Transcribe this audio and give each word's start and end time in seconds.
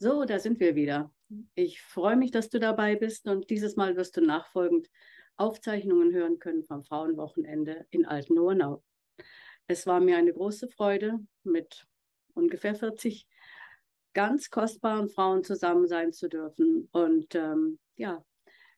So, 0.00 0.24
da 0.24 0.38
sind 0.38 0.60
wir 0.60 0.76
wieder. 0.76 1.12
Ich 1.56 1.82
freue 1.82 2.14
mich, 2.14 2.30
dass 2.30 2.48
du 2.48 2.60
dabei 2.60 2.94
bist 2.94 3.26
und 3.26 3.50
dieses 3.50 3.74
Mal 3.74 3.96
wirst 3.96 4.16
du 4.16 4.20
nachfolgend 4.20 4.88
Aufzeichnungen 5.36 6.12
hören 6.14 6.38
können 6.38 6.62
vom 6.62 6.84
Frauenwochenende 6.84 7.84
in 7.90 8.06
Alten-Hohenau. 8.06 8.80
Es 9.66 9.88
war 9.88 9.98
mir 9.98 10.16
eine 10.16 10.32
große 10.32 10.68
Freude, 10.68 11.18
mit 11.42 11.84
ungefähr 12.34 12.76
40 12.76 13.26
ganz 14.14 14.50
kostbaren 14.50 15.08
Frauen 15.08 15.42
zusammen 15.42 15.88
sein 15.88 16.12
zu 16.12 16.28
dürfen. 16.28 16.88
Und 16.92 17.34
ähm, 17.34 17.80
ja, 17.96 18.24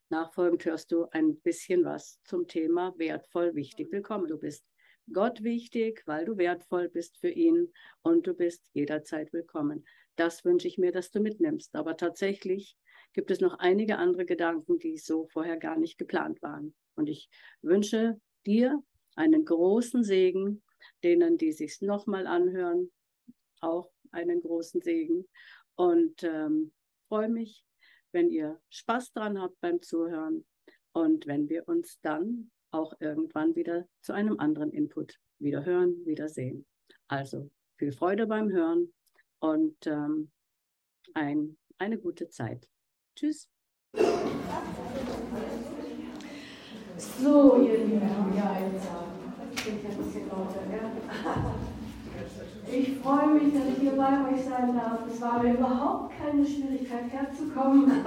nachfolgend 0.09 0.65
hörst 0.65 0.91
du 0.91 1.05
ein 1.11 1.39
bisschen 1.41 1.85
was 1.85 2.19
zum 2.25 2.49
Thema 2.49 2.95
wertvoll, 2.97 3.55
wichtig, 3.55 3.93
willkommen. 3.93 4.27
Du 4.27 4.39
bist 4.39 4.65
Gott 5.13 5.43
wichtig, 5.43 6.03
weil 6.07 6.25
du 6.25 6.39
wertvoll 6.39 6.89
bist 6.89 7.19
für 7.19 7.31
ihn 7.31 7.71
und 8.01 8.27
du 8.27 8.33
bist 8.33 8.63
jederzeit 8.73 9.35
willkommen. 9.35 9.85
Das 10.21 10.45
wünsche 10.45 10.69
ich 10.69 10.77
mir, 10.77 10.93
dass 10.93 11.11
du 11.11 11.19
mitnimmst. 11.19 11.75
Aber 11.75 11.97
tatsächlich 11.97 12.77
gibt 13.15 13.31
es 13.31 13.41
noch 13.41 13.59
einige 13.59 13.97
andere 13.97 14.27
Gedanken, 14.27 14.79
die 14.79 14.99
so 14.99 15.27
vorher 15.29 15.57
gar 15.57 15.79
nicht 15.79 15.97
geplant 15.97 16.43
waren. 16.43 16.75
Und 16.95 17.09
ich 17.09 17.31
wünsche 17.63 18.21
dir 18.45 18.83
einen 19.17 19.47
großen 19.47 20.05
Segen, 20.05 20.63
denen, 21.03 21.39
die 21.39 21.53
sich 21.53 21.81
nochmal 21.81 22.27
anhören, 22.27 22.91
auch 23.63 23.91
einen 24.11 24.43
großen 24.43 24.83
Segen. 24.83 25.27
Und 25.75 26.23
ähm, 26.23 26.71
freue 27.09 27.31
mich, 27.31 27.65
wenn 28.13 28.29
ihr 28.29 28.61
Spaß 28.69 29.15
dran 29.15 29.41
habt 29.41 29.59
beim 29.63 29.81
Zuhören 29.81 30.45
und 30.93 31.27
wenn 31.27 31.49
wir 31.49 31.67
uns 31.67 31.99
dann 32.03 32.51
auch 32.73 32.93
irgendwann 33.01 33.57
wieder 33.57 33.89
zu 34.03 34.13
einem 34.13 34.39
anderen 34.39 34.71
Input 34.71 35.19
wieder 35.39 35.65
hören, 35.65 36.05
wieder 36.05 36.29
sehen. 36.29 36.67
Also 37.09 37.51
viel 37.79 37.93
Freude 37.93 38.27
beim 38.27 38.51
Hören 38.51 38.93
und 39.41 39.87
ähm, 39.87 40.31
ein, 41.15 41.57
eine 41.79 41.99
gute 41.99 42.29
Zeit. 42.29 42.69
Tschüss. 43.17 43.49
So, 46.97 47.63
ihr 47.63 47.79
Lieben, 47.85 48.01
ja, 48.37 48.59
ja. 48.61 49.07
Ich 52.73 52.99
freue 52.99 53.35
mich, 53.35 53.53
dass 53.53 53.69
ich 53.69 53.79
hier 53.79 53.93
bei 53.93 54.31
euch 54.31 54.45
sein 54.45 54.77
darf. 54.77 55.01
Es 55.13 55.21
war 55.21 55.43
mir 55.43 55.55
überhaupt 55.55 56.13
keine 56.19 56.47
Schwierigkeit 56.47 57.11
herzukommen. 57.11 57.91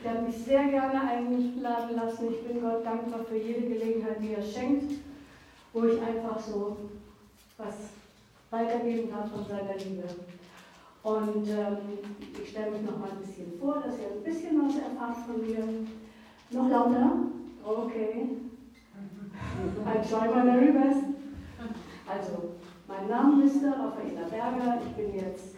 Ich 0.00 0.08
habe 0.08 0.22
mich 0.22 0.36
sehr 0.36 0.68
gerne 0.68 1.00
eingeladen 1.02 1.96
lassen. 1.96 2.28
Ich 2.30 2.46
bin 2.46 2.60
Gott 2.62 2.86
dankbar 2.86 3.24
für 3.24 3.36
jede 3.36 3.62
Gelegenheit, 3.62 4.22
die 4.22 4.32
er 4.32 4.42
schenkt, 4.42 4.92
wo 5.72 5.84
ich 5.84 6.00
einfach 6.00 6.38
so 6.38 6.76
was 7.56 7.74
weitergeben 8.50 9.10
darf 9.10 9.30
von 9.30 9.44
seiner 9.44 9.76
Liebe. 9.76 10.04
Und 11.02 11.48
ähm, 11.48 11.76
ich 12.42 12.50
stelle 12.50 12.72
mich 12.72 12.82
noch 12.82 12.98
mal 12.98 13.10
ein 13.10 13.20
bisschen 13.20 13.58
vor, 13.58 13.82
dass 13.84 13.98
ihr 13.98 14.10
ein 14.12 14.22
bisschen 14.24 14.60
was 14.62 14.76
erfahrt 14.76 15.16
von 15.26 15.40
mir. 15.40 15.64
Noch 16.50 16.68
lauter? 16.68 17.12
Okay. 17.64 18.28
I 19.86 20.08
try 20.08 20.28
my 20.28 20.42
very 20.42 20.72
best. 20.72 21.04
Also, 22.06 22.54
mein 22.86 23.08
Name 23.08 23.44
ist 23.44 23.62
Raffaela 23.62 24.26
Berger. 24.28 24.80
Ich 24.82 24.92
bin 24.94 25.14
jetzt 25.14 25.56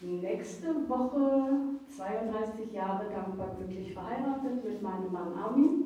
nächste 0.00 0.88
Woche 0.88 1.78
32 1.88 2.72
Jahre 2.72 3.08
dankbar 3.10 3.54
glücklich 3.56 3.92
verheiratet 3.92 4.64
mit 4.64 4.82
meinem 4.82 5.12
Mann 5.12 5.34
Armin. 5.34 5.82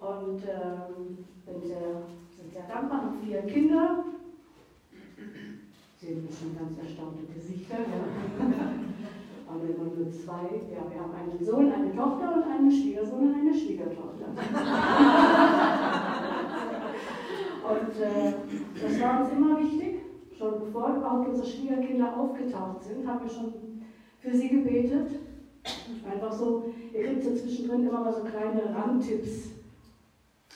Und 0.00 0.42
ähm, 0.42 1.24
bin 1.46 1.62
sehr, 1.62 2.02
sind 2.36 2.52
sehr 2.52 2.66
dankbar, 2.68 3.02
haben 3.02 3.20
vier 3.24 3.42
Kinder. 3.42 4.04
Sehen 6.06 6.22
wir 6.22 6.30
schon 6.30 6.54
ganz 6.56 6.78
erstaunte 6.78 7.26
Gesichter. 7.34 7.78
Ja. 7.78 7.84
Aber 9.52 9.64
immer 9.64 9.90
nur 9.90 10.08
zwei. 10.08 10.62
Ja, 10.70 10.86
wir 10.88 11.00
haben 11.00 11.12
einen 11.18 11.44
Sohn, 11.44 11.72
eine 11.72 11.90
Tochter 11.96 12.36
und 12.36 12.44
einen 12.44 12.70
Schwiegersohn 12.70 13.26
und 13.26 13.34
eine 13.34 13.52
Schwiegertochter. 13.52 14.28
und 17.66 18.00
äh, 18.00 18.34
das 18.80 19.00
war 19.00 19.20
uns 19.20 19.32
immer 19.32 19.58
wichtig. 19.60 20.02
Schon 20.38 20.60
bevor 20.60 20.94
überhaupt 20.96 21.28
unsere 21.28 21.48
Schwiegerkinder 21.48 22.16
aufgetaucht 22.16 22.84
sind, 22.84 23.04
haben 23.04 23.24
wir 23.24 23.30
schon 23.30 23.54
für 24.20 24.32
sie 24.32 24.48
gebetet. 24.48 25.10
Einfach 26.08 26.30
so, 26.32 26.72
ihr 26.94 27.02
kriegt 27.02 27.24
so 27.24 27.34
zwischendrin 27.34 27.88
immer 27.88 28.02
mal 28.02 28.14
so 28.14 28.22
kleine 28.22 28.72
Randtipps. 28.72 29.48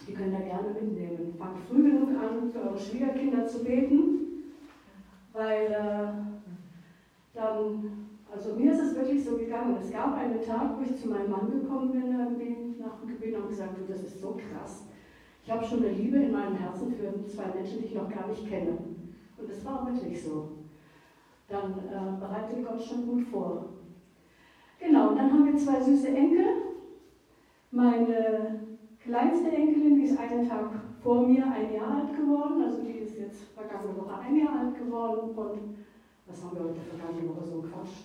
Die 0.07 0.13
könnt 0.15 0.33
ihr 0.33 0.45
gerne 0.45 0.69
mitnehmen. 0.81 1.35
Fangt 1.37 1.59
früh 1.69 1.83
genug 1.91 2.11
an, 2.11 2.53
für 2.53 2.61
eure 2.61 2.79
Schwiegerkinder 2.79 3.49
zu 3.49 3.65
beten, 3.65 4.21
weil 5.33 5.67
äh, 5.67 6.41
dann, 7.35 8.09
also 8.33 8.55
mir 8.55 8.73
ist 8.73 8.83
es 8.83 8.95
wirklich 8.95 9.25
so 9.25 9.37
gegangen. 9.37 9.77
Es 9.81 9.93
gab 9.93 10.17
einen 10.17 10.43
Tag, 10.43 10.79
wo 10.79 10.83
ich 10.83 11.01
zu 11.01 11.09
meinem 11.09 11.31
Mann 11.31 11.51
gekommen 11.51 11.93
bin, 11.93 12.19
irgendwie 12.19 12.81
nach 12.81 13.01
dem 13.01 13.09
Gebet 13.09 13.37
und 13.37 13.49
gesagt, 13.49 13.79
du, 13.79 13.91
das 13.91 14.03
ist 14.03 14.21
so 14.21 14.37
krass. 14.37 14.87
Ich 15.43 15.51
habe 15.51 15.65
schon 15.65 15.85
eine 15.85 15.93
Liebe 15.93 16.19
in 16.19 16.33
meinem 16.33 16.57
Herzen 16.57 16.93
für 16.93 17.27
zwei 17.27 17.47
Menschen, 17.55 17.81
die 17.81 17.87
ich 17.87 17.95
noch 17.95 18.11
gar 18.11 18.29
nicht 18.29 18.49
kenne. 18.49 18.77
Und 19.39 19.51
es 19.51 19.65
war 19.65 19.87
wirklich 19.87 20.23
so 20.23 20.61
dann 21.51 21.73
äh, 21.73 22.21
bereitet 22.21 22.65
Gott 22.65 22.83
schon 22.83 23.07
gut 23.07 23.23
vor. 23.25 23.71
Genau, 24.79 25.11
und 25.11 25.17
dann 25.17 25.31
haben 25.31 25.47
wir 25.47 25.57
zwei 25.57 25.81
süße 25.81 26.09
Enkel. 26.09 26.47
Meine 27.71 28.61
kleinste 29.01 29.51
Enkelin, 29.51 29.97
die 29.97 30.05
ist 30.05 30.19
einen 30.19 30.49
Tag 30.49 30.71
vor 31.03 31.27
mir 31.27 31.45
ein 31.45 31.73
Jahr 31.73 31.97
alt 31.97 32.17
geworden, 32.17 32.63
also 32.63 32.83
die 32.83 32.99
ist 32.99 33.19
jetzt 33.19 33.43
vergangene 33.55 33.97
Woche 33.97 34.19
ein 34.19 34.37
Jahr 34.37 34.61
alt 34.61 34.79
geworden 34.79 35.31
und 35.31 35.77
was 36.27 36.45
haben 36.45 36.57
wir 36.57 36.65
heute 36.65 36.81
vergangene 36.81 37.29
Woche 37.29 37.47
so 37.47 37.63
Quatsch? 37.63 38.05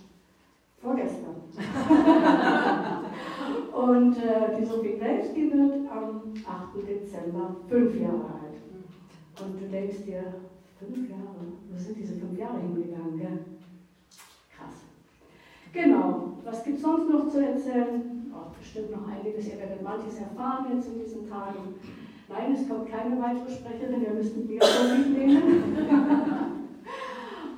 Vorgestern. 0.77 1.35
und 3.73 4.17
äh, 4.17 4.55
die 4.59 4.65
Sophie 4.65 4.97
Graves, 4.97 5.33
die 5.33 5.51
wird 5.51 5.89
am 5.89 6.33
8. 6.45 6.87
Dezember 6.87 7.55
fünf 7.67 7.99
Jahre 7.99 8.39
alt. 8.41 8.61
Und 9.41 9.61
du 9.61 9.67
denkst 9.67 10.03
dir, 10.05 10.35
Fünf 10.79 11.09
Jahre. 11.09 11.35
Wo 11.71 11.77
sind 11.77 11.97
diese 11.97 12.15
fünf 12.15 12.37
Jahre 12.37 12.59
hingegangen? 12.59 13.17
Gell? 13.17 13.39
Krass. 14.55 14.83
Genau. 15.71 16.33
Was 16.43 16.63
gibt 16.63 16.77
es 16.77 16.83
sonst 16.83 17.09
noch 17.09 17.29
zu 17.29 17.45
erzählen? 17.45 18.33
Auch 18.35 18.53
bestimmt 18.57 18.91
noch 18.91 19.07
einiges. 19.07 19.47
Ihr 19.47 19.57
werdet 19.57 19.81
manches 19.81 20.19
erfahren 20.19 20.75
jetzt 20.75 20.89
in 20.89 20.99
diesen 20.99 21.29
Tagen. 21.29 21.75
Nein, 22.27 22.53
es 22.53 22.67
kommt 22.67 22.89
keine 22.89 23.21
weitere 23.21 23.51
Sprecherin. 23.51 24.01
Wir 24.01 24.11
müssen 24.11 24.47
die 24.47 24.61
auch 24.61 24.97
mitnehmen. 24.97 25.63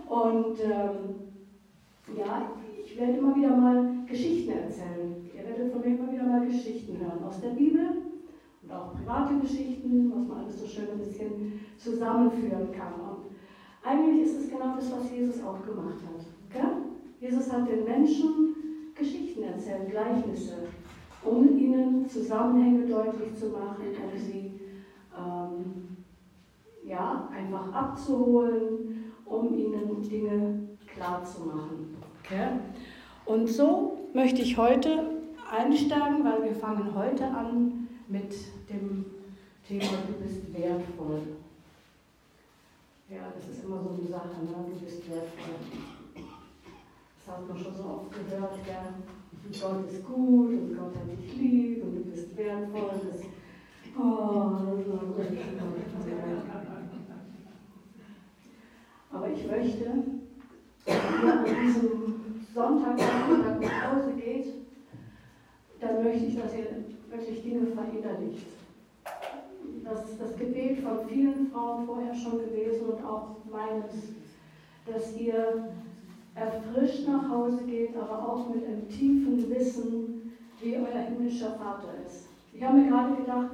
Und 0.07 0.59
ähm, 0.61 1.17
ja, 2.17 2.51
ich 2.83 2.99
werde 2.99 3.17
immer 3.17 3.35
wieder 3.35 3.55
mal 3.55 4.05
Geschichten 4.07 4.51
erzählen. 4.51 5.29
Ihr 5.35 5.43
werdet 5.43 5.71
von 5.71 5.81
mir 5.81 5.97
immer 5.97 6.11
wieder 6.11 6.23
mal 6.23 6.45
Geschichten 6.45 6.97
hören 6.99 7.23
aus 7.23 7.41
der 7.41 7.49
Bibel 7.49 7.87
und 8.63 8.71
auch 8.71 8.93
private 8.93 9.39
Geschichten, 9.39 10.11
was 10.13 10.27
man 10.27 10.43
alles 10.43 10.59
so 10.59 10.67
schön 10.67 10.89
ein 10.91 10.99
bisschen 10.99 11.59
zusammenführen 11.77 12.71
kann. 12.71 12.93
Und 12.93 13.25
eigentlich 13.83 14.25
ist 14.25 14.39
es 14.39 14.49
genau 14.49 14.75
das, 14.75 14.91
was 14.91 15.11
Jesus 15.11 15.43
auch 15.43 15.63
gemacht 15.65 15.99
hat. 16.03 16.25
Gell? 16.51 16.77
Jesus 17.19 17.51
hat 17.51 17.67
den 17.67 17.83
Menschen 17.83 18.55
Geschichten 18.95 19.43
erzählt, 19.43 19.89
Gleichnisse, 19.91 20.67
um 21.23 21.57
ihnen 21.57 22.07
Zusammenhänge 22.07 22.87
deutlich 22.87 23.35
zu 23.35 23.49
machen, 23.49 23.85
um 23.85 24.17
sie 24.17 24.46
ähm, 25.17 25.97
ja, 26.85 27.27
einfach 27.33 27.73
abzuholen, 27.73 29.13
um 29.25 29.53
ihnen 29.53 30.01
Dinge 30.01 30.59
klar 30.93 31.23
zu 31.23 31.45
machen. 31.45 31.97
Okay? 32.23 32.47
Und 33.25 33.47
so 33.47 34.09
möchte 34.13 34.41
ich 34.41 34.57
heute 34.57 35.17
einsteigen, 35.51 36.23
weil 36.23 36.43
wir 36.43 36.55
fangen 36.55 36.93
heute 36.95 37.25
an 37.25 37.87
mit 38.07 38.33
dem 38.69 39.05
Thema, 39.67 39.97
du 40.07 40.13
bist 40.23 40.53
wertvoll. 40.53 41.21
Ja, 43.09 43.31
das 43.35 43.49
ist 43.49 43.63
immer 43.63 43.81
so 43.81 43.89
eine 43.89 44.07
Sache, 44.07 44.43
ne? 44.43 44.65
du 44.73 44.79
bist 44.79 45.09
wertvoll. 45.09 45.55
Das 47.25 47.35
hat 47.35 47.47
man 47.47 47.57
schon 47.57 47.75
so 47.75 47.83
oft 47.83 48.11
gehört, 48.11 48.57
ja. 48.67 48.93
Gott 49.61 49.89
ist 49.89 50.05
gut 50.05 50.49
und 50.49 50.77
Gott 50.77 50.95
hat 50.95 51.21
dich 51.21 51.37
lieb 51.37 51.83
und 51.83 51.95
du 51.95 52.11
bist 52.11 52.35
wertvoll. 52.35 52.89
Das, 53.11 53.21
oh, 53.97 54.51
das 54.51 54.87
war 54.89 55.05
gut. 55.05 55.37
Aber 59.11 59.29
ich 59.29 59.35
möchte, 59.47 59.85
wenn 60.85 61.27
ihr 61.27 61.33
an 61.33 61.45
diesem 61.45 62.17
Sonntag 62.53 62.97
nach 62.97 63.93
Hause 63.93 64.13
geht, 64.13 64.53
dann 65.79 66.03
möchte 66.03 66.25
ich, 66.25 66.39
dass 66.39 66.53
ihr 66.55 66.67
wirklich 67.09 67.43
Dinge 67.43 67.67
verinnerlicht. 67.67 68.47
Das 69.83 70.09
ist 70.09 70.19
das 70.19 70.35
Gebet 70.37 70.79
von 70.79 71.07
vielen 71.07 71.47
Frauen 71.47 71.85
vorher 71.85 72.13
schon 72.13 72.39
gewesen 72.39 72.87
und 72.87 73.05
auch 73.05 73.37
meines, 73.49 74.11
dass 74.85 75.15
ihr 75.17 75.69
erfrischt 76.35 77.07
nach 77.07 77.29
Hause 77.29 77.63
geht, 77.65 77.95
aber 77.95 78.27
auch 78.27 78.53
mit 78.53 78.65
einem 78.65 78.87
tiefen 78.89 79.49
Wissen, 79.49 80.33
wie 80.61 80.75
euer 80.75 81.01
himmlischer 81.01 81.51
Vater 81.51 81.93
ist. 82.05 82.27
Ich 82.53 82.63
habe 82.63 82.77
mir 82.77 82.89
gerade 82.89 83.15
gedacht, 83.15 83.51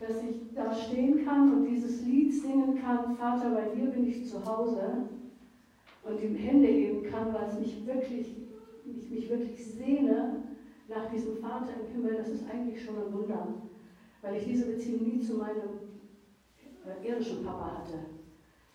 dass 0.00 0.16
ich 0.22 0.54
da 0.54 0.74
stehen 0.74 1.24
kann 1.24 1.52
und 1.52 1.66
dieses 1.66 2.02
Lied 2.02 2.32
singen 2.32 2.78
kann, 2.82 3.16
Vater, 3.16 3.50
bei 3.50 3.74
dir 3.74 3.86
bin 3.86 4.08
ich 4.08 4.28
zu 4.28 4.44
Hause 4.44 5.08
und 6.08 6.20
die 6.20 6.28
Hände 6.36 6.68
heben 6.68 7.02
kann, 7.02 7.32
weil 7.32 7.48
es 7.48 7.58
mich 7.58 7.86
wirklich 7.86 8.46
ich 8.86 9.10
mich 9.10 9.28
wirklich 9.28 9.64
sehne 9.64 10.42
nach 10.88 11.10
diesem 11.10 11.36
Vater 11.36 11.72
im 11.74 11.86
Himmel, 11.92 12.16
das 12.16 12.32
ist 12.32 12.48
eigentlich 12.48 12.84
schon 12.84 12.96
ein 12.96 13.12
Wunder, 13.12 13.48
weil 14.22 14.36
ich 14.36 14.46
diese 14.46 14.66
Beziehung 14.66 15.02
nie 15.02 15.18
zu 15.18 15.34
meinem 15.34 15.70
äh, 16.86 17.06
irdischen 17.06 17.42
Papa 17.42 17.78
hatte. 17.78 17.98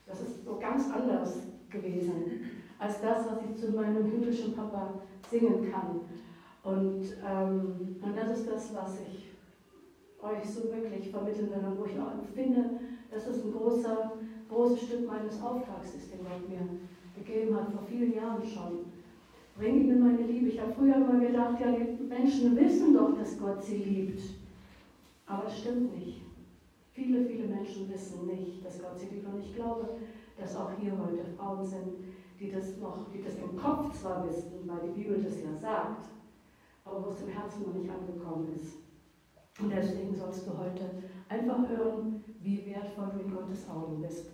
Das 0.05 0.19
ist 0.21 0.43
so 0.43 0.57
ganz 0.59 0.91
anders 0.91 1.47
gewesen 1.69 2.43
als 2.79 2.99
das, 2.99 3.25
was 3.27 3.41
ich 3.43 3.55
zu 3.55 3.71
meinem 3.71 4.05
himmlischen 4.05 4.53
Papa 4.53 4.91
singen 5.29 5.61
kann. 5.69 6.01
Und, 6.63 7.15
ähm, 7.23 7.95
und 8.01 8.17
das 8.17 8.31
ist 8.31 8.47
das, 8.47 8.73
was 8.75 8.99
ich 8.99 9.31
euch 10.19 10.49
so 10.49 10.69
wirklich 10.69 11.09
vermitteln 11.09 11.49
will 11.51 11.63
und 11.63 11.77
wo 11.77 11.85
ich 11.85 11.97
auch 11.97 12.11
empfinde, 12.11 12.69
dass 13.09 13.25
es 13.25 13.41
ein 13.43 13.51
großer, 13.51 14.11
großes 14.49 14.81
Stück 14.81 15.07
meines 15.07 15.41
Auftrags 15.41 15.93
ist, 15.93 16.11
den 16.11 16.23
Gott 16.23 16.45
mir 16.47 16.65
gegeben 17.25 17.55
hat, 17.55 17.71
vor 17.71 17.83
vielen 17.83 18.13
Jahren 18.13 18.43
schon. 18.45 18.85
Bring 19.57 19.81
ihnen 19.81 20.01
meine 20.01 20.23
Liebe. 20.23 20.49
Ich 20.49 20.59
habe 20.59 20.73
früher 20.73 20.95
immer 20.95 21.19
gedacht, 21.19 21.59
ja, 21.59 21.71
die 21.71 22.03
Menschen 22.03 22.55
wissen 22.55 22.93
doch, 22.93 23.17
dass 23.17 23.39
Gott 23.39 23.61
sie 23.63 23.77
liebt. 23.77 24.21
Aber 25.25 25.45
es 25.47 25.59
stimmt 25.59 25.95
nicht. 25.97 26.21
Viele, 26.93 27.25
viele 27.25 27.47
Menschen 27.47 27.89
wissen 27.89 28.25
nicht, 28.27 28.65
dass 28.65 28.81
Gott 28.81 28.97
sie 28.97 29.07
liebt. 29.07 29.27
Und 29.27 29.39
ich 29.41 29.55
glaube, 29.55 29.97
dass 30.37 30.55
auch 30.55 30.71
hier 30.79 30.93
heute 30.97 31.25
Frauen 31.37 31.65
sind, 31.65 31.93
die 32.39 32.51
das 32.51 32.77
noch, 32.77 33.07
die 33.13 33.21
das 33.21 33.35
im 33.35 33.55
Kopf 33.55 33.93
zwar 33.99 34.27
wissen, 34.27 34.51
weil 34.65 34.89
die 34.89 35.01
Bibel 35.01 35.21
das 35.21 35.41
ja 35.41 35.53
sagt, 35.53 36.09
aber 36.83 37.05
wo 37.05 37.09
es 37.09 37.21
im 37.21 37.29
Herzen 37.29 37.63
noch 37.63 37.73
nicht 37.73 37.89
angekommen 37.89 38.51
ist. 38.55 38.77
Und 39.61 39.71
deswegen 39.71 40.15
sollst 40.15 40.47
du 40.47 40.57
heute 40.57 40.89
einfach 41.29 41.69
hören, 41.69 42.23
wie 42.41 42.65
wertvoll 42.65 43.09
du 43.13 43.19
in 43.19 43.35
Gottes 43.35 43.69
Augen 43.69 44.01
bist. 44.01 44.31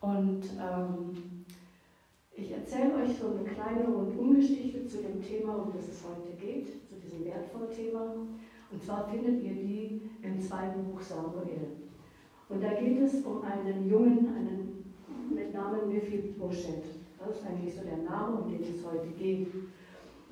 Und 0.00 0.42
ähm, 0.60 1.44
ich 2.36 2.50
erzähle 2.50 2.94
euch 2.96 3.16
so 3.16 3.28
eine 3.28 3.44
kleine 3.44 3.86
Rundumgeschichte 3.86 4.86
zu 4.86 4.98
dem 4.98 5.22
Thema, 5.22 5.56
um 5.56 5.72
das 5.72 5.88
es 5.88 6.02
heute 6.04 6.34
geht, 6.36 6.66
zu 6.88 6.96
diesem 6.96 7.24
wertvollen 7.24 7.70
Thema. 7.70 8.16
Und 8.70 8.82
zwar 8.82 9.08
findet 9.08 9.42
ihr 9.42 9.54
die 9.54 10.02
im 10.22 10.40
zweiten 10.40 10.84
Buch 10.84 11.00
Samuel. 11.00 11.76
Und 12.48 12.62
da 12.62 12.74
geht 12.74 12.98
es 13.00 13.24
um 13.24 13.42
einen 13.42 13.88
Jungen, 13.88 14.34
einen 14.34 14.94
mit 15.32 15.54
Namen 15.54 15.88
Mephibosheth. 15.88 16.84
Das 17.18 17.36
ist 17.36 17.46
eigentlich 17.46 17.74
so 17.74 17.82
der 17.82 17.98
Name, 17.98 18.38
um 18.38 18.50
den 18.50 18.62
es 18.62 18.84
heute 18.84 19.08
geht. 19.16 19.48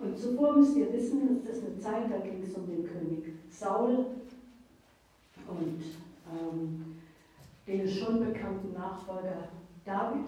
Und 0.01 0.19
zuvor 0.19 0.57
müsst 0.57 0.77
ihr 0.77 0.93
wissen, 0.93 1.43
das 1.47 1.59
ist 1.59 1.67
eine 1.67 1.79
Zeit, 1.79 2.11
da 2.11 2.19
ging 2.19 2.43
es 2.43 2.55
um 2.55 2.67
den 2.67 2.85
König 2.85 3.35
Saul 3.49 4.07
und 5.49 5.83
ähm, 6.33 6.97
den 7.67 7.89
schon 7.89 8.19
bekannten 8.21 8.73
Nachfolger 8.73 9.49
David. 9.85 10.27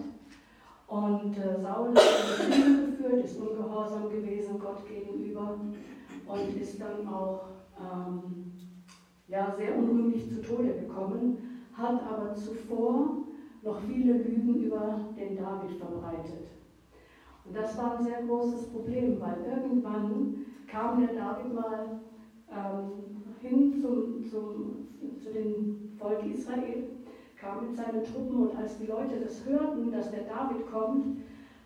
Und 0.87 1.37
äh, 1.37 1.61
Saul 1.61 1.89
hat 1.95 2.85
geführt, 2.85 3.25
ist 3.25 3.39
ungehorsam 3.39 4.09
gewesen 4.09 4.59
Gott 4.59 4.87
gegenüber 4.87 5.57
und 6.27 6.61
ist 6.61 6.79
dann 6.79 7.07
auch 7.07 7.45
ähm, 7.79 8.51
ja, 9.27 9.53
sehr 9.57 9.77
unrühmlich 9.77 10.29
zu 10.29 10.41
Tode 10.41 10.73
gekommen, 10.73 11.37
hat 11.73 12.01
aber 12.03 12.35
zuvor 12.35 13.17
noch 13.63 13.79
viele 13.81 14.13
Lügen 14.13 14.63
über 14.63 14.99
den 15.17 15.35
David 15.35 15.77
verbreitet. 15.77 16.47
Und 17.45 17.55
das 17.55 17.77
war 17.77 17.97
ein 17.97 18.05
sehr 18.05 18.21
großes 18.23 18.67
Problem, 18.67 19.19
weil 19.19 19.37
irgendwann 19.49 20.45
kam 20.67 20.99
der 20.99 21.15
David 21.15 21.53
mal 21.53 21.99
ähm, 22.51 22.91
hin 23.41 23.81
zum, 23.81 24.23
zum, 24.29 24.87
zu 25.19 25.33
dem 25.33 25.91
Volk 25.97 26.23
Israel, 26.25 26.94
kam 27.45 27.67
mit 27.67 27.75
seinen 27.75 28.03
Truppen 28.03 28.47
und 28.47 28.57
als 28.57 28.77
die 28.77 28.87
Leute 28.87 29.19
das 29.23 29.45
hörten, 29.45 29.91
dass 29.91 30.09
der 30.09 30.23
David 30.23 30.69
kommt, 30.71 31.17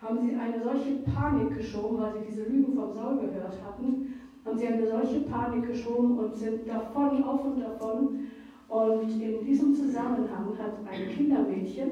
haben 0.02 0.20
sie 0.20 0.36
eine 0.36 0.62
solche 0.62 0.96
Panik 1.14 1.56
geschoben, 1.56 2.00
weil 2.00 2.14
sie 2.14 2.28
diese 2.30 2.44
Lügen 2.44 2.76
vom 2.76 2.94
Saul 2.94 3.18
gehört 3.18 3.58
hatten, 3.64 4.14
haben 4.46 4.58
sie 4.58 4.68
eine 4.68 4.88
solche 4.88 5.22
Panik 5.22 5.68
geschoben 5.68 6.18
und 6.18 6.36
sind 6.36 6.68
davon, 6.68 7.24
auf 7.24 7.46
und 7.46 7.60
davon. 7.62 8.20
Und 8.68 9.22
in 9.22 9.44
diesem 9.44 9.74
Zusammenhang 9.74 10.58
hat 10.58 10.74
ein 10.90 11.08
Kindermädchen 11.10 11.90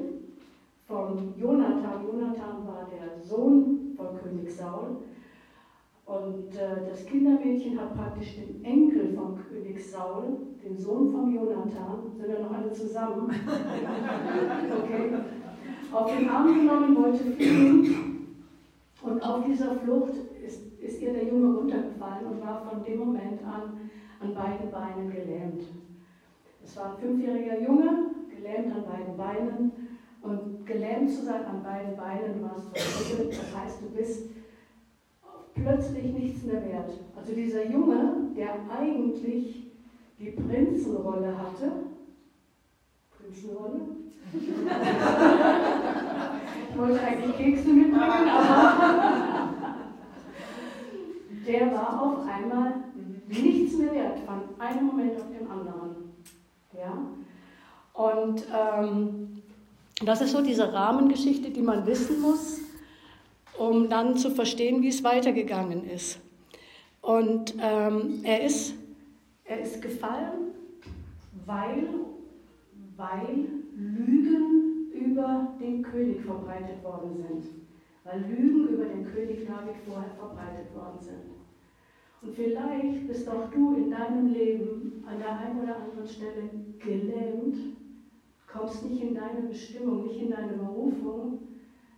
von 0.86 1.34
Jonathan, 1.36 2.06
Jonathan 2.06 2.66
war 2.66 2.88
der 2.90 3.20
Sohn 3.22 3.94
von 3.96 4.06
König 4.22 4.54
Saul, 4.54 4.96
und 6.08 6.56
äh, 6.56 6.88
das 6.88 7.04
Kindermädchen 7.04 7.78
hat 7.78 7.94
praktisch 7.94 8.36
den 8.36 8.64
Enkel 8.64 9.14
von 9.14 9.36
König 9.36 9.78
Saul, 9.78 10.38
den 10.64 10.78
Sohn 10.78 11.12
von 11.12 11.34
Jonathan, 11.34 12.10
sind 12.16 12.30
ja 12.30 12.40
noch 12.40 12.50
alle 12.50 12.72
zusammen, 12.72 13.28
okay, 14.78 15.12
auf 15.92 16.16
den 16.16 16.28
Arm 16.30 16.54
genommen, 16.54 16.96
wollte 16.96 17.24
fliehen. 17.24 18.26
Und 19.02 19.22
auf 19.22 19.44
dieser 19.44 19.74
Flucht 19.76 20.14
ist, 20.42 20.80
ist 20.80 21.02
ihr 21.02 21.12
der 21.12 21.28
Junge 21.28 21.58
runtergefallen 21.58 22.26
und 22.26 22.40
war 22.40 22.62
von 22.62 22.82
dem 22.82 22.98
Moment 23.00 23.44
an 23.44 23.90
an 24.20 24.34
beiden 24.34 24.70
Beinen 24.70 25.10
gelähmt. 25.10 25.62
Es 26.64 26.76
war 26.76 26.92
ein 26.92 26.98
fünfjähriger 26.98 27.60
Junge, 27.60 28.10
gelähmt 28.34 28.74
an 28.74 28.84
beiden 28.84 29.16
Beinen. 29.16 29.72
Und 30.20 30.66
gelähmt 30.66 31.10
zu 31.10 31.24
sein 31.24 31.44
an 31.44 31.62
beiden 31.62 31.96
Beinen, 31.96 32.42
warst 32.42 32.76
verrückt, 32.76 33.38
das 33.38 33.56
heißt, 33.56 33.82
du 33.82 33.90
bist 33.90 34.30
plötzlich 35.62 36.12
nichts 36.12 36.44
mehr 36.44 36.64
wert. 36.64 36.90
Also 37.16 37.32
dieser 37.34 37.70
Junge, 37.70 38.30
der 38.36 38.54
eigentlich 38.70 39.66
die 40.18 40.30
Prinzenrolle 40.30 41.36
hatte, 41.36 41.72
Prinzenrolle? 43.16 43.80
ich 46.70 46.78
wollte 46.78 47.00
eigentlich 47.00 47.36
Kekse 47.36 47.68
mitbringen, 47.68 48.28
aber 48.28 49.54
der 51.46 51.72
war 51.72 52.02
auf 52.02 52.26
einmal 52.26 52.74
nichts 53.28 53.76
mehr 53.78 53.92
wert, 53.92 54.18
von 54.20 54.42
einem 54.58 54.86
Moment 54.86 55.16
auf 55.16 55.28
den 55.28 55.50
anderen. 55.50 56.12
Ja? 56.76 56.92
Und 57.94 58.44
ähm, 58.54 59.28
das 60.04 60.20
ist 60.20 60.32
so 60.32 60.42
diese 60.42 60.72
Rahmengeschichte, 60.72 61.50
die 61.50 61.62
man 61.62 61.86
wissen 61.86 62.20
muss 62.20 62.67
um 63.58 63.88
dann 63.88 64.16
zu 64.16 64.30
verstehen, 64.30 64.82
wie 64.82 64.88
es 64.88 65.02
weitergegangen 65.04 65.88
ist. 65.88 66.20
Und 67.02 67.54
ähm, 67.60 68.20
er, 68.22 68.44
ist, 68.44 68.74
er 69.44 69.60
ist 69.60 69.80
gefallen, 69.82 70.52
weil, 71.46 71.88
weil 72.96 73.46
Lügen 73.76 74.92
über 74.92 75.54
den 75.60 75.82
König 75.82 76.20
verbreitet 76.20 76.82
worden 76.82 77.16
sind. 77.16 77.44
Weil 78.04 78.20
Lügen 78.20 78.68
über 78.68 78.84
den 78.84 79.04
König 79.04 79.46
David 79.46 79.76
vorher 79.86 80.10
verbreitet 80.18 80.74
worden 80.74 81.00
sind. 81.00 81.38
Und 82.20 82.34
vielleicht 82.34 83.06
bist 83.06 83.28
auch 83.28 83.48
du 83.50 83.76
in 83.76 83.90
deinem 83.90 84.32
Leben 84.32 85.04
an 85.06 85.18
der 85.18 85.38
einen 85.38 85.62
oder 85.62 85.76
anderen 85.76 86.06
Stelle 86.06 86.50
gelähmt, 86.78 87.56
kommst 88.46 88.84
nicht 88.84 89.02
in 89.02 89.14
deine 89.14 89.42
Bestimmung, 89.48 90.06
nicht 90.06 90.22
in 90.22 90.30
deine 90.30 90.54
Berufung, 90.54 91.38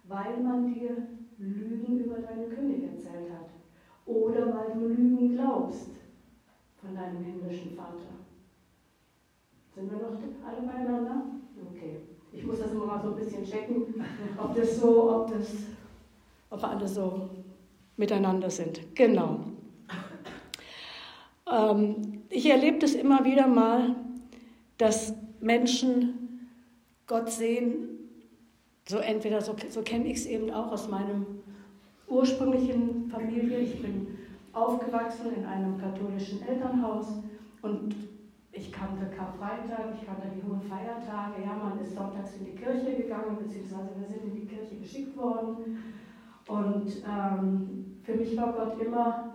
weil 0.08 0.42
man 0.42 0.74
dir 0.74 1.06
Lügen 1.40 2.04
über 2.04 2.18
deinen 2.18 2.50
König 2.50 2.84
erzählt 2.84 3.30
hat. 3.32 3.48
Oder 4.04 4.54
weil 4.54 4.72
du 4.74 4.88
Lügen 4.88 5.34
glaubst 5.34 5.88
von 6.80 6.94
deinem 6.94 7.24
himmlischen 7.24 7.74
Vater. 7.74 8.20
Sind 9.74 9.90
wir 9.90 9.98
noch 9.98 10.18
alle 10.46 10.66
beieinander? 10.66 11.22
Okay. 11.70 12.00
Ich 12.32 12.44
muss 12.44 12.60
das 12.60 12.72
immer 12.72 12.86
mal 12.86 13.02
so 13.02 13.08
ein 13.08 13.16
bisschen 13.16 13.44
checken, 13.44 14.04
ob 14.38 14.54
das 14.54 14.78
so, 14.78 15.10
ob 15.12 15.30
das, 15.30 15.48
ob 16.50 16.60
wir 16.60 16.68
alle 16.68 16.86
so 16.86 17.30
miteinander 17.96 18.50
sind. 18.50 18.94
Genau. 18.94 19.40
Ähm, 21.50 22.22
ich 22.28 22.46
erlebe 22.46 22.78
das 22.78 22.94
immer 22.94 23.24
wieder 23.24 23.48
mal, 23.48 23.96
dass 24.78 25.14
Menschen 25.40 26.48
Gott 27.06 27.30
sehen 27.30 27.99
so 28.90 28.98
entweder, 28.98 29.40
so, 29.40 29.54
so 29.68 29.82
kenne 29.82 30.06
ich 30.06 30.18
es 30.18 30.26
eben 30.26 30.50
auch 30.50 30.72
aus 30.72 30.88
meinem 30.88 31.24
ursprünglichen 32.08 33.08
Familie. 33.08 33.58
Ich 33.60 33.80
bin 33.80 34.18
aufgewachsen 34.52 35.32
in 35.36 35.46
einem 35.46 35.78
katholischen 35.78 36.42
Elternhaus 36.42 37.06
und 37.62 37.94
ich 38.50 38.72
kannte 38.72 39.06
Karfreitag, 39.16 39.94
ich 39.94 40.04
kannte 40.04 40.26
die 40.34 40.42
hohen 40.42 40.60
Feiertage. 40.60 41.42
Ja, 41.44 41.54
man 41.54 41.80
ist 41.80 41.94
sonntags 41.94 42.36
in 42.36 42.46
die 42.46 42.56
Kirche 42.56 42.96
gegangen, 42.96 43.38
beziehungsweise 43.40 43.90
wir 43.96 44.08
sind 44.08 44.24
in 44.24 44.34
die 44.34 44.46
Kirche 44.46 44.74
geschickt 44.74 45.16
worden. 45.16 45.78
Und 46.48 46.90
ähm, 47.08 48.00
für 48.02 48.14
mich 48.14 48.36
war 48.36 48.52
Gott 48.52 48.82
immer 48.84 49.34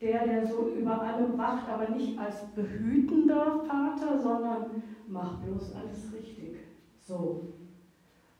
der, 0.00 0.24
der 0.24 0.46
so 0.46 0.68
über 0.68 1.02
allem 1.02 1.36
wacht, 1.36 1.68
aber 1.68 1.88
nicht 1.88 2.16
als 2.16 2.46
behütender 2.54 3.64
Vater, 3.66 4.22
sondern 4.22 4.66
mach 5.08 5.40
bloß 5.42 5.74
alles 5.74 6.12
richtig. 6.12 6.58
So. 7.00 7.57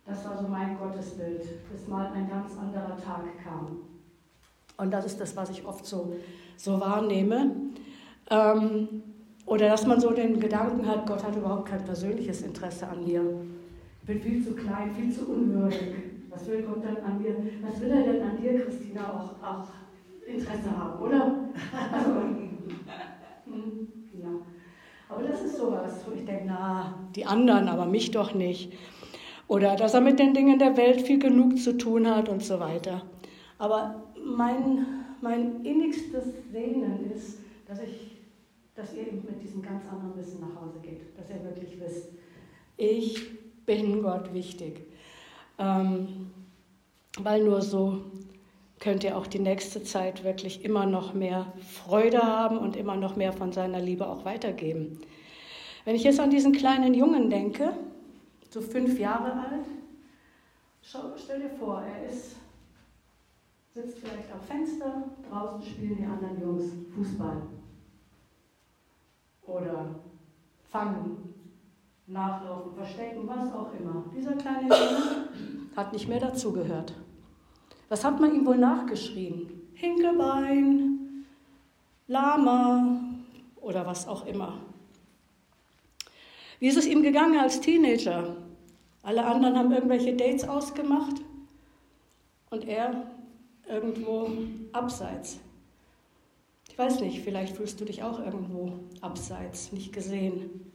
Das 0.09 0.25
war 0.25 0.39
so 0.39 0.49
mein 0.49 0.79
Gottesbild, 0.79 1.71
bis 1.71 1.87
mal 1.87 2.11
ein 2.15 2.31
ganz 2.31 2.53
anderer 2.57 2.97
Tag 2.97 3.25
kam. 3.45 3.77
Und 4.79 4.91
das 4.91 5.05
ist 5.05 5.21
das, 5.21 5.37
was 5.37 5.51
ich 5.51 5.67
oft 5.67 5.85
so, 5.85 6.15
so 6.57 6.81
wahrnehme. 6.81 7.51
Ähm, 8.31 9.03
oder 9.45 9.69
dass 9.69 9.87
man 9.87 10.01
so 10.01 10.11
den 10.13 10.41
Gedanken 10.41 10.87
hat, 10.87 11.07
Gott 11.07 11.23
hat 11.23 11.37
überhaupt 11.37 11.69
kein 11.69 11.85
persönliches 11.85 12.41
Interesse 12.41 12.89
an 12.89 13.05
mir. 13.05 13.23
Ich 14.01 14.07
bin 14.07 14.21
viel 14.23 14.43
zu 14.43 14.55
klein, 14.55 14.95
viel 14.95 15.13
zu 15.13 15.29
unwürdig. 15.29 15.81
Was 16.31 16.47
will 16.47 16.63
Gott 16.63 16.83
denn 16.83 17.05
an 17.05 17.21
mir? 17.21 17.35
Was 17.61 17.79
will 17.81 17.91
er 17.91 18.03
denn 18.03 18.23
an 18.23 18.41
dir, 18.41 18.61
Christina, 18.61 19.13
auch, 19.13 19.47
auch 19.47 19.69
Interesse 20.27 20.71
haben, 20.75 21.03
oder? 21.03 21.39
Also, 21.93 22.11
hm, 23.45 23.89
ja. 24.15 24.29
Aber 25.11 25.23
das 25.23 25.43
ist 25.43 25.59
sowas, 25.59 26.01
wo 26.07 26.13
ich 26.13 26.25
denke, 26.25 26.45
na, 26.47 26.95
die 27.15 27.27
anderen, 27.27 27.69
aber 27.69 27.85
mich 27.87 28.11
doch 28.11 28.35
nicht. 28.35 28.73
Oder 29.49 29.77
dass 29.77 29.95
er 29.95 30.03
mit 30.03 30.19
den 30.19 30.35
Dingen 30.35 30.59
der 30.59 30.77
Welt 30.77 31.01
viel 31.01 31.19
genug 31.19 31.59
zu 31.59 31.77
tun 31.77 32.07
hat 32.07 32.29
und 32.29 32.45
so 32.45 32.61
weiter. 32.61 33.03
Aber 33.59 34.03
mein, 34.23 34.87
mein 35.23 35.65
innigstes 35.65 36.27
Sehnen 36.53 37.11
ist, 37.11 37.39
dass, 37.67 37.81
ich, 37.81 38.19
dass 38.75 38.95
ihr 38.95 39.09
eben 39.09 39.25
mit 39.29 39.43
diesem 39.43 39.63
ganz 39.63 39.85
anderen 39.91 40.17
Wissen 40.17 40.41
nach 40.41 40.63
Hause 40.63 40.79
geht. 40.83 41.01
Dass 41.19 41.31
ihr 41.31 41.43
wirklich 41.43 41.81
wisst, 41.81 42.11
ich 42.77 43.39
bin 43.65 44.03
Gott 44.03 44.33
wichtig. 44.33 44.83
Ähm, 45.59 46.31
weil 47.19 47.43
nur 47.43 47.63
so 47.63 48.03
könnt 48.81 49.03
ihr 49.03 49.17
auch 49.17 49.27
die 49.27 49.41
nächste 49.41 49.83
Zeit 49.83 50.25
wirklich 50.25 50.65
immer 50.65 50.87
noch 50.87 51.15
mehr 51.15 51.53
Freude 51.61 52.23
haben 52.23 52.59
und 52.59 52.77
immer 52.77 52.97
noch 52.97 53.17
mehr 53.17 53.33
von 53.33 53.53
seiner 53.53 53.81
Liebe 53.81 54.07
auch 54.07 54.25
weitergeben. 54.25 55.01
Wenn 55.85 55.97
ich 55.97 56.05
jetzt 56.05 56.21
an 56.21 56.31
diesen 56.31 56.53
kleinen 56.53 56.95
Jungen 56.95 57.31
denke, 57.31 57.73
so 58.49 58.61
fünf 58.61 58.99
Jahre 58.99 59.33
alt, 59.33 59.67
schau, 60.83 61.13
stell 61.17 61.41
dir 61.41 61.51
vor, 61.51 61.83
er 61.83 62.07
ist, 62.09 62.37
sitzt 63.75 63.99
vielleicht 63.99 64.33
am 64.33 64.41
Fenster, 64.41 65.05
draußen 65.29 65.63
spielen 65.63 65.97
die 65.97 66.05
anderen 66.05 66.41
Jungs 66.41 66.65
Fußball 66.95 67.43
oder 69.43 70.01
fangen, 70.71 71.35
nachlaufen, 72.07 72.75
verstecken, 72.75 73.27
was 73.27 73.53
auch 73.53 73.73
immer. 73.79 74.05
Dieser 74.17 74.33
kleine 74.33 74.63
Junge 74.63 75.29
hat 75.77 75.93
nicht 75.93 76.09
mehr 76.09 76.21
dazugehört. 76.21 76.95
Was 77.89 78.05
hat 78.05 78.21
man 78.21 78.35
ihm 78.35 78.47
wohl 78.47 78.59
nachgeschrien? 78.59 79.51
Hinkelbein, 79.75 81.25
Lama 82.07 83.01
oder 83.57 83.87
was 83.87 84.09
auch 84.09 84.27
immer. 84.27 84.59
Wie 86.59 86.69
ist 86.69 86.77
es 86.77 86.87
ihm 86.87 87.03
gegangen 87.03 87.39
als 87.39 87.61
Teenager? 87.61 88.37
Alle 89.03 89.25
anderen 89.25 89.57
haben 89.57 89.73
irgendwelche 89.73 90.15
Dates 90.15 90.49
ausgemacht 90.49 91.17
und 92.51 92.67
er 92.67 93.11
irgendwo 93.69 94.31
abseits. 94.73 95.39
Ich 96.69 96.77
weiß 96.77 97.01
nicht, 97.01 97.23
vielleicht 97.23 97.57
fühlst 97.57 97.81
du 97.81 97.85
dich 97.85 98.03
auch 98.03 98.19
irgendwo 98.19 98.73
abseits, 99.01 99.73
nicht 99.73 99.93
gesehen. 99.93 100.73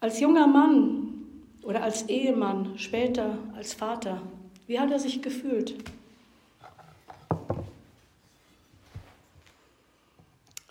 Als 0.00 0.20
junger 0.20 0.46
Mann 0.46 1.14
oder 1.62 1.82
als 1.82 2.08
Ehemann, 2.08 2.78
später 2.78 3.38
als 3.56 3.74
Vater, 3.74 4.22
wie 4.66 4.78
hat 4.78 4.90
er 4.90 4.98
sich 4.98 5.20
gefühlt? 5.22 5.74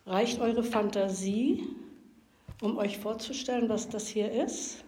Reicht 0.05 0.39
eure 0.39 0.63
Fantasie, 0.63 1.67
um 2.61 2.77
euch 2.77 2.97
vorzustellen, 2.97 3.69
was 3.69 3.89
das 3.89 4.07
hier 4.07 4.31
ist? 4.31 4.83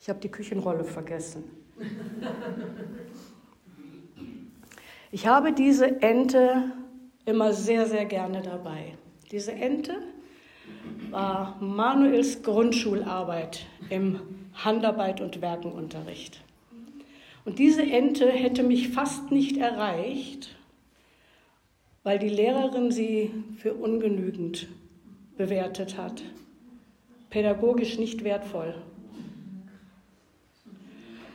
Ich 0.00 0.08
habe 0.08 0.20
die 0.20 0.30
Küchenrolle 0.30 0.84
vergessen. 0.84 1.44
Ich 5.10 5.26
habe 5.26 5.52
diese 5.52 6.02
Ente 6.02 6.72
immer 7.24 7.52
sehr, 7.52 7.86
sehr 7.86 8.04
gerne 8.04 8.42
dabei. 8.42 8.96
Diese 9.30 9.52
Ente 9.52 9.94
war 11.10 11.56
Manuels 11.60 12.42
Grundschularbeit 12.42 13.66
im 13.90 14.20
Handarbeit 14.54 15.20
und 15.20 15.40
Werkenunterricht. 15.40 16.42
Und 17.44 17.58
diese 17.58 17.82
Ente 17.82 18.30
hätte 18.30 18.62
mich 18.62 18.88
fast 18.88 19.30
nicht 19.30 19.56
erreicht, 19.56 20.56
weil 22.02 22.18
die 22.18 22.28
Lehrerin 22.28 22.90
sie 22.90 23.30
für 23.58 23.74
ungenügend 23.74 24.68
bewertet 25.36 25.98
hat, 25.98 26.22
pädagogisch 27.30 27.98
nicht 27.98 28.24
wertvoll. 28.24 28.74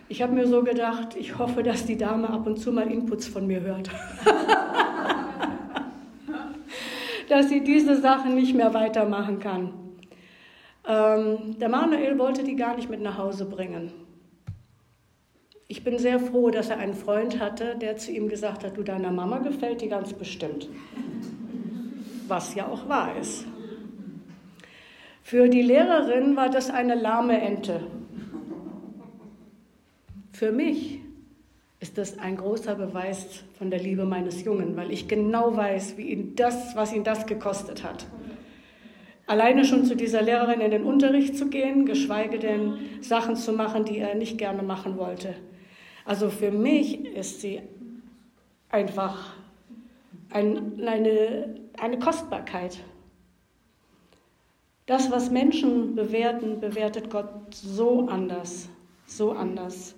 Ich 0.07 0.21
habe 0.21 0.33
mir 0.33 0.47
so 0.47 0.63
gedacht, 0.63 1.15
ich 1.15 1.37
hoffe, 1.37 1.61
dass 1.61 1.85
die 1.85 1.97
Dame 1.97 2.29
ab 2.29 2.47
und 2.47 2.57
zu 2.57 2.71
mal 2.71 2.91
Inputs 2.91 3.27
von 3.27 3.45
mir 3.45 3.61
hört. 3.61 3.89
dass 7.29 7.47
sie 7.47 7.63
diese 7.63 8.01
Sachen 8.01 8.33
nicht 8.35 8.55
mehr 8.55 8.73
weitermachen 8.73 9.39
kann. 9.39 9.73
Ähm, 10.87 11.59
der 11.59 11.69
Manuel 11.69 12.17
wollte 12.17 12.43
die 12.43 12.55
gar 12.55 12.75
nicht 12.75 12.89
mit 12.89 13.01
nach 13.01 13.19
Hause 13.19 13.45
bringen. 13.45 13.91
Ich 15.67 15.83
bin 15.83 15.99
sehr 15.99 16.19
froh, 16.19 16.49
dass 16.49 16.71
er 16.71 16.79
einen 16.79 16.95
Freund 16.95 17.39
hatte, 17.39 17.75
der 17.75 17.97
zu 17.97 18.11
ihm 18.11 18.27
gesagt 18.27 18.63
hat, 18.63 18.75
du 18.75 18.81
deiner 18.81 19.11
Mama 19.11 19.37
gefällt 19.37 19.81
die 19.81 19.87
ganz 19.87 20.13
bestimmt. 20.13 20.67
Was 22.27 22.55
ja 22.55 22.67
auch 22.67 22.89
wahr 22.89 23.15
ist. 23.21 23.45
Für 25.29 25.47
die 25.47 25.61
Lehrerin 25.61 26.35
war 26.35 26.49
das 26.49 26.71
eine 26.71 26.95
lahme 26.95 27.39
Ente. 27.39 27.81
Für 30.31 30.51
mich 30.51 31.01
ist 31.79 31.99
das 31.99 32.17
ein 32.17 32.35
großer 32.35 32.73
Beweis 32.73 33.43
von 33.59 33.69
der 33.69 33.79
Liebe 33.79 34.05
meines 34.05 34.43
Jungen, 34.43 34.75
weil 34.75 34.89
ich 34.89 35.07
genau 35.07 35.55
weiß, 35.55 35.97
wie 35.97 36.09
ihn 36.09 36.35
das, 36.35 36.75
was 36.75 36.93
ihn 36.93 37.03
das 37.03 37.27
gekostet 37.27 37.83
hat. 37.83 38.07
Alleine 39.27 39.65
schon 39.65 39.85
zu 39.85 39.95
dieser 39.95 40.23
Lehrerin 40.23 40.61
in 40.61 40.71
den 40.71 40.83
Unterricht 40.83 41.37
zu 41.37 41.47
gehen, 41.47 41.85
geschweige 41.85 42.39
denn 42.39 42.79
Sachen 43.01 43.35
zu 43.35 43.53
machen, 43.53 43.85
die 43.85 43.99
er 43.99 44.15
nicht 44.15 44.39
gerne 44.39 44.63
machen 44.63 44.97
wollte. 44.97 45.35
Also 46.05 46.31
für 46.31 46.49
mich 46.49 47.05
ist 47.05 47.41
sie 47.41 47.61
einfach 48.71 49.35
ein, 50.31 50.81
eine, 50.87 51.53
eine 51.79 51.99
Kostbarkeit. 51.99 52.79
Das, 54.89 55.11
was 55.11 55.29
Menschen 55.29 55.93
bewerten, 55.93 56.59
bewertet 56.59 57.11
Gott 57.11 57.29
so 57.51 58.07
anders, 58.07 58.69
so 59.05 59.33
anders. 59.33 59.93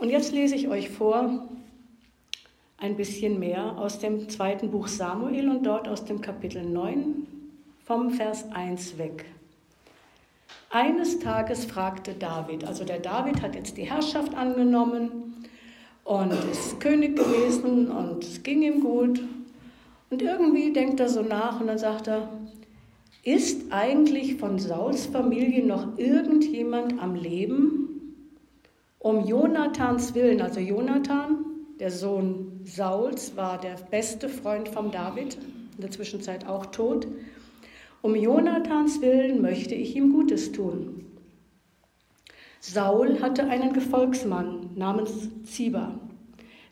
Und 0.00 0.10
jetzt 0.10 0.32
lese 0.32 0.56
ich 0.56 0.66
euch 0.66 0.90
vor 0.90 1.46
ein 2.78 2.96
bisschen 2.96 3.38
mehr 3.38 3.78
aus 3.78 4.00
dem 4.00 4.28
zweiten 4.28 4.72
Buch 4.72 4.88
Samuel 4.88 5.48
und 5.48 5.62
dort 5.62 5.86
aus 5.86 6.04
dem 6.04 6.20
Kapitel 6.20 6.64
9 6.64 7.28
vom 7.84 8.10
Vers 8.10 8.50
1 8.50 8.98
weg. 8.98 9.26
Eines 10.70 11.20
Tages 11.20 11.64
fragte 11.64 12.14
David, 12.14 12.64
also 12.64 12.82
der 12.82 12.98
David 12.98 13.40
hat 13.40 13.54
jetzt 13.54 13.76
die 13.76 13.88
Herrschaft 13.88 14.34
angenommen 14.34 15.46
und 16.02 16.32
ist 16.50 16.80
König 16.80 17.14
gewesen 17.14 17.88
und 17.92 18.24
es 18.24 18.42
ging 18.42 18.62
ihm 18.62 18.80
gut. 18.80 19.22
Und 20.10 20.22
irgendwie 20.22 20.72
denkt 20.72 20.98
er 20.98 21.08
so 21.08 21.22
nach 21.22 21.60
und 21.60 21.68
dann 21.68 21.78
sagt 21.78 22.08
er, 22.08 22.28
ist 23.26 23.72
eigentlich 23.72 24.36
von 24.36 24.60
Sauls 24.60 25.06
Familie 25.06 25.66
noch 25.66 25.98
irgendjemand 25.98 27.02
am 27.02 27.16
Leben? 27.16 28.14
Um 29.00 29.26
Jonathans 29.26 30.14
Willen, 30.14 30.40
also 30.40 30.60
Jonathan, 30.60 31.44
der 31.80 31.90
Sohn 31.90 32.60
Sauls, 32.64 33.36
war 33.36 33.58
der 33.58 33.74
beste 33.90 34.28
Freund 34.28 34.68
von 34.68 34.92
David, 34.92 35.38
in 35.74 35.80
der 35.80 35.90
Zwischenzeit 35.90 36.46
auch 36.46 36.66
tot. 36.66 37.08
Um 38.00 38.14
Jonathans 38.14 39.00
Willen 39.00 39.42
möchte 39.42 39.74
ich 39.74 39.96
ihm 39.96 40.12
Gutes 40.12 40.52
tun. 40.52 41.04
Saul 42.60 43.20
hatte 43.20 43.48
einen 43.48 43.72
Gefolgsmann 43.72 44.70
namens 44.76 45.28
Ziba, 45.42 45.98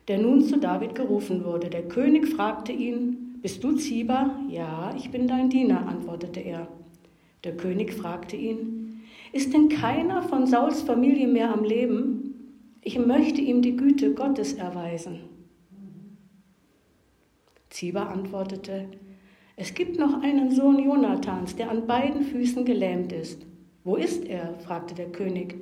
der 0.07 0.19
nun 0.19 0.41
zu 0.41 0.57
David 0.57 0.95
gerufen 0.95 1.43
wurde. 1.43 1.69
Der 1.69 1.85
König 1.89 2.29
fragte 2.29 2.71
ihn, 2.71 3.24
Bist 3.45 3.63
du 3.63 3.73
Ziba? 3.73 4.39
Ja, 4.49 4.91
ich 4.97 5.11
bin 5.11 5.27
dein 5.27 5.51
Diener, 5.51 5.87
antwortete 5.87 6.39
er. 6.39 6.67
Der 7.43 7.55
König 7.55 7.93
fragte 7.93 8.35
ihn, 8.35 9.03
Ist 9.33 9.53
denn 9.53 9.69
keiner 9.69 10.23
von 10.23 10.47
Sauls 10.47 10.81
Familie 10.81 11.27
mehr 11.27 11.53
am 11.53 11.63
Leben? 11.63 12.63
Ich 12.81 12.97
möchte 12.97 13.41
ihm 13.41 13.61
die 13.61 13.77
Güte 13.77 14.15
Gottes 14.15 14.53
erweisen. 14.53 15.19
Ziba 17.69 18.07
antwortete, 18.07 18.87
es 19.55 19.75
gibt 19.75 19.99
noch 19.99 20.23
einen 20.23 20.49
Sohn 20.49 20.79
Jonathans, 20.79 21.55
der 21.55 21.69
an 21.69 21.85
beiden 21.85 22.23
Füßen 22.23 22.65
gelähmt 22.65 23.11
ist. 23.13 23.45
Wo 23.83 23.95
ist 23.95 24.25
er? 24.25 24.55
fragte 24.55 24.95
der 24.95 25.11
König. 25.11 25.53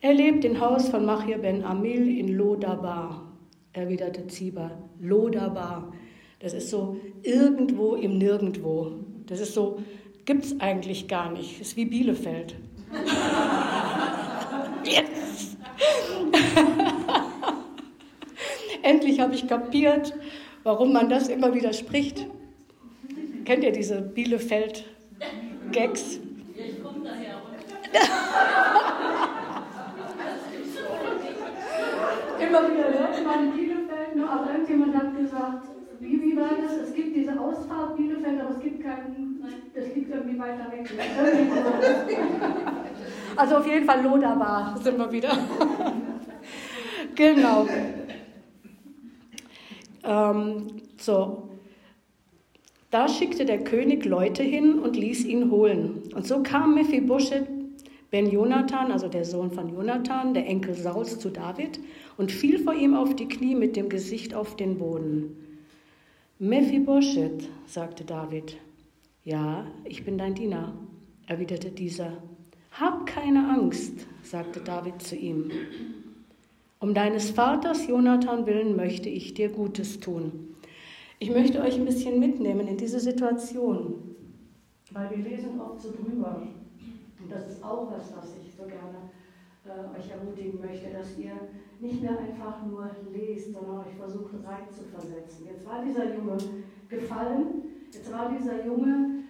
Er 0.00 0.12
lebt 0.12 0.44
im 0.44 0.58
Haus 0.58 0.88
von 0.88 1.06
Machir 1.06 1.38
ben 1.38 1.62
Amil 1.62 2.18
in 2.18 2.36
Lodabar, 2.36 3.32
erwiderte 3.72 4.26
Ziba. 4.26 4.72
Lodabar. 4.98 5.92
Das 6.42 6.52
ist 6.54 6.70
so 6.70 6.96
irgendwo 7.22 7.94
im 7.94 8.18
Nirgendwo. 8.18 8.94
Das 9.26 9.38
ist 9.38 9.54
so, 9.54 9.80
gibt's 10.24 10.56
eigentlich 10.58 11.06
gar 11.06 11.30
nicht. 11.30 11.60
Das 11.60 11.68
ist 11.68 11.76
wie 11.76 11.84
Bielefeld. 11.84 12.56
yes! 14.84 15.56
Endlich 18.82 19.20
habe 19.20 19.34
ich 19.34 19.46
kapiert, 19.46 20.12
warum 20.64 20.92
man 20.92 21.08
das 21.08 21.28
immer 21.28 21.54
wieder 21.54 21.72
spricht. 21.72 22.26
Kennt 23.44 23.62
ihr 23.62 23.70
diese 23.70 24.02
Bielefeld-Gags? 24.02 26.18
Ich 26.56 26.82
komme 26.82 27.04
daher. 27.04 27.40
Immer 32.40 32.68
wieder 32.68 32.90
lernt 32.90 33.24
man 33.24 33.52
Bielefeld. 33.52 34.14
Genau, 34.14 34.26
aber 34.26 34.50
irgendjemand 34.52 34.96
hat 34.96 35.16
gesagt, 35.16 35.68
wie, 36.02 36.20
wie 36.20 36.36
war 36.36 36.50
das? 36.60 36.88
Es 36.88 36.94
gibt 36.94 37.16
diese 37.16 37.38
Ausfahrt 37.38 37.96
Bielefeld, 37.96 38.40
aber 38.40 38.50
es 38.50 38.60
gibt 38.60 38.82
keinen, 38.82 39.42
das 39.74 39.94
liegt 39.94 40.10
irgendwie 40.12 40.38
weiter 40.38 40.70
weg. 40.72 40.90
Also 43.36 43.56
auf 43.56 43.66
jeden 43.66 43.86
Fall 43.86 44.02
Loderbar 44.02 44.76
sind 44.82 44.98
wir 44.98 45.10
wieder. 45.10 45.30
genau. 47.14 47.66
Ähm, 50.04 50.66
so. 50.98 51.48
Da 52.90 53.08
schickte 53.08 53.46
der 53.46 53.64
König 53.64 54.04
Leute 54.04 54.42
hin 54.42 54.78
und 54.78 54.96
ließ 54.96 55.24
ihn 55.24 55.50
holen. 55.50 56.02
Und 56.14 56.26
so 56.26 56.42
kam 56.42 56.74
Mephibosheth 56.74 57.48
Ben 58.10 58.30
Jonathan, 58.30 58.92
also 58.92 59.08
der 59.08 59.24
Sohn 59.24 59.50
von 59.50 59.70
Jonathan, 59.70 60.34
der 60.34 60.46
Enkel 60.46 60.74
Sauls, 60.74 61.18
zu 61.18 61.30
David 61.30 61.80
und 62.18 62.30
fiel 62.30 62.58
vor 62.58 62.74
ihm 62.74 62.94
auf 62.94 63.16
die 63.16 63.28
Knie 63.28 63.54
mit 63.54 63.76
dem 63.76 63.88
Gesicht 63.88 64.34
auf 64.34 64.56
den 64.56 64.76
Boden. 64.76 65.41
Mephibosheth, 66.44 67.48
sagte 67.66 68.04
David. 68.04 68.56
Ja, 69.22 69.64
ich 69.84 70.04
bin 70.04 70.18
dein 70.18 70.34
Diener, 70.34 70.72
erwiderte 71.28 71.70
dieser. 71.70 72.14
Hab 72.72 73.06
keine 73.06 73.48
Angst, 73.48 74.08
sagte 74.24 74.58
David 74.58 75.00
zu 75.00 75.14
ihm. 75.14 75.52
Um 76.80 76.94
deines 76.94 77.30
Vaters 77.30 77.86
Jonathan 77.86 78.44
willen 78.44 78.74
möchte 78.74 79.08
ich 79.08 79.34
dir 79.34 79.50
Gutes 79.50 80.00
tun. 80.00 80.56
Ich 81.20 81.30
möchte 81.30 81.60
euch 81.60 81.76
ein 81.76 81.84
bisschen 81.84 82.18
mitnehmen 82.18 82.66
in 82.66 82.76
diese 82.76 82.98
Situation, 82.98 84.16
weil 84.90 85.10
wir 85.10 85.18
lesen 85.18 85.60
oft 85.60 85.80
so 85.80 85.92
drüber. 85.92 86.42
Und 87.22 87.30
das 87.30 87.50
ist 87.50 87.62
auch 87.62 87.88
was, 87.92 88.12
was 88.16 88.34
ich 88.44 88.52
so 88.52 88.64
gerne 88.64 89.12
äh, 89.64 89.98
euch 89.98 90.10
ermutigen 90.10 90.60
möchte, 90.60 90.90
dass 90.90 91.16
ihr 91.18 91.32
nicht 91.80 92.02
mehr 92.02 92.18
einfach 92.18 92.64
nur 92.66 92.90
lest, 93.12 93.52
sondern 93.52 93.78
euch 93.78 93.94
versucht 93.96 94.34
reinzuversetzen. 94.44 95.46
Jetzt 95.46 95.66
war 95.66 95.84
dieser 95.84 96.14
Junge 96.14 96.36
gefallen, 96.88 97.62
jetzt 97.92 98.12
war 98.12 98.30
dieser 98.30 98.64
Junge 98.64 99.22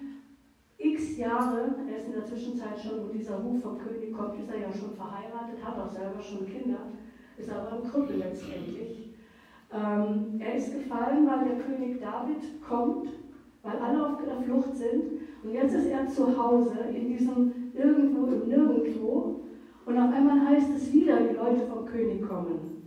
x 0.78 1.16
Jahre, 1.16 1.76
er 1.88 1.96
ist 1.96 2.06
in 2.06 2.12
der 2.12 2.24
Zwischenzeit 2.24 2.78
schon, 2.78 3.04
wo 3.04 3.12
dieser 3.12 3.36
Ruf 3.36 3.62
vom 3.62 3.78
König 3.78 4.12
kommt, 4.12 4.38
ist 4.38 4.50
er 4.50 4.60
ja 4.60 4.72
schon 4.72 4.94
verheiratet, 4.94 5.64
hat 5.64 5.78
auch 5.78 5.90
selber 5.90 6.20
schon 6.20 6.46
Kinder, 6.46 6.88
ist 7.36 7.50
aber 7.50 7.72
ein 7.72 7.84
Krüppel 7.84 8.16
letztendlich. 8.16 9.14
Ähm, 9.72 10.40
er 10.40 10.54
ist 10.54 10.72
gefallen, 10.72 11.26
weil 11.26 11.48
der 11.48 11.58
König 11.58 12.00
David 12.00 12.62
kommt, 12.66 13.08
weil 13.62 13.78
alle 13.78 14.06
auf 14.06 14.22
der 14.22 14.36
Flucht 14.42 14.76
sind. 14.76 15.04
Und 15.42 15.52
jetzt 15.52 15.74
ist 15.74 15.86
er 15.86 16.06
zu 16.06 16.36
Hause 16.36 16.78
in 16.94 17.08
diesem 17.08 17.72
Irgendwo 17.74 18.26
im 18.26 18.48
Nirgendwo. 18.48 19.40
Und 19.84 19.98
auf 19.98 20.12
einmal 20.12 20.46
heißt 20.46 20.70
es 20.76 20.92
wieder, 20.92 21.16
die 21.20 21.34
Leute 21.34 21.66
vom 21.66 21.84
König 21.86 22.26
kommen. 22.26 22.82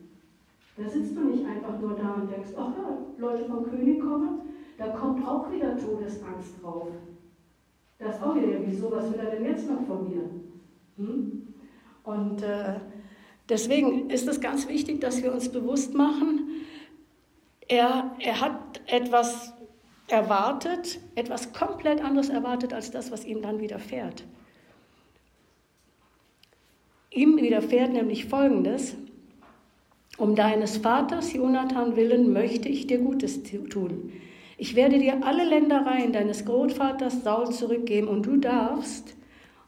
Da 0.78 0.90
sitzt 0.90 1.16
du 1.16 1.22
nicht 1.22 1.46
einfach 1.46 1.80
nur 1.80 1.96
da 1.96 2.14
und 2.14 2.32
denkst, 2.32 2.52
ach 2.58 2.72
ja, 2.76 2.98
Leute 3.18 3.46
vom 3.46 3.64
König 3.64 4.00
kommen, 4.00 4.42
da 4.78 4.88
kommt 4.90 5.26
auch 5.26 5.52
wieder 5.52 5.78
Todesangst 5.78 6.62
drauf. 6.62 6.90
Da 7.98 8.10
ist 8.10 8.22
auch 8.22 8.36
wieder, 8.36 8.60
wieso, 8.66 8.92
was 8.92 9.12
will 9.12 9.20
er 9.20 9.32
denn 9.32 9.46
jetzt 9.46 9.70
noch 9.70 9.86
von 9.86 10.10
mir? 10.10 10.30
Hm? 10.98 11.48
Und 12.04 12.44
äh, 12.44 12.76
deswegen 13.48 14.10
ist 14.10 14.28
es 14.28 14.42
ganz 14.42 14.68
wichtig, 14.68 15.00
dass 15.00 15.24
wir 15.24 15.34
uns 15.34 15.50
bewusst 15.50 15.94
machen, 15.94 16.50
er, 17.68 18.12
er 18.20 18.42
hat 18.42 18.82
etwas 18.88 19.54
erwartet, 20.08 21.00
etwas 21.16 21.52
komplett 21.54 22.04
anderes 22.04 22.30
erwartet 22.30 22.74
als 22.74 22.92
das, 22.92 23.12
was 23.12 23.26
ihm 23.26 23.42
dann 23.42 23.60
widerfährt. 23.60 24.24
Ihm 27.16 27.38
widerfährt 27.38 27.94
nämlich 27.94 28.26
Folgendes. 28.26 28.98
Um 30.18 30.36
deines 30.36 30.78
Vaters 30.78 31.32
Jonathan 31.32 31.96
willen 31.96 32.34
möchte 32.34 32.68
ich 32.68 32.88
dir 32.88 33.00
Gutes 33.00 33.42
tun. 33.44 34.12
Ich 34.58 34.76
werde 34.76 35.00
dir 35.00 35.26
alle 35.26 35.46
Ländereien 35.46 36.12
deines 36.12 36.44
Großvaters 36.44 37.24
Saul 37.24 37.52
zurückgeben 37.52 38.10
und 38.10 38.26
du 38.26 38.36
darfst, 38.36 39.16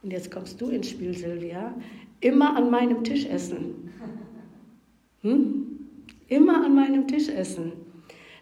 und 0.03 0.11
jetzt 0.11 0.29
kommst 0.29 0.59
du 0.59 0.69
ins 0.69 0.89
Spiel, 0.89 1.17
Silvia, 1.17 1.73
immer 2.19 2.55
an 2.57 2.69
meinem 2.69 3.05
Tisch 3.05 3.25
essen. 3.25 3.93
Hm? 5.21 5.79
Immer 6.27 6.65
an 6.65 6.75
meinem 6.75 7.07
Tisch 7.07 7.29
essen. 7.29 7.71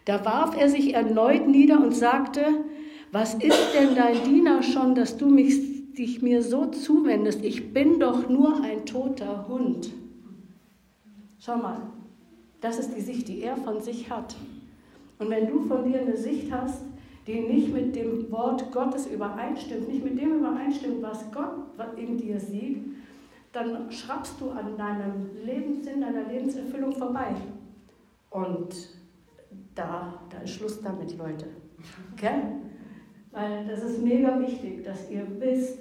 Da 0.04 0.24
warf 0.24 0.56
er 0.60 0.68
sich 0.68 0.94
erneut 0.94 1.46
nieder 1.46 1.80
und 1.80 1.94
sagte, 1.94 2.44
was 3.12 3.34
ist 3.34 3.74
denn 3.78 3.94
dein 3.94 4.24
Diener 4.24 4.64
schon, 4.64 4.96
dass 4.96 5.16
du 5.16 5.28
mich, 5.28 5.75
dich 5.96 6.22
mir 6.22 6.42
so 6.42 6.66
zuwendest? 6.66 7.44
Ich 7.44 7.72
bin 7.72 7.98
doch 7.98 8.28
nur 8.28 8.62
ein 8.62 8.84
toter 8.86 9.48
Hund. 9.48 9.92
Schau 11.38 11.56
mal, 11.56 11.82
das 12.60 12.78
ist 12.78 12.94
die 12.96 13.00
Sicht, 13.00 13.28
die 13.28 13.42
er 13.42 13.56
von 13.56 13.80
sich 13.80 14.10
hat. 14.10 14.36
Und 15.18 15.30
wenn 15.30 15.46
du 15.46 15.62
von 15.62 15.84
dir 15.84 16.00
eine 16.00 16.16
Sicht 16.16 16.50
hast, 16.52 16.82
die 17.26 17.40
nicht 17.40 17.72
mit 17.72 17.96
dem 17.96 18.30
Wort 18.30 18.70
Gottes 18.72 19.06
übereinstimmt, 19.06 19.88
nicht 19.88 20.04
mit 20.04 20.20
dem 20.20 20.38
übereinstimmt, 20.38 21.02
was 21.02 21.24
Gott 21.32 21.98
in 21.98 22.18
dir 22.18 22.38
sieht, 22.38 22.84
dann 23.52 23.90
schraubst 23.90 24.34
du 24.40 24.50
an 24.50 24.76
deinem 24.76 25.30
Lebenssinn, 25.44 26.02
deiner 26.02 26.24
Lebenserfüllung 26.24 26.92
vorbei. 26.92 27.34
Und 28.30 28.74
da, 29.74 30.20
da 30.30 30.38
ist 30.38 30.50
Schluss 30.50 30.82
damit, 30.82 31.16
Leute. 31.16 31.46
Okay? 32.12 32.42
Weil 33.36 33.66
das 33.66 33.84
ist 33.84 34.02
mega 34.02 34.40
wichtig, 34.40 34.82
dass 34.82 35.10
ihr 35.10 35.26
wisst, 35.38 35.80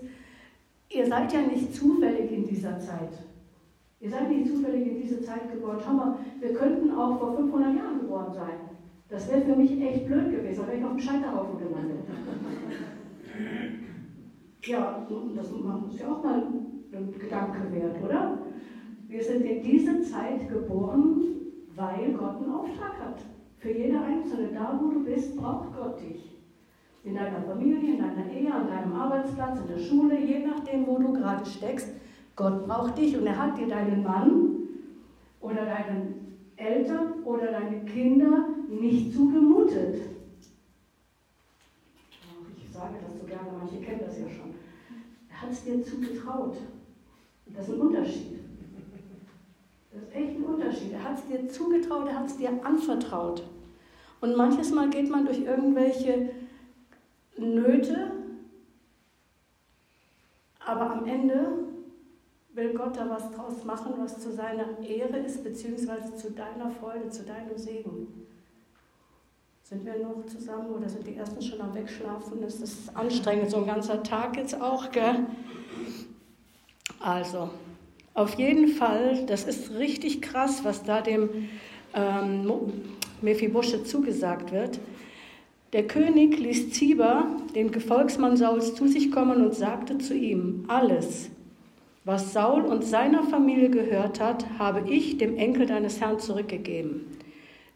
ihr 0.90 1.06
seid 1.06 1.32
ja 1.32 1.40
nicht 1.40 1.74
zufällig 1.74 2.30
in 2.30 2.46
dieser 2.46 2.78
Zeit. 2.80 3.14
Ihr 4.02 4.10
seid 4.10 4.30
nicht 4.30 4.50
zufällig 4.50 4.86
in 4.86 5.02
diese 5.02 5.22
Zeit 5.22 5.50
geboren. 5.50 5.78
Schau 5.82 5.94
mal, 5.94 6.16
wir 6.42 6.54
könnten 6.54 6.92
auch 6.92 7.18
vor 7.18 7.38
500 7.38 7.78
Jahren 7.78 8.02
geboren 8.02 8.34
sein. 8.34 8.60
Das 9.08 9.32
wäre 9.32 9.42
für 9.42 9.56
mich 9.56 9.82
echt 9.82 10.06
blöd 10.06 10.32
gewesen, 10.32 10.64
da 10.64 10.68
wäre 10.68 10.78
ich 10.80 10.84
auf 10.84 10.92
dem 10.92 11.00
Scheiterhaufen 11.00 11.58
gelandet. 11.58 12.00
ja, 14.66 15.08
das 15.34 15.52
muss 15.52 15.98
ja 15.98 16.12
auch 16.12 16.24
mal 16.26 16.44
ein 16.92 17.14
Gedanke 17.18 17.72
wert, 17.72 18.04
oder? 18.04 18.38
Wir 19.08 19.24
sind 19.24 19.46
in 19.46 19.64
diese 19.64 20.02
Zeit 20.02 20.50
geboren, 20.50 21.24
weil 21.74 22.12
Gott 22.18 22.36
einen 22.36 22.52
Auftrag 22.52 23.00
hat. 23.00 23.22
Für 23.60 23.72
jede 23.72 24.02
Einzelne, 24.02 24.50
da 24.54 24.78
wo 24.84 24.90
du 24.90 25.06
bist, 25.06 25.38
braucht 25.38 25.74
Gott 25.74 26.02
dich. 26.02 26.35
In 27.06 27.14
deiner 27.14 27.40
Familie, 27.42 27.94
in 27.94 28.00
deiner 28.00 28.32
Ehe, 28.32 28.52
an 28.52 28.68
deinem 28.68 28.94
Arbeitsplatz, 28.94 29.60
in 29.60 29.68
der 29.68 29.78
Schule, 29.78 30.20
je 30.20 30.40
nachdem, 30.40 30.88
wo 30.88 30.98
du 30.98 31.14
gerade 31.14 31.46
steckst. 31.46 31.90
Gott 32.36 32.66
braucht 32.68 32.98
dich 32.98 33.16
und 33.16 33.28
er 33.28 33.38
hat 33.38 33.58
dir 33.58 33.68
deinen 33.68 34.04
Mann 34.04 34.58
oder 35.40 35.66
deinen 35.66 36.26
Eltern 36.56 37.24
oder 37.24 37.52
deine 37.52 37.86
Kinder 37.86 38.48
nicht 38.68 39.14
zugemutet. 39.14 40.02
Ich 42.58 42.74
sage 42.74 42.96
das 43.00 43.20
so 43.22 43.26
gerne, 43.26 43.50
manche 43.58 43.78
kennen 43.78 44.02
das 44.06 44.20
ja 44.20 44.28
schon. 44.28 44.56
Er 45.30 45.42
hat 45.42 45.52
es 45.52 45.64
dir 45.64 45.82
zugetraut. 45.84 46.58
Das 47.56 47.68
ist 47.68 47.74
ein 47.76 47.82
Unterschied. 47.82 48.40
Das 49.94 50.04
ist 50.04 50.16
echt 50.16 50.38
ein 50.38 50.44
Unterschied. 50.44 50.92
Er 50.92 51.04
hat 51.04 51.20
es 51.20 51.26
dir 51.26 51.48
zugetraut, 51.48 52.08
er 52.08 52.20
hat 52.20 52.26
es 52.26 52.38
dir 52.38 52.50
anvertraut. 52.64 53.44
Und 54.20 54.36
manches 54.36 54.74
Mal 54.74 54.90
geht 54.90 55.10
man 55.10 55.26
durch 55.26 55.40
irgendwelche 55.40 56.32
Nöte, 57.38 58.12
aber 60.60 60.92
am 60.92 61.06
Ende 61.06 61.66
will 62.54 62.74
Gott 62.74 62.96
da 62.96 63.10
was 63.10 63.32
draus 63.32 63.64
machen, 63.66 63.94
was 63.98 64.20
zu 64.20 64.32
seiner 64.32 64.80
Ehre 64.80 65.18
ist, 65.18 65.44
beziehungsweise 65.44 66.16
zu 66.16 66.32
deiner 66.32 66.72
Freude, 66.72 67.10
zu 67.10 67.24
deinem 67.24 67.58
Segen. 67.58 68.08
Sind 69.64 69.86
wir 69.86 69.98
noch 69.98 70.26
zusammen 70.28 70.70
oder 70.70 70.88
sind 70.88 71.06
die 71.06 71.16
ersten 71.16 71.42
schon 71.42 71.60
am 71.60 71.74
Wegschlafen? 71.74 72.40
Das 72.42 72.62
ist 72.62 72.96
anstrengend, 72.96 73.50
so 73.50 73.58
ein 73.58 73.66
ganzer 73.66 74.04
Tag 74.04 74.38
jetzt 74.38 74.60
auch, 74.62 74.92
gell? 74.92 75.26
Also, 77.00 77.50
auf 78.14 78.36
jeden 78.36 78.68
Fall, 78.70 79.26
das 79.26 79.44
ist 79.44 79.72
richtig 79.72 80.22
krass, 80.22 80.64
was 80.64 80.84
da 80.84 81.02
dem 81.02 81.50
ähm, 81.94 82.72
Mephibosheth 83.22 83.88
zugesagt 83.88 84.52
wird. 84.52 84.80
Der 85.76 85.86
König 85.86 86.40
ließ 86.40 86.72
Ziba, 86.72 87.36
den 87.54 87.70
Gefolgsmann 87.70 88.38
Sauls, 88.38 88.76
zu 88.76 88.88
sich 88.88 89.12
kommen 89.12 89.44
und 89.44 89.56
sagte 89.56 89.98
zu 89.98 90.14
ihm, 90.14 90.64
alles, 90.70 91.30
was 92.06 92.32
Saul 92.32 92.62
und 92.62 92.86
seiner 92.86 93.24
Familie 93.24 93.70
gehört 93.70 94.22
hat, 94.22 94.46
habe 94.58 94.90
ich 94.90 95.18
dem 95.18 95.36
Enkel 95.36 95.66
deines 95.66 96.00
Herrn 96.00 96.18
zurückgegeben. 96.18 97.02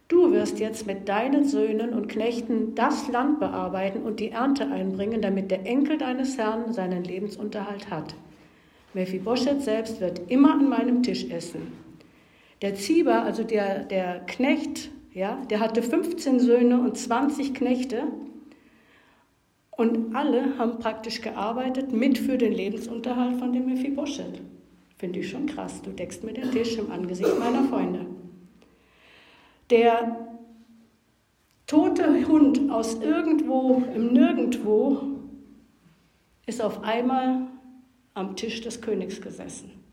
Du 0.07 0.31
wirst 0.31 0.59
jetzt 0.59 0.87
mit 0.87 1.09
deinen 1.09 1.43
Söhnen 1.43 1.89
und 1.89 2.07
Knechten 2.07 2.73
das 2.73 3.09
Land 3.09 3.41
bearbeiten 3.41 4.03
und 4.03 4.21
die 4.21 4.29
Ernte 4.29 4.71
einbringen, 4.71 5.21
damit 5.21 5.51
der 5.51 5.65
Enkel 5.65 5.97
deines 5.97 6.37
Herrn 6.37 6.71
seinen 6.71 7.03
Lebensunterhalt 7.03 7.89
hat. 7.89 8.15
Mephibosheth 8.93 9.61
selbst 9.61 9.99
wird 9.99 10.21
immer 10.31 10.53
an 10.53 10.69
meinem 10.69 11.03
Tisch 11.03 11.29
essen. 11.29 11.73
Der 12.61 12.75
Ziba, 12.75 13.23
also 13.23 13.43
der, 13.43 13.79
der 13.83 14.21
Knecht 14.25 14.89
ja, 15.19 15.35
der 15.49 15.59
hatte 15.59 15.83
15 15.83 16.39
Söhne 16.39 16.79
und 16.79 16.97
20 16.97 17.53
Knechte 17.53 18.03
und 19.69 20.15
alle 20.15 20.57
haben 20.57 20.79
praktisch 20.79 21.19
gearbeitet 21.19 21.91
mit 21.91 22.17
für 22.17 22.37
den 22.37 22.53
Lebensunterhalt 22.53 23.35
von 23.35 23.51
dem 23.51 23.65
Mephibosheth. 23.65 24.39
Finde 24.97 25.19
ich 25.19 25.29
schon 25.29 25.45
krass. 25.45 25.81
Du 25.81 25.91
deckst 25.91 26.23
mir 26.23 26.31
den 26.31 26.49
Tisch 26.51 26.77
im 26.77 26.89
Angesicht 26.89 27.37
meiner 27.37 27.65
Freunde. 27.65 28.05
Der 29.69 30.25
tote 31.67 32.25
Hund 32.25 32.71
aus 32.71 32.95
irgendwo 33.01 33.83
im 33.93 34.13
Nirgendwo 34.13 35.01
ist 36.45 36.61
auf 36.61 36.81
einmal 36.83 37.41
am 38.13 38.37
Tisch 38.37 38.61
des 38.61 38.79
Königs 38.79 39.19
gesessen. 39.19 39.83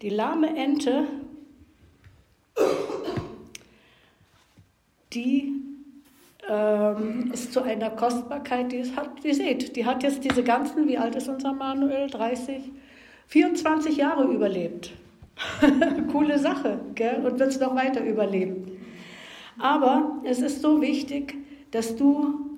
Die 0.00 0.10
lahme 0.10 0.56
Ente, 0.56 1.08
die 5.16 5.52
ähm, 6.48 7.30
ist 7.32 7.52
zu 7.52 7.62
einer 7.62 7.90
Kostbarkeit, 7.90 8.70
die 8.70 8.78
es 8.78 8.94
hat, 8.94 9.24
ihr 9.24 9.34
seht, 9.34 9.74
die 9.74 9.84
hat 9.84 10.02
jetzt 10.02 10.22
diese 10.22 10.44
ganzen, 10.44 10.86
wie 10.86 10.98
alt 10.98 11.16
ist 11.16 11.28
unser 11.28 11.52
Manuel? 11.52 12.08
30, 12.08 12.70
24 13.26 13.96
Jahre 13.96 14.24
überlebt. 14.24 14.92
Coole 16.12 16.38
Sache, 16.38 16.80
gell? 16.94 17.26
Und 17.26 17.38
wird 17.38 17.50
es 17.50 17.60
noch 17.60 17.74
weiter 17.74 18.04
überleben. 18.04 18.78
Aber 19.58 20.20
es 20.24 20.40
ist 20.40 20.62
so 20.62 20.80
wichtig, 20.80 21.34
dass 21.70 21.96
du 21.96 22.50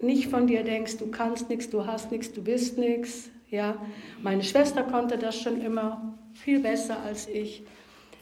nicht 0.00 0.28
von 0.28 0.46
dir 0.46 0.62
denkst, 0.62 0.98
du 0.98 1.10
kannst 1.10 1.48
nichts, 1.48 1.70
du 1.70 1.86
hast 1.86 2.10
nichts, 2.10 2.32
du 2.32 2.42
bist 2.42 2.78
nichts. 2.78 3.30
Ja, 3.50 3.76
meine 4.22 4.42
Schwester 4.42 4.82
konnte 4.82 5.18
das 5.18 5.40
schon 5.40 5.60
immer 5.60 6.14
viel 6.34 6.60
besser 6.60 6.98
als 7.04 7.28
ich. 7.28 7.64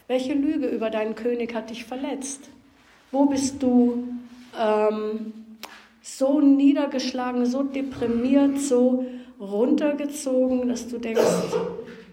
Welche 0.07 0.33
Lüge 0.33 0.67
über 0.67 0.89
deinen 0.89 1.15
König 1.15 1.53
hat 1.53 1.69
dich 1.69 1.85
verletzt? 1.85 2.49
Wo 3.11 3.25
bist 3.25 3.61
du 3.61 4.03
ähm, 4.57 5.33
so 6.01 6.41
niedergeschlagen, 6.41 7.45
so 7.45 7.63
deprimiert, 7.63 8.59
so 8.59 9.05
runtergezogen, 9.39 10.67
dass 10.67 10.87
du 10.87 10.97
denkst, 10.97 11.21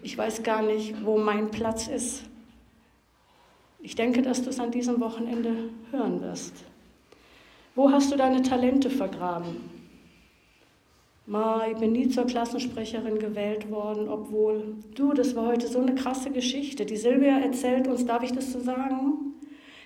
ich 0.02 0.16
weiß 0.16 0.42
gar 0.42 0.62
nicht, 0.62 1.04
wo 1.04 1.18
mein 1.18 1.50
Platz 1.50 1.88
ist? 1.88 2.22
Ich 3.80 3.94
denke, 3.94 4.22
dass 4.22 4.42
du 4.42 4.50
es 4.50 4.58
an 4.58 4.70
diesem 4.70 5.00
Wochenende 5.00 5.70
hören 5.90 6.20
wirst. 6.20 6.54
Wo 7.74 7.90
hast 7.90 8.10
du 8.10 8.16
deine 8.16 8.42
Talente 8.42 8.88
vergraben? 8.88 9.76
Ma, 11.26 11.66
ich 11.70 11.76
bin 11.76 11.92
nie 11.92 12.08
zur 12.08 12.24
Klassensprecherin 12.24 13.18
gewählt 13.18 13.70
worden, 13.70 14.08
obwohl 14.08 14.76
du, 14.94 15.12
das 15.12 15.34
war 15.34 15.46
heute 15.48 15.66
so 15.66 15.80
eine 15.80 15.94
krasse 15.94 16.30
Geschichte. 16.30 16.86
Die 16.86 16.96
Silvia 16.96 17.38
erzählt 17.38 17.88
uns, 17.88 18.06
darf 18.06 18.22
ich 18.22 18.32
das 18.32 18.52
so 18.52 18.60
sagen? 18.60 19.34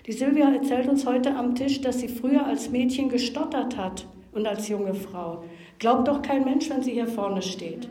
Die 0.06 0.12
Silvia 0.12 0.50
erzählt 0.52 0.88
uns 0.88 1.06
heute 1.06 1.34
am 1.36 1.54
Tisch, 1.54 1.80
dass 1.80 2.00
sie 2.00 2.08
früher 2.08 2.46
als 2.46 2.70
Mädchen 2.70 3.08
gestottert 3.08 3.76
hat 3.76 4.06
und 4.32 4.46
als 4.46 4.68
junge 4.68 4.94
Frau. 4.94 5.44
Glaubt 5.78 6.08
doch 6.08 6.22
kein 6.22 6.44
Mensch, 6.44 6.70
wenn 6.70 6.82
sie 6.82 6.92
hier 6.92 7.06
vorne 7.06 7.42
steht. 7.42 7.88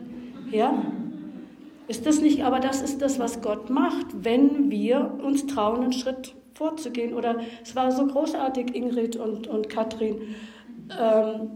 Ja? 0.50 0.82
Ist 1.88 2.06
das 2.06 2.20
nicht, 2.20 2.44
aber 2.44 2.60
das 2.60 2.82
ist 2.82 3.02
das, 3.02 3.18
was 3.18 3.42
Gott 3.42 3.70
macht, 3.70 4.06
wenn 4.24 4.70
wir 4.70 5.18
uns 5.24 5.46
trauen, 5.46 5.82
einen 5.82 5.92
Schritt 5.92 6.34
vorzugehen. 6.54 7.14
Oder 7.14 7.40
es 7.62 7.74
war 7.74 7.90
so 7.90 8.06
großartig, 8.06 8.74
Ingrid 8.74 9.16
und, 9.16 9.46
und 9.46 9.68
Katrin. 9.68 10.34
Ähm, 10.98 11.50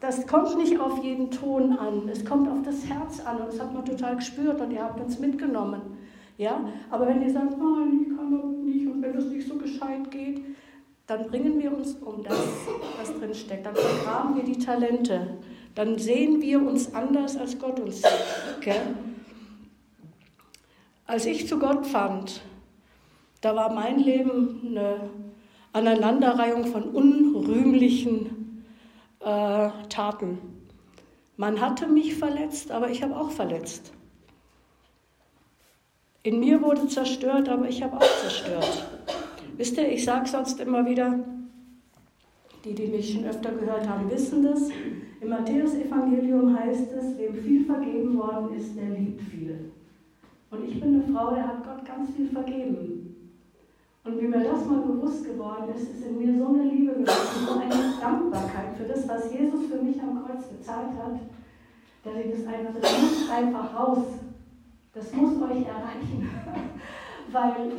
das 0.00 0.26
kommt 0.26 0.56
nicht 0.56 0.80
auf 0.80 1.04
jeden 1.04 1.30
Ton 1.30 1.76
an, 1.76 2.08
es 2.10 2.24
kommt 2.24 2.48
auf 2.48 2.62
das 2.64 2.86
Herz 2.86 3.20
an 3.20 3.36
und 3.36 3.48
das 3.48 3.60
hat 3.60 3.74
man 3.74 3.84
total 3.84 4.16
gespürt 4.16 4.58
und 4.60 4.70
ihr 4.70 4.82
habt 4.82 4.98
uns 4.98 5.18
mitgenommen. 5.18 5.82
Ja? 6.40 6.58
Aber 6.88 7.06
wenn 7.06 7.20
ihr 7.20 7.30
sagt, 7.30 7.58
nein, 7.58 8.00
ich 8.00 8.16
kann 8.16 8.32
doch 8.32 8.48
nicht 8.64 8.86
und 8.86 9.02
wenn 9.02 9.12
das 9.12 9.26
nicht 9.26 9.46
so 9.46 9.56
gescheit 9.56 10.10
geht, 10.10 10.40
dann 11.06 11.26
bringen 11.26 11.58
wir 11.58 11.70
uns 11.76 11.96
um 11.96 12.22
das, 12.22 12.38
was 12.98 13.14
drin 13.18 13.34
steckt. 13.34 13.66
Dann 13.66 13.76
vergraben 13.76 14.36
wir 14.36 14.42
die 14.42 14.56
Talente. 14.56 15.36
Dann 15.74 15.98
sehen 15.98 16.40
wir 16.40 16.66
uns 16.66 16.94
anders, 16.94 17.36
als 17.36 17.58
Gott 17.58 17.78
uns 17.78 17.96
sieht. 17.96 18.56
Okay? 18.56 18.80
Als 21.06 21.26
ich 21.26 21.46
zu 21.46 21.58
Gott 21.58 21.86
fand, 21.86 22.40
da 23.42 23.54
war 23.54 23.70
mein 23.74 23.98
Leben 23.98 24.62
eine 24.64 25.10
Aneinanderreihung 25.74 26.64
von 26.64 26.84
unrühmlichen 26.84 28.64
äh, 29.20 29.68
Taten. 29.90 30.38
Man 31.36 31.60
hatte 31.60 31.86
mich 31.86 32.14
verletzt, 32.14 32.70
aber 32.70 32.88
ich 32.88 33.02
habe 33.02 33.14
auch 33.14 33.30
verletzt. 33.30 33.92
In 36.22 36.38
mir 36.38 36.60
wurde 36.60 36.86
zerstört, 36.86 37.48
aber 37.48 37.66
ich 37.68 37.82
habe 37.82 37.96
auch 37.96 38.18
zerstört. 38.20 38.86
Wisst 39.56 39.78
ihr, 39.78 39.90
ich 39.90 40.04
sage 40.04 40.28
sonst 40.28 40.60
immer 40.60 40.84
wieder, 40.84 41.18
die, 42.62 42.74
die 42.74 42.88
mich 42.88 43.14
schon 43.14 43.24
öfter 43.24 43.52
gehört 43.52 43.88
haben, 43.88 44.10
wissen 44.10 44.42
das. 44.42 44.68
Im 45.20 45.30
Matthäus-Evangelium 45.30 46.58
heißt 46.58 46.92
es, 46.92 47.16
wem 47.16 47.34
viel 47.34 47.64
vergeben 47.64 48.18
worden 48.18 48.54
ist, 48.54 48.76
der 48.76 48.90
liebt 48.90 49.22
viel. 49.22 49.72
Und 50.50 50.68
ich 50.68 50.78
bin 50.78 51.02
eine 51.02 51.12
Frau, 51.12 51.34
der 51.34 51.46
hat 51.46 51.64
Gott 51.64 51.86
ganz 51.86 52.10
viel 52.14 52.28
vergeben. 52.28 53.16
Und 54.04 54.20
wie 54.20 54.26
mir 54.26 54.44
das 54.44 54.66
mal 54.66 54.80
bewusst 54.80 55.24
geworden 55.24 55.74
ist, 55.74 55.90
ist 55.90 56.06
in 56.06 56.18
mir 56.18 56.38
so 56.38 56.48
eine 56.48 56.64
Liebe 56.64 56.92
gewesen, 56.92 57.46
so 57.46 57.52
eine 57.54 57.94
Dankbarkeit 57.98 58.76
für 58.76 58.84
das, 58.84 59.08
was 59.08 59.32
Jesus 59.32 59.66
für 59.70 59.82
mich 59.82 60.00
am 60.02 60.22
Kreuz 60.24 60.44
bezahlt 60.48 60.92
hat, 61.02 61.18
dass 62.04 62.14
ich 62.16 62.30
das 62.30 62.46
einfach, 62.46 62.80
das 62.80 63.30
einfach 63.30 63.78
raus. 63.78 64.04
Das 64.92 65.12
muss 65.14 65.40
euch 65.42 65.66
erreichen. 65.66 66.28
Weil 67.32 67.72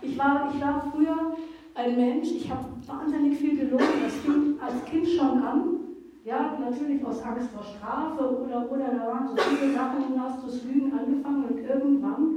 ich 0.00 0.18
war, 0.18 0.50
ich 0.54 0.60
war 0.60 0.90
früher 0.90 1.34
ein 1.74 1.96
Mensch, 1.96 2.30
ich 2.30 2.50
habe 2.50 2.64
wahnsinnig 2.86 3.38
viel 3.38 3.58
gelogen. 3.58 3.84
Das 4.02 4.14
fing 4.14 4.56
als 4.60 4.84
Kind 4.86 5.06
schon 5.06 5.42
an. 5.42 5.80
Ja, 6.24 6.56
natürlich 6.58 7.04
aus 7.04 7.22
Angst 7.22 7.50
vor 7.50 7.62
Strafe 7.62 8.42
oder, 8.42 8.70
oder 8.70 8.86
da 8.94 9.06
waren 9.08 9.28
so 9.28 9.36
viele 9.36 9.74
Sachen, 9.74 10.18
hast 10.18 10.42
du 10.42 10.46
das 10.46 10.64
Lügen 10.64 10.90
angefangen 10.98 11.44
und 11.44 11.58
irgendwann, 11.58 12.36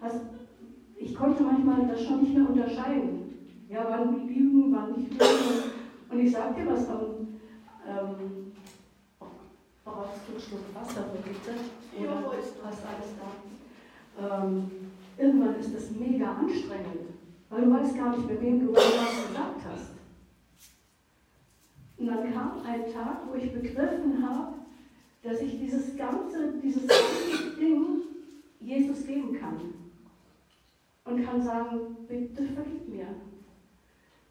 also 0.00 0.18
ich 0.96 1.14
konnte 1.14 1.44
manchmal 1.44 1.86
das 1.86 2.02
schon 2.02 2.20
nicht 2.20 2.36
mehr 2.36 2.48
unterscheiden. 2.48 3.32
Ja, 3.68 3.86
wann 3.88 4.26
Lügen, 4.26 4.74
wann 4.74 4.92
nicht 4.92 5.12
Lügen. 5.12 5.70
Und 6.10 6.18
ich 6.18 6.32
sag 6.32 6.56
dir 6.56 6.66
was, 6.66 6.88
am, 6.88 7.38
ähm, 7.86 8.52
brauchst 9.84 10.26
du 10.26 10.32
einen 10.32 10.40
Schluck 10.40 10.74
Wasser, 10.74 11.04
bitte? 11.12 11.54
Oder 11.96 12.10
ja, 12.10 12.38
ist 12.40 12.54
hast 12.64 12.82
alles 12.86 13.14
da? 13.20 13.57
Ähm, 14.18 14.70
irgendwann 15.16 15.60
ist 15.60 15.74
das 15.74 15.90
mega 15.92 16.32
anstrengend, 16.32 17.10
weil 17.50 17.64
du 17.64 17.70
weißt 17.72 17.96
gar 17.96 18.16
nicht, 18.16 18.28
mit 18.28 18.40
wem 18.40 18.66
du 18.66 18.72
was 18.72 19.28
gesagt 19.28 19.60
hast. 19.70 19.90
Und 21.98 22.06
dann 22.06 22.32
kam 22.32 22.62
ein 22.64 22.92
Tag, 22.92 23.22
wo 23.28 23.34
ich 23.34 23.52
begriffen 23.52 24.26
habe, 24.26 24.54
dass 25.22 25.40
ich 25.40 25.58
dieses 25.58 25.96
ganze, 25.96 26.52
dieses 26.62 26.86
ganze 26.86 27.56
Ding 27.58 28.02
Jesus 28.60 29.06
geben 29.06 29.38
kann. 29.38 29.60
Und 31.04 31.24
kann 31.24 31.42
sagen, 31.42 31.96
bitte 32.06 32.44
vergib 32.44 32.88
mir. 32.88 33.06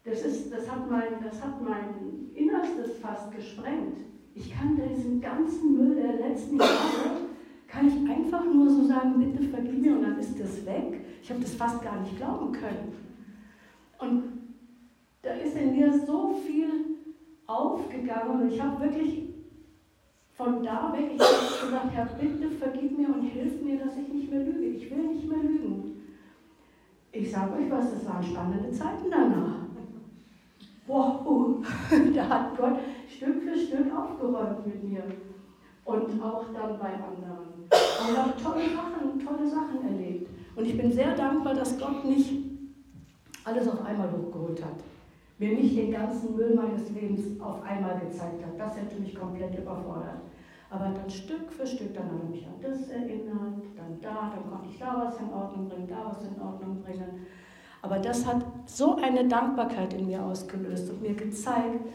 Das, 0.04 0.22
ist, 0.22 0.52
das, 0.52 0.70
hat 0.70 0.88
mein, 0.90 1.22
das 1.22 1.42
hat 1.42 1.60
mein 1.62 2.30
Innerstes 2.34 2.98
fast 2.98 3.30
gesprengt. 3.32 3.98
Ich 4.34 4.52
kann 4.54 4.76
diesen 4.76 5.20
ganzen 5.20 5.76
Müll 5.76 5.96
der 5.96 6.28
letzten 6.28 6.56
Jahre, 6.56 7.27
kann 7.68 7.86
ich 7.86 8.10
einfach 8.10 8.44
nur 8.44 8.68
so 8.70 8.84
sagen, 8.86 9.18
bitte 9.18 9.48
vergib 9.48 9.78
mir 9.78 9.92
und 9.92 10.02
dann 10.02 10.18
ist 10.18 10.40
das 10.40 10.64
weg. 10.64 11.04
Ich 11.22 11.30
habe 11.30 11.40
das 11.40 11.54
fast 11.54 11.82
gar 11.82 12.00
nicht 12.00 12.16
glauben 12.16 12.50
können. 12.50 12.92
Und 13.98 14.24
da 15.22 15.30
ist 15.34 15.56
in 15.56 15.72
mir 15.72 15.92
so 16.06 16.34
viel 16.46 16.70
aufgegangen 17.46 18.40
und 18.40 18.52
ich 18.52 18.60
habe 18.60 18.82
wirklich 18.82 19.28
von 20.34 20.62
da 20.62 20.92
weg, 20.92 21.10
ich 21.12 21.18
gesagt, 21.18 21.92
Herr, 21.92 22.06
bitte 22.06 22.50
vergib 22.50 22.96
mir 22.96 23.08
und 23.08 23.22
hilf 23.22 23.60
mir, 23.60 23.78
dass 23.78 23.96
ich 23.96 24.08
nicht 24.08 24.30
mehr 24.30 24.44
lüge. 24.44 24.66
Ich 24.66 24.90
will 24.90 25.08
nicht 25.08 25.28
mehr 25.28 25.38
lügen. 25.38 26.00
Ich 27.10 27.30
sage 27.30 27.54
euch 27.54 27.70
was, 27.70 27.92
das 27.92 28.06
waren 28.06 28.22
spannende 28.22 28.70
Zeiten 28.70 29.10
danach. 29.10 29.56
Wow, 30.86 31.62
da 32.14 32.28
hat 32.28 32.56
Gott 32.56 32.78
Stück 33.08 33.42
für 33.42 33.58
Stück 33.58 33.92
aufgeräumt 33.94 34.64
mit 34.64 34.84
mir. 34.84 35.02
Und 35.84 36.22
auch 36.22 36.44
dann 36.52 36.78
bei 36.78 36.92
anderen. 36.94 37.57
Und 37.70 38.16
habe 38.16 38.32
tolle 38.42 38.64
Sachen, 38.70 39.24
tolle 39.24 39.48
Sachen 39.48 39.82
erlebt. 39.84 40.30
Und 40.56 40.64
ich 40.64 40.76
bin 40.76 40.90
sehr 40.90 41.14
dankbar, 41.14 41.54
dass 41.54 41.78
Gott 41.78 42.04
nicht 42.04 42.32
alles 43.44 43.68
auf 43.68 43.84
einmal 43.84 44.10
hochgeholt 44.10 44.64
hat 44.64 44.76
mir 45.38 45.54
nicht 45.54 45.76
den 45.76 45.92
ganzen 45.92 46.34
Müll 46.34 46.54
meines 46.54 46.90
Lebens 46.90 47.40
auf 47.40 47.62
einmal 47.62 47.98
gezeigt 48.00 48.44
hat. 48.44 48.58
Das 48.58 48.76
hätte 48.76 49.00
mich 49.00 49.14
komplett 49.14 49.56
überfordert. 49.56 50.20
Aber 50.70 50.86
dann 50.86 51.08
Stück 51.08 51.50
für 51.50 51.66
Stück, 51.66 51.94
dann 51.94 52.06
hat 52.06 52.22
er 52.22 52.28
mich 52.28 52.46
an 52.46 52.60
das 52.60 52.88
erinnert, 52.88 53.62
dann 53.76 54.00
da, 54.02 54.32
dann 54.34 54.50
konnte 54.50 54.68
ich 54.70 54.78
da 54.78 55.02
was 55.06 55.18
in 55.18 55.32
Ordnung 55.32 55.68
bringen, 55.68 55.88
da 55.88 56.04
was 56.04 56.24
in 56.24 56.42
Ordnung 56.42 56.82
bringen. 56.82 57.26
Aber 57.80 57.98
das 58.00 58.26
hat 58.26 58.44
so 58.66 58.96
eine 58.96 59.26
Dankbarkeit 59.26 59.94
in 59.94 60.08
mir 60.08 60.22
ausgelöst 60.22 60.90
und 60.90 61.00
mir 61.00 61.14
gezeigt, 61.14 61.86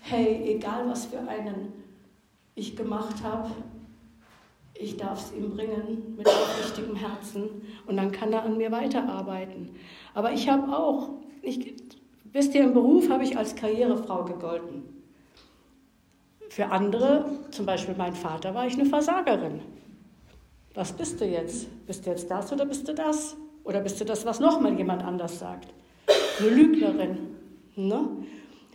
hey, 0.00 0.54
egal 0.54 0.88
was 0.88 1.06
für 1.06 1.18
einen 1.18 1.72
ich 2.54 2.76
gemacht 2.76 3.22
habe, 3.22 3.50
ich 4.82 4.96
darf 4.96 5.24
es 5.24 5.36
ihm 5.36 5.50
bringen 5.50 6.14
mit 6.16 6.26
aufrichtigem 6.26 6.96
Herzen 6.96 7.48
und 7.86 7.96
dann 7.96 8.12
kann 8.12 8.32
er 8.32 8.42
an 8.42 8.56
mir 8.56 8.70
weiterarbeiten. 8.72 9.70
Aber 10.14 10.32
ich 10.32 10.48
habe 10.48 10.76
auch, 10.76 11.10
ich, 11.42 11.74
Wisst 12.32 12.54
ihr, 12.54 12.64
im 12.64 12.72
Beruf 12.72 13.10
habe 13.10 13.24
ich 13.24 13.36
als 13.36 13.54
Karrierefrau 13.54 14.24
gegolten. 14.24 14.84
Für 16.48 16.66
andere, 16.66 17.26
zum 17.50 17.66
Beispiel 17.66 17.94
mein 17.96 18.14
Vater, 18.14 18.54
war 18.54 18.66
ich 18.66 18.74
eine 18.74 18.86
Versagerin. 18.86 19.60
Was 20.74 20.92
bist 20.92 21.20
du 21.20 21.26
jetzt? 21.26 21.68
Bist 21.86 22.06
du 22.06 22.10
jetzt 22.10 22.30
das 22.30 22.50
oder 22.50 22.64
bist 22.64 22.88
du 22.88 22.94
das? 22.94 23.36
Oder 23.64 23.80
bist 23.80 24.00
du 24.00 24.06
das, 24.06 24.24
was 24.24 24.40
nochmal 24.40 24.76
jemand 24.76 25.04
anders 25.04 25.38
sagt? 25.38 25.68
eine 26.40 26.48
Lügnerin. 26.48 27.18
Ne? 27.76 28.08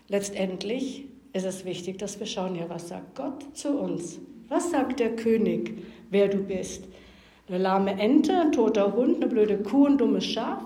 Letztendlich 0.08 1.06
ist 1.34 1.46
es 1.46 1.66
wichtig, 1.66 1.98
dass 1.98 2.20
wir 2.20 2.28
schauen, 2.28 2.56
ja, 2.56 2.70
was 2.70 2.88
sagt 2.88 3.16
Gott 3.16 3.58
zu 3.58 3.78
uns? 3.78 4.20
Was 4.48 4.72
sagt 4.72 5.00
der 5.00 5.16
König, 5.16 5.84
wer 6.10 6.28
du 6.28 6.38
bist? 6.38 6.86
Eine 7.48 7.60
lahme 7.60 8.00
Ente, 8.00 8.38
ein 8.38 8.52
toter 8.52 8.94
Hund, 8.94 9.18
eine 9.18 9.28
blöde 9.28 9.58
Kuh, 9.58 9.88
ein 9.88 9.98
dummes 9.98 10.26
Schaf? 10.26 10.64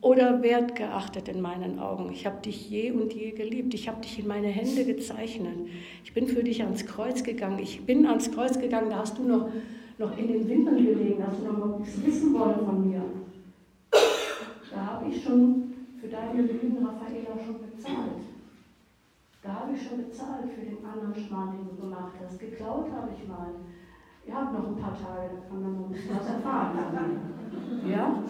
Oder 0.00 0.42
wertgeachtet 0.42 1.28
in 1.28 1.40
meinen 1.40 1.80
Augen? 1.80 2.12
Ich 2.12 2.24
habe 2.24 2.40
dich 2.40 2.70
je 2.70 2.92
und 2.92 3.12
je 3.12 3.32
geliebt. 3.32 3.74
Ich 3.74 3.88
habe 3.88 4.00
dich 4.00 4.18
in 4.18 4.28
meine 4.28 4.46
Hände 4.46 4.84
gezeichnet. 4.84 5.56
Ich 6.04 6.14
bin 6.14 6.28
für 6.28 6.44
dich 6.44 6.62
ans 6.62 6.86
Kreuz 6.86 7.24
gegangen. 7.24 7.58
Ich 7.58 7.84
bin 7.84 8.06
ans 8.06 8.30
Kreuz 8.30 8.58
gegangen, 8.58 8.90
da 8.90 9.00
hast 9.00 9.18
du 9.18 9.24
noch, 9.24 9.48
noch 9.98 10.16
in 10.16 10.28
den 10.28 10.48
Windeln 10.48 10.86
gelegen, 10.86 11.24
hast 11.26 11.40
du 11.40 11.52
noch 11.52 11.78
nichts 11.78 12.06
wissen 12.06 12.32
wollen 12.32 12.64
von 12.64 12.88
mir. 12.88 13.02
Da 14.70 14.86
habe 14.86 15.10
ich 15.10 15.22
schon 15.22 15.74
für 16.00 16.06
deine 16.06 16.42
Lügen, 16.42 16.78
Raffaela, 16.78 17.36
schon 17.44 17.56
bezahlt. 17.68 18.22
Da 19.42 19.48
habe 19.48 19.72
ich 19.74 19.82
schon 19.82 20.04
bezahlt 20.04 20.48
für 20.52 20.64
den 20.64 20.78
anderen 20.84 21.26
Schmarrn, 21.26 21.58
den 21.58 21.76
du 21.76 21.82
gemacht 21.82 22.12
hast. 22.22 22.38
Geklaut 22.38 22.86
habe 22.92 23.10
ich 23.18 23.26
mal. 23.26 23.50
Ihr 24.28 24.34
habt 24.34 24.52
noch 24.52 24.66
ein 24.66 24.76
paar 24.76 24.92
Tage, 24.92 25.30
da 25.34 25.48
kann 25.48 25.62
man 25.62 25.72
noch 25.72 25.86
ein 25.86 25.90
bisschen 25.90 26.14
was 26.18 26.26
erfahren. 26.26 26.76
Ja? 27.88 28.22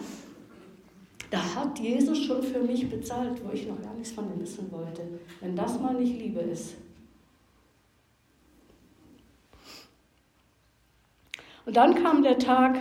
Da 1.29 1.55
hat 1.55 1.77
Jesus 1.77 2.23
schon 2.23 2.41
für 2.41 2.59
mich 2.59 2.89
bezahlt, 2.89 3.43
wo 3.45 3.51
ich 3.51 3.67
noch 3.67 3.81
gar 3.81 3.93
nichts 3.93 4.13
von 4.13 4.33
ihm 4.33 4.39
wissen 4.39 4.71
wollte. 4.71 5.19
Wenn 5.41 5.57
das 5.57 5.77
mal 5.77 5.93
nicht 5.95 6.17
Liebe 6.17 6.39
ist. 6.39 6.77
Und 11.65 11.75
dann 11.75 12.01
kam 12.01 12.23
der 12.23 12.39
Tag, 12.39 12.79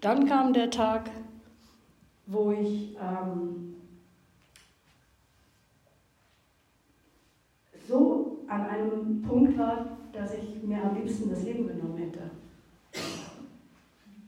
dann 0.00 0.26
kam 0.26 0.52
der 0.52 0.70
Tag, 0.70 1.10
wo 2.26 2.52
ich 2.52 2.96
ähm, 3.00 3.74
so 7.88 8.44
an 8.46 8.66
einem 8.66 9.22
Punkt 9.22 9.58
war, 9.58 9.96
dass 10.16 10.34
ich 10.34 10.62
mir 10.62 10.82
am 10.82 10.96
liebsten 10.96 11.30
das 11.30 11.44
Leben 11.44 11.66
genommen 11.66 11.96
hätte. 11.98 12.30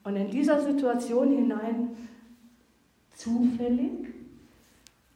Und 0.04 0.16
in 0.16 0.30
dieser 0.30 0.60
Situation 0.60 1.30
hinein, 1.30 1.90
zufällig, 3.14 4.08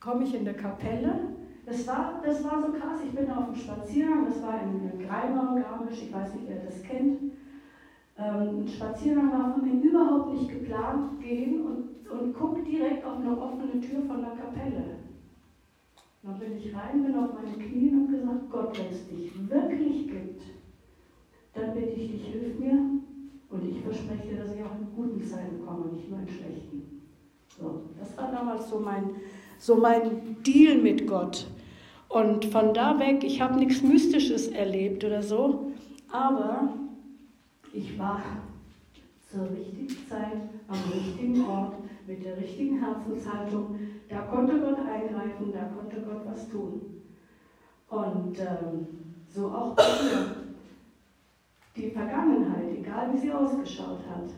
komme 0.00 0.24
ich 0.24 0.34
in 0.34 0.44
der 0.44 0.54
Kapelle. 0.54 1.32
Das 1.64 1.86
war, 1.86 2.20
das 2.24 2.42
war 2.44 2.60
so 2.60 2.72
krass, 2.72 3.00
ich 3.04 3.12
bin 3.12 3.30
auf 3.30 3.46
dem 3.46 3.54
Spaziergang, 3.54 4.26
das 4.26 4.42
war 4.42 4.60
in 4.62 4.98
Greimau, 4.98 5.54
Garmisch, 5.54 6.02
ich 6.02 6.12
weiß 6.12 6.34
nicht, 6.34 6.48
wer 6.48 6.64
das 6.64 6.82
kennt. 6.82 7.32
Ähm, 8.18 8.64
ein 8.64 8.68
Spaziergang 8.68 9.32
war 9.32 9.54
von 9.54 9.64
mir 9.64 9.88
überhaupt 9.88 10.34
nicht 10.34 10.50
geplant, 10.50 11.20
gehen 11.20 11.64
und, 11.64 12.10
und 12.10 12.34
guck 12.34 12.64
direkt 12.64 13.04
auf 13.06 13.18
eine 13.18 13.40
offene 13.40 13.80
Tür 13.80 14.02
von 14.02 14.20
der 14.20 14.32
Kapelle. 14.32 14.96
Dann 16.24 16.38
bin 16.38 16.56
ich 16.56 16.74
rein, 16.74 17.04
bin 17.04 17.16
auf 17.16 17.30
meine 17.32 17.56
Knie 17.56 17.90
und 17.90 18.10
gesagt, 18.10 18.50
Gott, 18.50 18.78
wenn 18.78 18.92
es 18.92 19.08
dich 19.08 19.48
wirklich 19.48 20.08
gibt, 20.08 20.42
dann 21.54 21.74
bitte 21.74 21.90
ich 21.90 22.10
dich, 22.10 22.26
hilf 22.26 22.58
mir 22.58 22.78
und 23.50 23.68
ich 23.68 23.82
verspreche 23.82 24.28
dir, 24.28 24.42
dass 24.42 24.54
ich 24.54 24.62
auch 24.62 24.78
in 24.78 24.94
guten 24.96 25.22
Zeiten 25.22 25.64
komme, 25.64 25.92
nicht 25.92 26.08
nur 26.08 26.20
in 26.20 26.28
schlechten. 26.28 27.02
So, 27.58 27.82
das 27.98 28.16
war 28.16 28.32
damals 28.32 28.68
so 28.70 28.80
mein, 28.80 29.10
so 29.58 29.76
mein 29.76 30.42
Deal 30.42 30.78
mit 30.78 31.06
Gott. 31.06 31.46
Und 32.08 32.46
von 32.46 32.74
da 32.74 32.98
weg, 32.98 33.24
ich 33.24 33.40
habe 33.40 33.58
nichts 33.58 33.82
Mystisches 33.82 34.48
erlebt 34.48 35.04
oder 35.04 35.22
so, 35.22 35.72
aber 36.10 36.74
ich 37.72 37.98
war 37.98 38.22
zur 39.30 39.50
richtigen 39.50 39.88
Zeit 40.08 40.42
am 40.68 40.78
richtigen 40.92 41.44
Ort 41.46 41.74
mit 42.06 42.24
der 42.24 42.36
richtigen 42.36 42.80
Herzenshaltung. 42.80 43.78
Da 44.08 44.20
konnte 44.22 44.60
Gott 44.60 44.78
eingreifen, 44.78 45.52
da 45.52 45.70
konnte 45.74 46.02
Gott 46.02 46.20
was 46.26 46.48
tun. 46.50 46.82
Und 47.88 48.38
ähm, 48.38 48.86
so 49.28 49.46
auch 49.46 49.76
die 51.76 51.90
Vergangenheit, 51.90 52.76
egal 52.78 53.12
wie 53.12 53.18
sie 53.18 53.32
ausgeschaut 53.32 54.00
hat, 54.08 54.30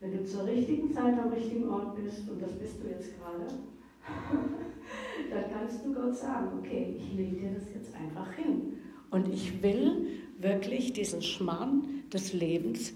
wenn 0.00 0.12
du 0.12 0.24
zur 0.24 0.46
richtigen 0.46 0.92
Zeit 0.92 1.18
am 1.18 1.30
richtigen 1.30 1.68
Ort 1.68 1.96
bist, 1.96 2.28
und 2.28 2.40
das 2.40 2.52
bist 2.52 2.82
du 2.82 2.88
jetzt 2.88 3.12
gerade, 3.18 3.46
dann 5.30 5.44
kannst 5.52 5.84
du 5.84 5.94
Gott 5.94 6.14
sagen, 6.14 6.58
okay, 6.58 6.96
ich 6.98 7.16
lege 7.16 7.36
dir 7.36 7.54
das 7.54 7.72
jetzt 7.74 7.94
einfach 7.94 8.32
hin. 8.32 8.74
Und 9.10 9.32
ich 9.32 9.62
will 9.62 10.08
wirklich 10.38 10.92
diesen 10.92 11.22
Schmarrn 11.22 12.02
des 12.12 12.32
Lebens, 12.32 12.92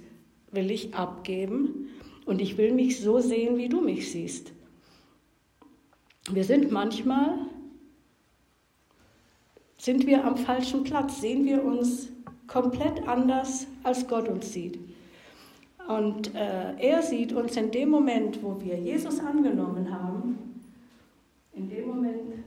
will 0.51 0.71
ich 0.71 0.95
abgeben 0.95 1.89
und 2.27 2.41
ich 2.41 2.59
will 2.59 2.73
mich 2.73 3.01
so 3.01 3.21
sehen, 3.21 3.57
wie 3.57 3.69
du 3.69 3.81
mich 3.81 4.11
siehst. 4.11 4.53
Wir 6.31 6.45
sind 6.45 6.71
manchmal, 6.71 7.39
sind 9.79 10.07
wir 10.07 10.25
am 10.25 10.37
falschen 10.37 10.85
Platz, 10.85 11.21
sehen 11.21 11.47
wir 11.47 11.65
uns 11.65 12.09
komplett 12.49 13.07
anders, 13.07 13.67
als 13.85 14.09
Gott 14.09 14.29
uns 14.29 14.53
sieht. 14.53 14.81
Und 15.87 16.35
äh, 16.35 16.75
er 16.77 17.03
sieht 17.03 17.33
uns 17.33 17.57
in 17.57 17.71
dem 17.71 17.91
Moment, 17.91 18.43
wo 18.43 18.61
wir 18.61 18.79
Jesus 18.79 19.21
angenommen 19.21 19.91
haben, 19.91 20.39
in 21.53 21.69
dem 21.69 21.87
Moment 21.87 22.45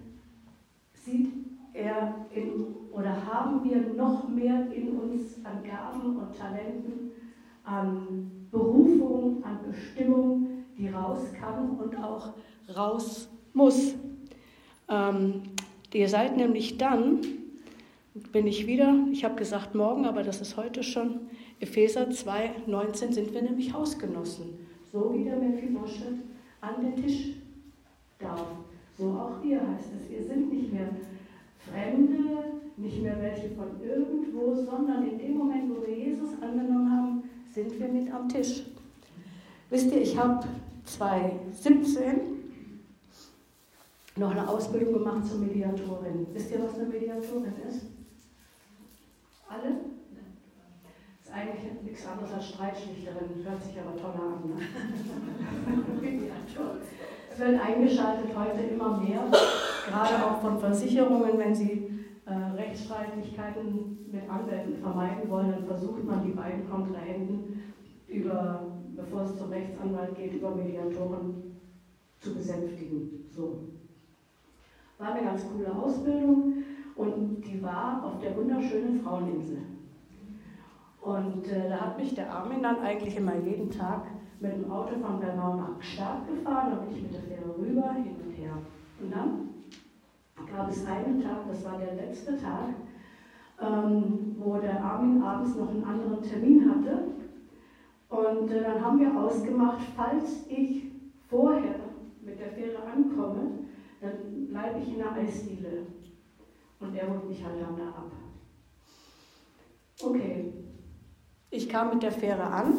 sieht 0.93 1.31
er 1.73 2.13
in, 2.35 2.75
oder 2.91 3.15
haben 3.25 3.63
wir 3.63 3.77
noch 3.95 4.27
mehr 4.27 4.67
in 4.71 4.89
uns 4.89 5.37
an 5.43 5.63
Gaben 5.63 6.17
und 6.17 6.37
Talenten, 6.37 7.11
an 7.63 8.31
Berufung, 8.51 9.43
an 9.43 9.59
Bestimmung, 9.69 10.65
die 10.77 10.89
raus 10.89 11.21
kann 11.39 11.71
und 11.71 11.95
auch 11.97 12.33
raus 12.75 13.29
muss. 13.53 13.95
Ähm, 14.89 15.41
ihr 15.93 16.09
seid 16.09 16.37
nämlich 16.37 16.77
dann, 16.77 17.19
bin 18.31 18.47
ich 18.47 18.67
wieder, 18.67 18.95
ich 19.11 19.23
habe 19.23 19.35
gesagt 19.35 19.75
morgen, 19.75 20.05
aber 20.05 20.23
das 20.23 20.41
ist 20.41 20.57
heute 20.57 20.83
schon, 20.83 21.21
Epheser 21.59 22.09
2, 22.09 22.51
19 22.67 23.13
sind 23.13 23.33
wir 23.33 23.41
nämlich 23.41 23.73
Hausgenossen. 23.73 24.67
So 24.91 25.13
wie 25.13 25.23
der 25.23 25.37
Mephibosheth 25.37 26.19
an 26.61 26.81
den 26.81 26.95
Tisch 26.95 27.35
darf. 28.19 28.45
So 28.97 29.09
auch 29.11 29.43
ihr 29.43 29.59
heißt 29.59 29.89
es. 29.95 30.09
Wir 30.09 30.23
sind 30.23 30.51
nicht 30.51 30.73
mehr 30.73 30.89
Fremde, 31.59 32.15
nicht 32.77 33.01
mehr 33.01 33.17
welche 33.21 33.49
von 33.55 33.67
irgendwo, 33.83 34.55
sondern 34.55 35.07
in 35.07 35.17
dem 35.17 35.37
Moment, 35.37 35.69
wo 35.69 35.85
wir 35.85 35.95
Jesus 35.95 36.31
angenommen 36.41 36.91
haben, 36.91 37.23
sind 37.53 37.79
wir 37.79 37.87
mit 37.87 38.11
am 38.13 38.27
Tisch. 38.27 38.63
Wisst 39.69 39.91
ihr, 39.91 40.01
ich 40.01 40.17
habe 40.17 40.45
2017 40.85 42.21
noch 44.17 44.31
eine 44.31 44.47
Ausbildung 44.47 44.93
gemacht 44.93 45.25
zur 45.25 45.39
Mediatorin. 45.39 46.27
Wisst 46.33 46.51
ihr, 46.51 46.61
was 46.63 46.75
eine 46.75 46.89
Mediatorin 46.89 47.53
ist? 47.69 47.85
Alle? 49.51 49.75
Das 51.19 51.27
ist 51.27 51.33
eigentlich 51.33 51.83
nichts 51.83 52.07
anderes 52.07 52.33
als 52.33 52.49
Streitschlichterin, 52.49 53.43
hört 53.43 53.61
sich 53.61 53.77
aber 53.79 53.97
toll 53.97 54.15
an. 54.15 54.49
Ne? 54.49 54.55
Es 57.33 57.39
wird 57.39 57.61
eingeschaltet 57.61 58.35
heute 58.35 58.61
immer 58.61 58.97
mehr, 58.97 59.23
gerade 59.87 60.25
auch 60.25 60.41
von 60.41 60.59
Versicherungen, 60.59 61.37
wenn 61.37 61.55
sie 61.55 62.05
äh, 62.25 62.33
Rechtsstreitigkeiten 62.33 64.09
mit 64.11 64.29
Anwälten 64.29 64.75
vermeiden 64.75 65.29
wollen, 65.29 65.51
dann 65.51 65.65
versucht 65.65 66.03
man 66.03 66.25
die 66.25 66.33
beiden 66.33 66.69
Kontrahenten 66.69 67.63
über, 68.09 68.67
bevor 68.97 69.21
es 69.21 69.37
zum 69.37 69.49
Rechtsanwalt 69.49 70.13
geht, 70.15 70.33
über 70.33 70.53
Mediatoren 70.53 71.57
zu 72.19 72.35
besänftigen. 72.35 73.25
So. 73.29 73.59
War 74.97 75.13
eine 75.13 75.23
ganz 75.25 75.45
coole 75.49 75.73
Ausbildung 75.73 76.63
und 76.95 77.41
die 77.41 77.61
war 77.61 78.03
auf 78.03 78.19
der 78.19 78.35
wunderschönen 78.35 79.01
Fraueninsel. 79.01 79.59
Und 81.01 81.47
äh, 81.51 81.69
da 81.69 81.81
hat 81.81 81.97
mich 81.97 82.13
der 82.13 82.31
Armin 82.31 82.61
dann 82.61 82.79
eigentlich 82.79 83.15
immer 83.17 83.35
jeden 83.37 83.71
Tag 83.71 84.05
mit 84.39 84.53
dem 84.53 84.71
Auto 84.71 84.95
von 84.99 85.19
Bernau 85.19 85.55
nach 85.55 85.79
Gstaad 85.79 86.27
gefahren, 86.27 86.71
da 86.71 86.75
bin 86.77 86.95
ich 86.95 87.03
mit 87.03 87.13
der 87.13 87.21
Fähre 87.21 87.57
rüber, 87.57 87.93
hin 87.93 88.15
und 88.23 88.31
her. 88.31 88.57
Und 88.99 89.11
dann 89.11 89.49
gab 90.51 90.69
es 90.69 90.85
einen 90.85 91.21
Tag, 91.21 91.47
das 91.47 91.63
war 91.63 91.77
der 91.77 91.93
letzte 91.93 92.37
Tag, 92.37 92.69
ähm, 93.61 94.35
wo 94.37 94.57
der 94.57 94.83
Armin 94.83 95.21
abends 95.21 95.55
noch 95.55 95.69
einen 95.69 95.83
anderen 95.83 96.21
Termin 96.21 96.69
hatte. 96.69 97.03
Und 98.09 98.51
äh, 98.51 98.61
dann 98.61 98.83
haben 98.83 98.99
wir 98.99 99.15
ausgemacht, 99.15 99.81
falls 99.95 100.45
ich 100.49 100.91
vorher 101.29 101.75
mit 102.21 102.39
der 102.39 102.49
Fähre 102.49 102.83
ankomme, 102.83 103.51
dann 104.01 104.47
bleibe 104.47 104.79
ich 104.79 104.89
in 104.89 104.97
der 104.97 105.13
Eisdiele. 105.13 105.85
Und 106.81 106.95
er 106.95 107.09
holt 107.09 107.29
mich 107.29 107.43
halt 107.43 107.61
dann 107.61 107.77
da 107.77 107.89
ab. 107.89 108.11
Okay, 110.03 110.51
ich 111.51 111.69
kam 111.69 111.89
mit 111.91 112.01
der 112.01 112.11
Fähre 112.11 112.43
an, 112.43 112.73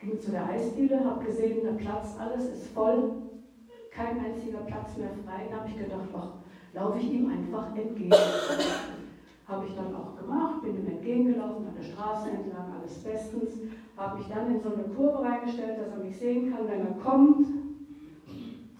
ging 0.00 0.20
zu 0.20 0.32
der 0.32 0.48
Eisdiele, 0.48 1.04
habe 1.04 1.24
gesehen, 1.24 1.62
der 1.62 1.72
Platz, 1.72 2.16
alles 2.18 2.46
ist 2.46 2.68
voll, 2.68 3.12
kein 3.92 4.18
einziger 4.18 4.58
Platz 4.58 4.96
mehr 4.96 5.10
frei. 5.24 5.46
Da 5.50 5.58
habe 5.58 5.68
ich 5.68 5.78
gedacht, 5.78 6.08
ach, 6.16 6.30
laufe 6.74 6.98
ich 6.98 7.12
ihm 7.12 7.30
einfach 7.30 7.76
entgegen. 7.76 8.12
habe 9.46 9.66
ich 9.66 9.74
dann 9.74 9.94
auch 9.94 10.16
gemacht, 10.16 10.62
bin 10.62 10.76
ihm 10.76 10.86
entgegengelaufen, 10.86 11.68
an 11.68 11.74
der 11.76 11.84
Straße 11.84 12.30
entlang, 12.30 12.72
alles 12.78 12.94
bestens. 12.94 13.54
Habe 13.96 14.18
mich 14.18 14.28
dann 14.28 14.54
in 14.54 14.60
so 14.60 14.72
eine 14.72 14.84
Kurve 14.84 15.22
reingestellt, 15.22 15.78
dass 15.78 15.92
er 15.92 16.04
mich 16.04 16.16
sehen 16.16 16.52
kann, 16.52 16.66
wenn 16.66 16.86
er 16.86 16.94
kommt. 16.94 17.46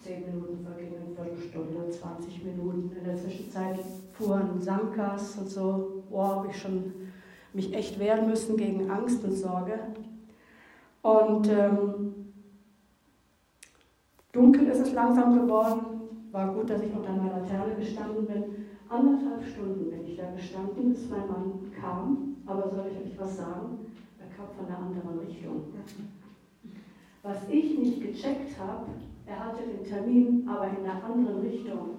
10 0.03 0.27
Minuten 0.27 0.65
vergingen, 0.65 1.00
Viertelstunde, 1.23 1.91
20 1.91 2.45
Minuten. 2.45 2.97
In 2.97 3.05
der 3.05 3.17
Zwischenzeit 3.17 3.79
fuhren 4.13 4.61
Samkas 4.61 5.37
und 5.37 5.49
so. 5.49 6.03
Boah, 6.11 6.37
habe 6.37 6.49
ich 6.49 6.61
schon 6.61 6.93
mich 7.53 7.75
echt 7.75 7.99
wehren 7.99 8.29
müssen 8.29 8.57
gegen 8.57 8.91
Angst 8.91 9.25
und 9.25 9.35
Sorge. 9.35 9.79
Und 11.03 11.49
ähm, 11.49 12.15
dunkel 14.33 14.69
ist 14.69 14.81
es 14.81 14.93
langsam 14.93 15.35
geworden. 15.41 15.81
War 16.33 16.55
gut, 16.55 16.71
dass 16.71 16.83
ich 16.83 16.95
unter 16.95 17.11
einer 17.11 17.41
Laterne 17.41 17.75
gestanden 17.77 18.27
bin. 18.27 18.45
Anderthalb 18.89 19.45
Stunden 19.45 19.91
bin 19.91 20.05
ich 20.05 20.17
da 20.17 20.31
gestanden, 20.31 20.91
bis 20.91 21.09
mein 21.09 21.27
Mann 21.27 21.73
kam. 21.81 22.37
Aber 22.47 22.71
soll 22.71 22.87
ich 22.91 23.13
euch 23.13 23.21
was 23.21 23.37
sagen? 23.37 23.87
Er 24.19 24.27
kam 24.37 24.47
von 24.57 24.67
einer 24.67 24.79
anderen 24.79 25.19
Richtung. 25.21 25.63
Was 27.23 27.37
ich 27.51 27.79
nicht 27.79 28.01
gecheckt 28.01 28.59
habe, 28.59 28.87
er 29.31 29.47
hatte 29.47 29.63
den 29.63 29.85
Termin, 29.85 30.49
aber 30.49 30.67
in 30.67 30.85
einer 30.85 31.05
anderen 31.05 31.41
Richtung. 31.41 31.91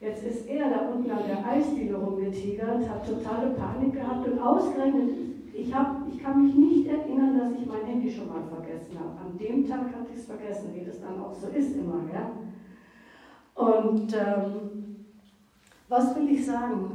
Jetzt 0.00 0.24
ist 0.24 0.46
er 0.48 0.68
da 0.68 0.90
unten 0.90 1.10
an 1.10 1.22
der 1.26 1.46
Eisdiele 1.46 1.96
rumgetigert, 1.96 2.88
hat 2.88 3.06
totale 3.06 3.50
Panik 3.50 3.94
gehabt 3.94 4.26
und 4.26 4.38
ausgerechnet, 4.38 5.10
ich, 5.54 5.72
hab, 5.72 6.06
ich 6.12 6.18
kann 6.18 6.44
mich 6.44 6.54
nicht 6.54 6.88
erinnern, 6.88 7.38
dass 7.38 7.52
ich 7.52 7.64
mein 7.64 7.86
Handy 7.86 8.10
schon 8.10 8.28
mal 8.28 8.42
vergessen 8.42 8.98
habe. 8.98 9.16
An 9.20 9.38
dem 9.38 9.66
Tag 9.66 9.86
hatte 9.94 10.10
ich 10.12 10.18
es 10.18 10.26
vergessen, 10.26 10.74
wie 10.74 10.84
das 10.84 11.00
dann 11.00 11.20
auch 11.20 11.32
so 11.32 11.46
ist 11.48 11.76
immer. 11.76 12.02
Ja? 12.12 12.32
Und 13.54 14.12
ähm, 14.12 15.06
was 15.88 16.16
will 16.16 16.28
ich 16.30 16.44
sagen? 16.44 16.90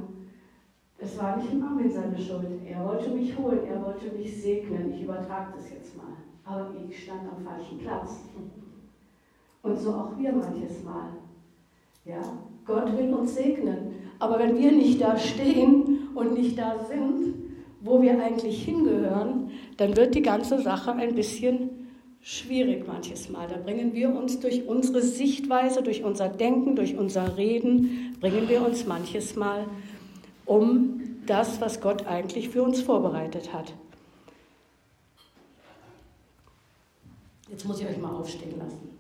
Es 0.98 1.18
war 1.18 1.38
nicht 1.38 1.54
im 1.54 1.64
Armin 1.64 1.90
seine 1.90 2.20
Schuld. 2.20 2.46
Er 2.70 2.86
wollte 2.86 3.10
mich 3.12 3.38
holen, 3.38 3.66
er 3.66 3.84
wollte 3.86 4.12
mich 4.12 4.42
segnen. 4.42 4.92
Ich 4.92 5.04
übertrage 5.04 5.54
das 5.56 5.72
jetzt 5.72 5.96
mal. 5.96 6.18
Aber 6.44 6.72
ich 6.90 7.04
stand 7.04 7.22
am 7.32 7.42
falschen 7.42 7.78
Platz. 7.78 8.26
Und 9.62 9.80
so 9.80 9.92
auch 9.92 10.18
wir 10.18 10.32
manches 10.32 10.84
Mal. 10.84 11.10
Ja? 12.06 12.22
Gott 12.66 12.98
will 12.98 13.14
uns 13.14 13.36
segnen. 13.36 13.96
Aber 14.20 14.40
wenn 14.40 14.58
wir 14.58 14.72
nicht 14.72 15.02
da 15.02 15.18
stehen 15.18 16.10
und 16.14 16.34
nicht 16.34 16.58
da 16.58 16.86
sind, 16.86 17.34
wo 17.82 18.02
wir 18.02 18.22
eigentlich 18.22 18.64
hingehören, 18.64 19.52
dann 19.78 19.96
wird 19.96 20.16
die 20.16 20.22
ganze 20.22 20.62
Sache 20.62 20.92
ein 20.92 21.16
bisschen 21.16 21.70
schwierig 22.22 22.86
manches 22.86 23.30
Mal. 23.30 23.48
Da 23.48 23.58
bringen 23.58 23.94
wir 23.94 24.14
uns 24.14 24.40
durch 24.40 24.68
unsere 24.68 25.02
Sichtweise, 25.02 25.82
durch 25.82 26.04
unser 26.04 26.28
Denken, 26.28 26.76
durch 26.76 26.98
unser 26.98 27.38
Reden, 27.38 28.18
bringen 28.20 28.50
wir 28.50 28.66
uns 28.66 28.86
manches 28.86 29.36
Mal 29.36 29.66
um 30.46 31.02
das, 31.26 31.62
was 31.62 31.80
Gott 31.80 32.06
eigentlich 32.08 32.50
für 32.50 32.64
uns 32.64 32.82
vorbereitet 32.82 33.54
hat. 33.54 33.74
Jetzt 37.50 37.66
muss 37.66 37.80
ich 37.80 37.88
euch 37.88 37.98
mal 37.98 38.16
aufstehen 38.16 38.58
lassen. 38.60 38.99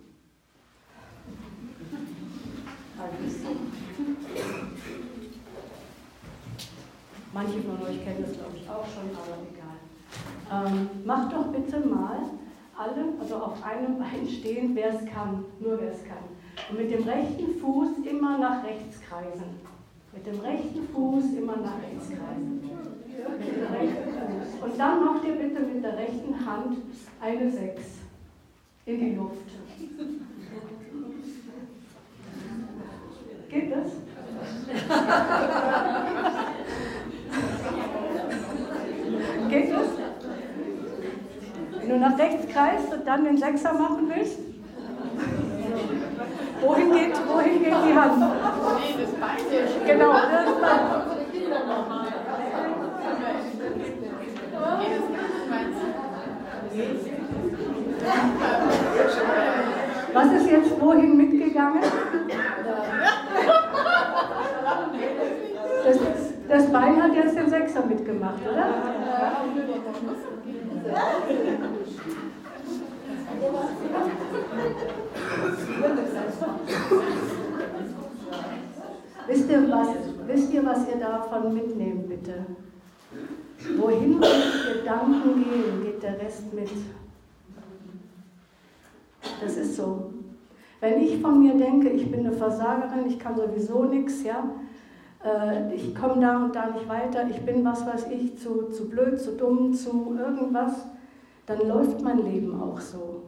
Manche 7.33 7.61
von 7.61 7.87
euch 7.87 8.03
kennen 8.03 8.25
das, 8.25 8.33
glaube 8.33 8.57
ich, 8.57 8.69
auch 8.69 8.85
schon, 8.85 9.09
aber 9.15 9.37
egal. 9.47 9.69
Ähm, 10.51 10.89
macht 11.05 11.31
doch 11.31 11.47
bitte 11.47 11.79
mal 11.87 12.19
alle, 12.75 13.13
also 13.19 13.35
auf 13.35 13.63
einem 13.63 13.99
Bein 13.99 14.27
stehen, 14.27 14.75
wer 14.75 14.95
es 14.95 15.05
kann, 15.05 15.45
nur 15.59 15.79
wer 15.79 15.91
es 15.91 16.03
kann. 16.03 16.23
Und 16.69 16.79
mit 16.79 16.91
dem 16.91 17.03
rechten 17.03 17.59
Fuß 17.59 18.05
immer 18.09 18.37
nach 18.37 18.63
rechts 18.63 18.99
kreisen. 19.01 19.59
Mit 20.11 20.25
dem 20.25 20.39
rechten 20.39 20.87
Fuß 20.93 21.33
immer 21.37 21.57
nach 21.57 21.81
rechts 21.81 22.09
kreisen. 22.09 22.61
Mit 22.61 23.55
dem 23.55 23.63
rechten 23.63 24.09
Fuß. 24.09 24.63
Und 24.63 24.79
dann 24.79 25.05
macht 25.05 25.23
ihr 25.25 25.35
bitte 25.35 25.59
mit 25.61 25.83
der 25.83 25.97
rechten 25.97 26.45
Hand 26.45 26.77
eine 27.21 27.51
Sechs 27.51 27.83
in 28.85 28.99
die 28.99 29.15
Luft. 29.15 29.49
Geht 33.49 33.71
das? 33.71 33.87
Geht 39.49 39.73
das? 39.73 39.87
Wenn 41.79 41.89
du 41.89 41.97
nach 41.97 42.19
rechts 42.19 42.47
kreist 42.53 42.93
und 42.93 43.07
dann 43.07 43.23
den 43.23 43.37
Sechser 43.37 43.73
machen 43.73 44.11
willst, 44.13 44.37
wohin 46.61 46.91
geht, 46.91 47.13
wohin 47.27 47.63
geht 47.63 47.73
die 47.87 47.95
Hand? 47.95 48.19
Nee, 48.19 48.95
das 49.01 49.11
Bein. 49.13 49.37
Genau, 49.87 50.11
das 50.11 50.61
Bein. 50.61 50.79
Was 60.13 60.31
ist 60.33 60.51
jetzt 60.51 60.79
wohin 60.79 61.17
mitgegangen? 61.17 61.81
Das, 65.85 65.97
das 66.47 66.71
Bein 66.71 67.01
hat 67.01 67.15
jetzt 67.15 67.35
den 67.37 67.49
Sechser 67.49 67.85
mitgemacht, 67.85 68.41
oder? 68.45 68.65
Wisst 79.27 79.49
ihr, 79.49 79.71
was, 79.71 79.87
wisst 80.25 80.53
ihr, 80.53 80.65
was 80.65 80.87
ihr 80.87 80.97
davon 80.97 81.53
mitnehmt, 81.53 82.09
bitte? 82.09 82.45
Wohin 83.77 84.23
eure 84.23 84.79
Gedanken 84.79 85.43
gehen, 85.43 85.83
geht 85.83 86.01
der 86.01 86.19
Rest 86.19 86.53
mit. 86.53 86.69
Das 89.41 89.55
ist 89.55 89.75
so. 89.75 90.13
Wenn 90.81 91.01
ich 91.01 91.19
von 91.21 91.41
mir 91.41 91.55
denke, 91.55 91.89
ich 91.89 92.09
bin 92.09 92.21
eine 92.21 92.31
Versagerin, 92.31 93.07
ich 93.07 93.19
kann 93.19 93.35
sowieso 93.35 93.83
nichts, 93.83 94.23
ja, 94.23 94.43
äh, 95.23 95.73
ich 95.75 95.93
komme 95.93 96.21
da 96.21 96.45
und 96.45 96.55
da 96.55 96.69
nicht 96.69 96.87
weiter, 96.87 97.27
ich 97.29 97.41
bin, 97.41 97.65
was 97.65 97.85
weiß 97.85 98.07
ich, 98.11 98.37
zu, 98.39 98.69
zu 98.69 98.89
blöd, 98.89 99.19
zu 99.19 99.35
dumm, 99.35 99.73
zu 99.73 100.15
irgendwas, 100.17 100.85
dann 101.45 101.67
läuft 101.67 102.01
mein 102.01 102.23
Leben 102.23 102.61
auch 102.61 102.79
so. 102.79 103.23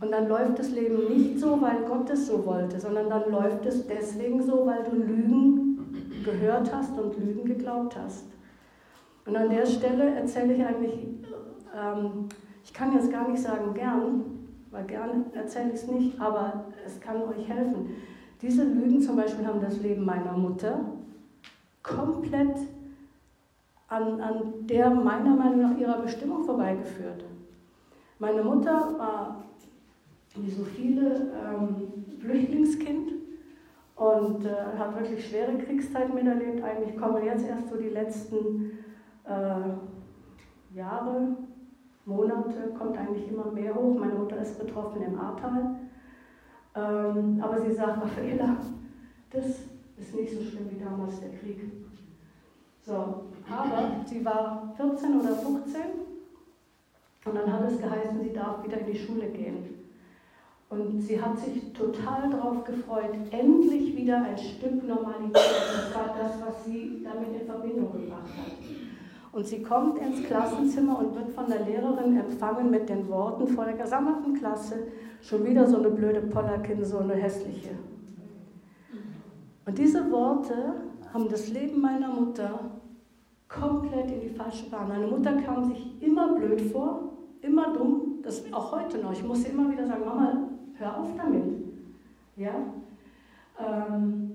Und 0.00 0.12
dann 0.12 0.28
läuft 0.28 0.58
das 0.58 0.70
Leben 0.70 1.08
nicht 1.08 1.40
so, 1.40 1.60
weil 1.60 1.82
Gott 1.88 2.10
es 2.10 2.26
so 2.26 2.44
wollte, 2.44 2.78
sondern 2.78 3.08
dann 3.08 3.30
läuft 3.30 3.64
es 3.64 3.86
deswegen 3.86 4.42
so, 4.42 4.66
weil 4.66 4.84
du 4.84 4.94
Lügen 4.96 6.22
gehört 6.24 6.72
hast 6.72 6.98
und 6.98 7.18
Lügen 7.18 7.44
geglaubt 7.44 7.96
hast. 7.96 8.26
Und 9.24 9.36
an 9.36 9.48
der 9.48 9.64
Stelle 9.64 10.14
erzähle 10.14 10.54
ich 10.54 10.64
eigentlich, 10.64 11.08
ähm, 11.74 12.28
ich 12.62 12.72
kann 12.72 12.92
jetzt 12.92 13.10
gar 13.10 13.28
nicht 13.28 13.42
sagen 13.42 13.72
gern, 13.74 14.45
weil 14.76 14.84
gern 14.84 15.24
erzähle 15.32 15.70
ich 15.70 15.76
es 15.76 15.86
nicht, 15.88 16.20
aber 16.20 16.66
es 16.84 17.00
kann 17.00 17.22
euch 17.22 17.48
helfen. 17.48 17.96
Diese 18.42 18.62
Lügen 18.62 19.00
zum 19.00 19.16
Beispiel 19.16 19.46
haben 19.46 19.60
das 19.60 19.80
Leben 19.80 20.04
meiner 20.04 20.32
Mutter 20.32 20.84
komplett 21.82 22.58
an, 23.88 24.20
an 24.20 24.66
der 24.66 24.90
meiner 24.90 25.34
Meinung 25.34 25.62
nach 25.62 25.78
ihrer 25.78 26.00
Bestimmung 26.00 26.44
vorbeigeführt. 26.44 27.24
Meine 28.18 28.42
Mutter 28.42 28.98
war, 28.98 29.44
wie 30.34 30.50
so 30.50 30.64
viele, 30.64 31.32
ähm, 31.42 32.20
Flüchtlingskind 32.20 33.12
und 33.94 34.44
äh, 34.44 34.78
hat 34.78 35.00
wirklich 35.00 35.26
schwere 35.26 35.56
Kriegszeiten 35.56 36.14
miterlebt. 36.14 36.62
Eigentlich 36.62 36.98
kommen 36.98 37.24
jetzt 37.24 37.46
erst 37.46 37.70
so 37.70 37.76
die 37.76 37.88
letzten 37.88 38.72
äh, 39.24 40.76
Jahre, 40.76 41.36
Monate, 42.06 42.72
kommt 42.78 42.96
eigentlich 42.96 43.28
immer 43.28 43.50
mehr 43.50 43.74
hoch. 43.74 43.98
Meine 43.98 44.14
Mutter 44.14 44.38
ist 44.38 44.58
betroffen 44.58 45.02
im 45.02 45.18
Ahrtal. 45.18 45.76
Ähm, 46.74 47.40
aber 47.42 47.60
sie 47.60 47.72
sagt, 47.72 48.02
Raffaella, 48.02 48.56
das 49.30 49.46
ist 49.98 50.14
nicht 50.14 50.32
so 50.32 50.42
schlimm 50.42 50.70
wie 50.70 50.82
damals 50.82 51.20
der 51.20 51.30
Krieg. 51.30 51.60
So, 52.82 52.92
aber 53.50 54.04
sie 54.04 54.24
war 54.24 54.72
14 54.76 55.20
oder 55.20 55.34
15 55.34 55.80
und 57.24 57.34
dann 57.34 57.52
hat 57.52 57.68
es 57.68 57.80
geheißen, 57.80 58.22
sie 58.22 58.32
darf 58.32 58.64
wieder 58.64 58.78
in 58.78 58.92
die 58.92 58.98
Schule 58.98 59.26
gehen. 59.26 59.76
Und 60.68 61.00
sie 61.00 61.20
hat 61.20 61.38
sich 61.38 61.72
total 61.72 62.30
darauf 62.30 62.64
gefreut, 62.64 63.14
endlich 63.30 63.96
wieder 63.96 64.22
ein 64.22 64.38
Stück 64.38 64.86
Normalität. 64.86 65.34
Das 65.34 65.94
war 65.94 66.14
das, 66.16 66.40
was 66.40 66.64
sie 66.64 67.02
damit 67.02 67.40
in 67.40 67.46
Verbindung 67.46 67.92
gebracht 67.92 68.30
hat. 68.36 68.85
Und 69.36 69.46
sie 69.46 69.62
kommt 69.62 69.98
ins 69.98 70.22
Klassenzimmer 70.22 70.98
und 70.98 71.14
wird 71.14 71.28
von 71.28 71.46
der 71.46 71.62
Lehrerin 71.66 72.16
empfangen 72.16 72.70
mit 72.70 72.88
den 72.88 73.06
Worten 73.06 73.46
vor 73.46 73.66
der 73.66 73.74
gesamten 73.74 74.32
Klasse, 74.32 74.76
schon 75.20 75.44
wieder 75.44 75.66
so 75.66 75.76
eine 75.76 75.90
blöde 75.90 76.22
Pollerkin, 76.22 76.82
so 76.82 77.00
eine 77.00 77.12
hässliche. 77.12 77.72
Und 79.66 79.76
diese 79.76 80.10
Worte 80.10 80.76
haben 81.12 81.28
das 81.28 81.48
Leben 81.48 81.82
meiner 81.82 82.08
Mutter 82.08 82.60
komplett 83.46 84.10
in 84.10 84.20
die 84.22 84.30
falsche 84.30 84.70
Bahn. 84.70 84.88
Meine 84.88 85.06
Mutter 85.06 85.34
kam 85.42 85.64
sich 85.64 86.02
immer 86.02 86.34
blöd 86.34 86.62
vor, 86.72 87.12
immer 87.42 87.74
dumm, 87.74 88.20
das 88.22 88.42
auch 88.54 88.72
heute 88.72 88.96
noch. 88.96 89.12
Ich 89.12 89.22
muss 89.22 89.44
ihr 89.44 89.50
immer 89.50 89.70
wieder 89.70 89.86
sagen, 89.86 90.06
Mama, 90.06 90.48
hör 90.78 90.96
auf 90.96 91.10
damit. 91.14 91.44
Ja? 92.36 92.54
Ähm, 93.60 94.25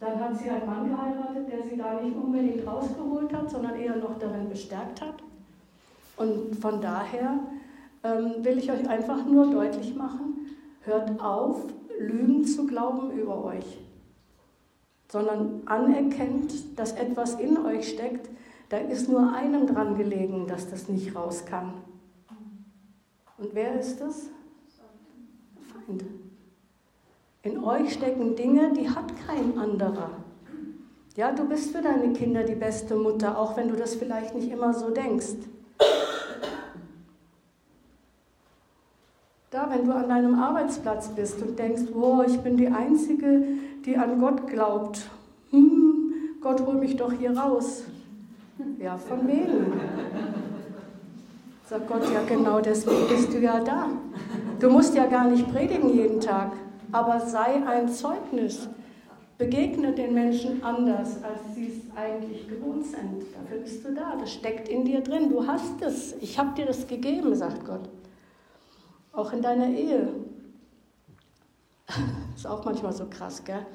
dann 0.00 0.20
hat 0.20 0.36
sie 0.38 0.50
einen 0.50 0.66
Mann 0.66 0.88
geheiratet, 0.88 1.50
der 1.50 1.62
sie 1.62 1.76
da 1.76 2.00
nicht 2.00 2.16
unbedingt 2.16 2.66
rausgeholt 2.66 3.32
hat, 3.32 3.50
sondern 3.50 3.78
eher 3.78 3.96
noch 3.96 4.18
darin 4.18 4.48
bestärkt 4.48 5.00
hat. 5.00 5.22
Und 6.16 6.56
von 6.56 6.80
daher 6.80 7.38
ähm, 8.02 8.44
will 8.44 8.58
ich 8.58 8.70
euch 8.70 8.88
einfach 8.88 9.24
nur 9.24 9.50
deutlich 9.50 9.94
machen, 9.94 10.34
Hört 10.84 11.18
auf, 11.18 11.64
Lügen 11.98 12.44
zu 12.44 12.66
glauben 12.66 13.10
über 13.12 13.42
euch, 13.42 13.78
sondern 15.10 15.62
anerkennt, 15.64 16.78
dass 16.78 16.92
etwas 16.92 17.40
in 17.40 17.56
euch 17.56 17.88
steckt, 17.88 18.28
da 18.68 18.76
ist 18.76 19.08
nur 19.08 19.32
einem 19.32 19.66
dran 19.66 19.96
gelegen, 19.96 20.46
dass 20.46 20.68
das 20.68 20.88
nicht 20.88 21.14
raus 21.16 21.46
kann. 21.46 21.72
Und 23.38 23.54
wer 23.54 23.80
ist 23.80 23.98
das? 23.98 24.28
Feind. 25.86 26.04
In 27.44 27.62
euch 27.62 27.92
stecken 27.92 28.34
Dinge, 28.36 28.72
die 28.72 28.88
hat 28.88 29.12
kein 29.26 29.58
anderer. 29.58 30.08
Ja, 31.14 31.30
du 31.30 31.46
bist 31.46 31.76
für 31.76 31.82
deine 31.82 32.14
Kinder 32.14 32.42
die 32.42 32.54
beste 32.54 32.96
Mutter, 32.96 33.38
auch 33.38 33.54
wenn 33.58 33.68
du 33.68 33.76
das 33.76 33.94
vielleicht 33.94 34.34
nicht 34.34 34.50
immer 34.50 34.72
so 34.72 34.88
denkst. 34.88 35.36
Da, 39.50 39.70
wenn 39.70 39.84
du 39.84 39.94
an 39.94 40.08
deinem 40.08 40.34
Arbeitsplatz 40.36 41.08
bist 41.08 41.40
und 41.42 41.58
denkst, 41.58 41.82
oh, 41.94 42.22
ich 42.26 42.40
bin 42.40 42.56
die 42.56 42.68
Einzige, 42.68 43.44
die 43.84 43.96
an 43.98 44.18
Gott 44.18 44.48
glaubt. 44.48 45.10
Hm, 45.50 46.14
Gott 46.40 46.64
hol 46.66 46.76
mich 46.76 46.96
doch 46.96 47.12
hier 47.12 47.36
raus. 47.36 47.84
Ja, 48.78 48.96
von 48.96 49.28
wegen. 49.28 49.80
Sagt 51.66 51.88
Gott, 51.88 52.02
ja 52.12 52.22
genau 52.26 52.60
deswegen 52.60 53.06
bist 53.06 53.34
du 53.34 53.38
ja 53.38 53.60
da. 53.60 53.90
Du 54.58 54.70
musst 54.70 54.94
ja 54.94 55.06
gar 55.06 55.28
nicht 55.28 55.46
predigen 55.52 55.90
jeden 55.94 56.20
Tag, 56.20 56.52
aber 56.94 57.20
sei 57.20 57.62
ein 57.66 57.88
Zeugnis. 57.88 58.68
Begegne 59.36 59.92
den 59.92 60.14
Menschen 60.14 60.62
anders, 60.62 61.24
als 61.24 61.56
sie 61.56 61.66
es 61.66 61.96
eigentlich 61.96 62.48
gewohnt 62.48 62.86
sind. 62.86 63.24
Dafür 63.34 63.58
bist 63.58 63.84
du 63.84 63.92
da. 63.92 64.14
Das 64.16 64.32
steckt 64.32 64.68
in 64.68 64.84
dir 64.84 65.00
drin. 65.00 65.28
Du 65.28 65.44
hast 65.44 65.82
es. 65.82 66.14
Ich 66.20 66.38
habe 66.38 66.54
dir 66.54 66.66
das 66.66 66.86
gegeben, 66.86 67.34
sagt 67.34 67.64
Gott. 67.64 67.88
Auch 69.12 69.32
in 69.32 69.42
deiner 69.42 69.66
Ehe. 69.66 70.08
Ist 72.36 72.46
auch 72.46 72.64
manchmal 72.64 72.92
so 72.92 73.06
krass, 73.06 73.42
gell? 73.44 73.66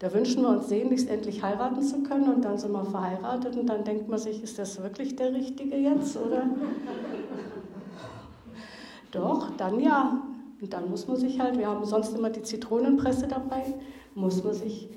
Da 0.00 0.12
wünschen 0.12 0.42
wir 0.42 0.48
uns 0.48 0.68
sehnlichst 0.68 1.08
endlich 1.08 1.44
heiraten 1.44 1.80
zu 1.80 2.02
können 2.02 2.28
und 2.28 2.44
dann 2.44 2.58
sind 2.58 2.72
wir 2.72 2.84
verheiratet 2.84 3.56
und 3.56 3.66
dann 3.66 3.84
denkt 3.84 4.08
man 4.08 4.18
sich, 4.18 4.42
ist 4.42 4.58
das 4.58 4.82
wirklich 4.82 5.14
der 5.14 5.32
Richtige 5.32 5.76
jetzt, 5.76 6.16
oder? 6.16 6.42
Doch, 9.12 9.52
dann 9.56 9.78
ja. 9.78 10.20
Und 10.60 10.72
dann 10.72 10.88
muss 10.88 11.06
man 11.06 11.16
sich 11.16 11.40
halt, 11.40 11.58
wir 11.58 11.68
haben 11.68 11.84
sonst 11.84 12.16
immer 12.16 12.30
die 12.30 12.42
Zitronenpresse 12.42 13.28
dabei, 13.28 13.74
muss 14.14 14.42
man 14.42 14.54
sich 14.54 14.88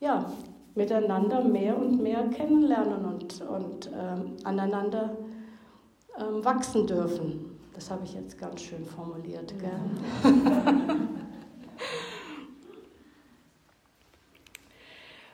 ja, 0.00 0.32
miteinander 0.74 1.42
mehr 1.42 1.76
und 1.76 2.02
mehr 2.02 2.28
kennenlernen 2.28 3.04
und, 3.04 3.40
und 3.42 3.90
ähm, 3.92 4.36
aneinander 4.44 5.16
ähm, 6.18 6.44
wachsen 6.44 6.86
dürfen. 6.86 7.58
Das 7.74 7.90
habe 7.90 8.04
ich 8.04 8.14
jetzt 8.14 8.38
ganz 8.38 8.62
schön 8.62 8.84
formuliert. 8.84 9.54
Gell? 9.58 9.80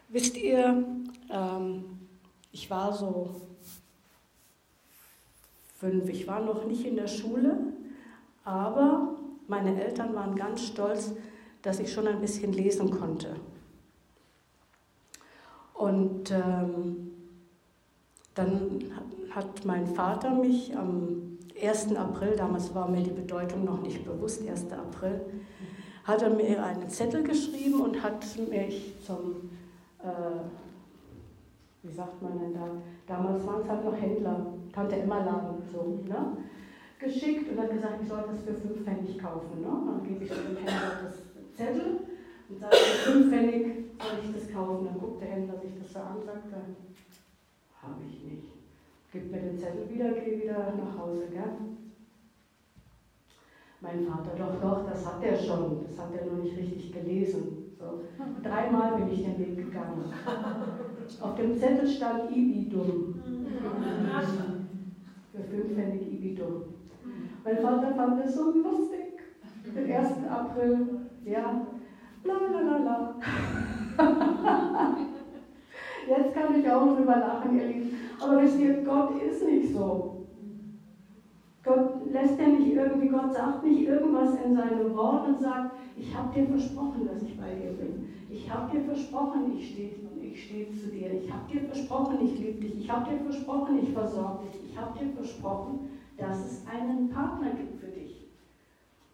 Wisst 0.09 0.37
ihr, 0.37 0.85
ähm, 1.31 1.85
ich 2.53 2.71
war 2.71 2.93
so 2.93 3.43
fünf, 5.79 6.09
ich 6.09 6.27
war 6.27 6.41
noch 6.41 6.67
nicht 6.67 6.87
in 6.87 6.97
der 6.97 7.09
Schule, 7.09 7.59
aber 8.45 9.14
meine 9.49 9.83
Eltern 9.83 10.15
waren 10.15 10.35
ganz 10.35 10.67
stolz, 10.67 11.13
dass 11.63 11.81
ich 11.81 11.93
schon 11.93 12.07
ein 12.07 12.21
bisschen 12.21 12.53
lesen 12.53 12.91
konnte. 12.91 13.37
Und 15.75 16.31
ähm, 16.31 17.11
dann 18.35 18.85
hat 19.31 19.65
mein 19.65 19.87
Vater 19.87 20.31
mich 20.31 20.77
am 20.77 21.39
1. 21.61 21.97
April, 21.97 22.37
damals 22.37 22.75
war 22.75 22.89
mir 22.89 23.03
die 23.03 23.11
Bedeutung 23.11 23.65
noch 23.65 23.81
nicht 23.81 24.05
bewusst, 24.05 24.47
1. 24.47 24.73
April, 24.73 25.21
hat 26.05 26.23
er 26.23 26.31
mir 26.31 26.63
einen 26.63 26.89
Zettel 26.89 27.23
geschrieben 27.23 27.81
und 27.81 28.03
hat 28.03 28.25
mich 28.51 28.95
zum, 29.05 29.51
äh, 30.01 30.43
wie 31.83 31.93
sagt 31.93 32.21
man 32.23 32.39
denn 32.39 32.55
da, 32.55 32.69
damals 33.07 33.47
waren 33.47 33.63
es 33.63 33.69
halt 33.69 33.85
noch 33.85 33.97
Händler, 33.97 34.47
Tante 34.73 34.97
Emma 34.97 35.19
Laden, 35.19 35.63
so, 35.73 36.01
ne? 36.09 36.37
Geschickt 37.05 37.51
und 37.51 37.61
hat 37.61 37.71
gesagt, 37.71 38.03
ich 38.03 38.09
soll 38.09 38.25
das 38.27 38.43
für 38.43 38.55
5 38.55 38.85
Pfennig 38.85 39.19
kaufen. 39.19 39.61
Ne? 39.61 39.69
Dann 39.69 40.03
gebe 40.03 40.25
ich 40.25 40.31
dem 40.31 40.57
Händler 40.57 41.05
das 41.05 41.17
Zettel 41.55 42.01
und 42.49 42.59
sage, 42.59 42.77
für 42.77 43.13
5 43.13 43.29
Pfennig 43.29 43.63
soll 43.99 44.19
ich 44.23 44.33
das 44.35 44.53
kaufen. 44.53 44.87
Dann 44.87 44.99
guckt 44.99 45.21
der 45.21 45.29
Händler 45.29 45.59
sich 45.59 45.73
das 45.79 45.93
so 45.93 45.99
an 46.01 46.17
und 46.17 46.25
sagt, 46.25 46.45
habe 47.83 48.03
ich 48.09 48.25
nicht. 48.25 48.49
Gib 49.13 49.31
mir 49.31 49.39
den 49.39 49.59
Zettel 49.59 49.89
wieder, 49.89 50.13
gehe 50.13 50.43
wieder 50.43 50.75
nach 50.77 50.99
Hause. 50.99 51.29
Gell? 51.31 51.53
Mein 53.81 54.07
Vater, 54.07 54.33
doch, 54.39 54.61
doch, 54.61 54.91
das 54.91 55.07
hat 55.07 55.23
er 55.23 55.37
schon. 55.37 55.85
Das 55.87 55.99
hat 55.99 56.15
er 56.15 56.27
noch 56.27 56.43
nicht 56.43 56.57
richtig 56.57 56.93
gelesen. 56.93 57.75
So. 57.79 58.01
Dreimal 58.43 58.97
bin 58.97 59.13
ich 59.13 59.23
den 59.25 59.39
Weg 59.39 59.57
gegangen. 59.57 60.05
Auf 61.21 61.35
dem 61.37 61.57
Zettel 61.59 61.87
stand 61.87 62.31
Ibidum. 62.35 63.21
Für 65.33 65.43
fünfpfennig 65.43 66.13
Ibidum. 66.13 66.63
Mein 67.45 67.59
Vater 67.59 67.93
fand 67.95 68.25
es 68.25 68.35
so 68.35 68.53
lustig. 68.53 69.23
Den 69.77 69.93
1. 69.93 70.25
April, 70.31 71.01
ja, 71.27 71.61
la 72.25 72.35
la 72.35 72.61
la 72.61 72.79
la. 72.79 73.15
Jetzt 76.09 76.35
kann 76.35 76.59
ich 76.59 76.71
auch 76.71 76.97
drüber 76.97 77.17
lachen, 77.17 77.59
ihr 77.59 77.67
Lieben. 77.67 77.99
Aber 78.23 78.43
wisst 78.43 78.59
ihr, 78.59 78.83
Gott 78.83 79.11
ist 79.21 79.47
nicht 79.47 79.75
so. 79.75 80.25
Gott 81.63 82.11
lässt 82.11 82.39
ja 82.39 82.49
nicht 82.49 82.73
irgendwie, 82.73 83.09
Gott 83.09 83.33
sagt 83.35 83.63
nicht 83.65 83.87
irgendwas 83.87 84.37
in 84.37 84.55
seinem 84.55 84.95
Wort 84.97 85.27
und 85.29 85.41
sagt, 85.41 85.77
ich 85.97 86.15
habe 86.15 86.35
dir 86.35 86.47
versprochen, 86.47 87.07
dass 87.07 87.23
ich 87.23 87.37
bei 87.39 87.53
dir 87.55 87.73
bin. 87.73 88.07
Ich 88.31 88.51
habe 88.51 88.71
dir 88.71 88.81
versprochen, 88.85 89.53
ich 89.57 89.69
stehe 89.69 89.93
ich 90.23 90.45
steh 90.45 90.71
zu 90.73 90.91
dir. 90.91 91.13
Ich 91.13 91.31
habe 91.31 91.47
dir 91.53 91.61
versprochen, 91.61 92.17
ich 92.23 92.39
liebe 92.39 92.61
dich. 92.61 92.79
Ich 92.79 92.91
habe 92.91 93.11
dir 93.11 93.19
versprochen, 93.19 93.79
ich 93.83 93.93
versorge 93.93 94.45
dich. 94.47 94.71
Ich 94.71 94.79
habe 94.79 94.99
dir 94.99 95.09
versprochen, 95.11 95.79
dass 96.17 96.39
es 96.45 96.67
einen 96.67 97.11
Partner 97.11 97.51
gibt 97.51 97.81
für 97.81 97.87
dich. 97.87 98.29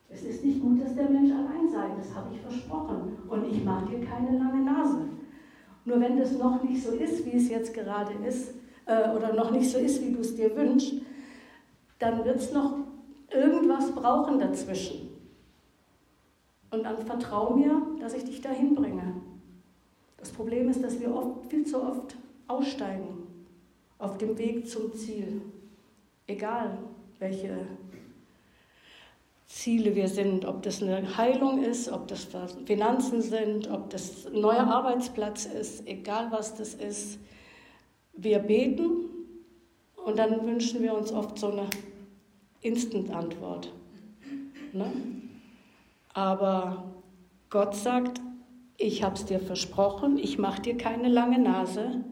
Es 0.08 0.22
ist 0.22 0.44
nicht 0.44 0.60
gut, 0.60 0.82
dass 0.82 0.94
der 0.94 1.08
Mensch 1.08 1.30
allein 1.30 1.68
sei, 1.70 1.88
das 1.96 2.14
habe 2.14 2.34
ich 2.34 2.40
versprochen. 2.40 3.16
Und 3.28 3.46
ich 3.46 3.64
mache 3.64 3.86
dir 3.86 4.04
keine 4.04 4.38
lange 4.38 4.64
Nase. 4.64 5.08
Nur 5.84 6.00
wenn 6.00 6.18
das 6.18 6.36
noch 6.36 6.62
nicht 6.62 6.82
so 6.82 6.92
ist, 6.92 7.24
wie 7.24 7.36
es 7.36 7.48
jetzt 7.48 7.72
gerade 7.72 8.12
ist, 8.26 8.54
äh, 8.86 9.10
oder 9.10 9.32
noch 9.34 9.50
nicht 9.50 9.70
so 9.70 9.78
ist, 9.78 10.02
wie 10.02 10.12
du 10.12 10.20
es 10.20 10.34
dir 10.34 10.54
wünschst, 10.56 10.94
dann 11.98 12.24
wird 12.24 12.36
es 12.36 12.52
noch 12.52 12.78
irgendwas 13.30 13.92
brauchen 13.92 14.38
dazwischen. 14.38 15.10
Und 16.70 16.84
dann 16.84 16.98
vertrau 16.98 17.54
mir, 17.54 17.82
dass 18.00 18.14
ich 18.14 18.24
dich 18.24 18.40
dahin 18.40 18.74
bringe. 18.74 19.14
Das 20.16 20.30
Problem 20.30 20.68
ist, 20.68 20.82
dass 20.82 21.00
wir 21.00 21.14
oft, 21.14 21.46
viel 21.46 21.64
zu 21.64 21.82
oft 21.82 22.16
aussteigen 22.46 23.26
auf 23.98 24.18
dem 24.18 24.36
Weg 24.38 24.68
zum 24.68 24.92
Ziel. 24.94 25.42
Egal, 26.26 26.78
welche 27.20 27.66
Ziele 29.46 29.94
wir 29.94 30.08
sind, 30.08 30.44
ob 30.44 30.62
das 30.62 30.82
eine 30.82 31.16
Heilung 31.16 31.62
ist, 31.62 31.90
ob 31.90 32.08
das 32.08 32.28
Finanzen 32.64 33.20
sind, 33.20 33.70
ob 33.70 33.90
das 33.90 34.26
ein 34.26 34.40
neuer 34.40 34.66
Arbeitsplatz 34.66 35.44
ist, 35.44 35.86
egal 35.86 36.32
was 36.32 36.56
das 36.56 36.74
ist. 36.74 37.18
Wir 38.14 38.38
beten 38.38 39.04
und 39.96 40.18
dann 40.18 40.46
wünschen 40.46 40.82
wir 40.82 40.94
uns 40.94 41.12
oft 41.12 41.38
so 41.38 41.52
eine 41.52 41.66
Instant-Antwort. 42.62 43.72
Ne? 44.72 44.90
Aber 46.14 46.84
Gott 47.50 47.74
sagt, 47.74 48.20
ich 48.78 49.02
habe 49.02 49.16
es 49.16 49.26
dir 49.26 49.40
versprochen, 49.40 50.16
ich 50.16 50.38
mache 50.38 50.62
dir 50.62 50.76
keine 50.76 51.08
lange 51.08 51.38
Nase 51.38 52.02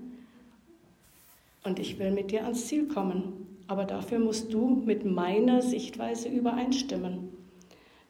und 1.64 1.78
ich 1.78 1.98
will 1.98 2.10
mit 2.10 2.30
dir 2.30 2.44
ans 2.44 2.66
Ziel 2.66 2.88
kommen. 2.88 3.47
Aber 3.68 3.84
dafür 3.84 4.18
musst 4.18 4.52
du 4.52 4.82
mit 4.84 5.04
meiner 5.04 5.62
Sichtweise 5.62 6.28
übereinstimmen. 6.28 7.28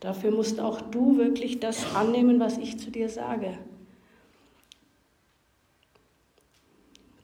Dafür 0.01 0.31
musst 0.31 0.61
auch 0.61 0.81
du 0.81 1.19
wirklich 1.19 1.59
das 1.59 1.95
annehmen, 1.97 2.39
was 2.39 2.57
ich 2.59 2.79
zu 2.79 2.91
dir 2.91 3.09
sage. 3.09 3.59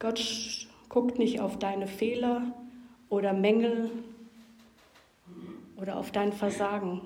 Gott 0.00 0.66
guckt 0.88 1.18
nicht 1.18 1.40
auf 1.40 1.58
deine 1.58 1.86
Fehler 1.86 2.52
oder 3.08 3.32
Mängel 3.32 3.90
oder 5.76 5.96
auf 5.96 6.10
dein 6.10 6.32
Versagen. 6.32 7.02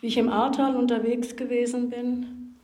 Wie 0.00 0.06
ich 0.06 0.16
im 0.16 0.28
Ahrtal 0.28 0.76
unterwegs 0.76 1.34
gewesen 1.34 1.90
bin, 1.90 2.54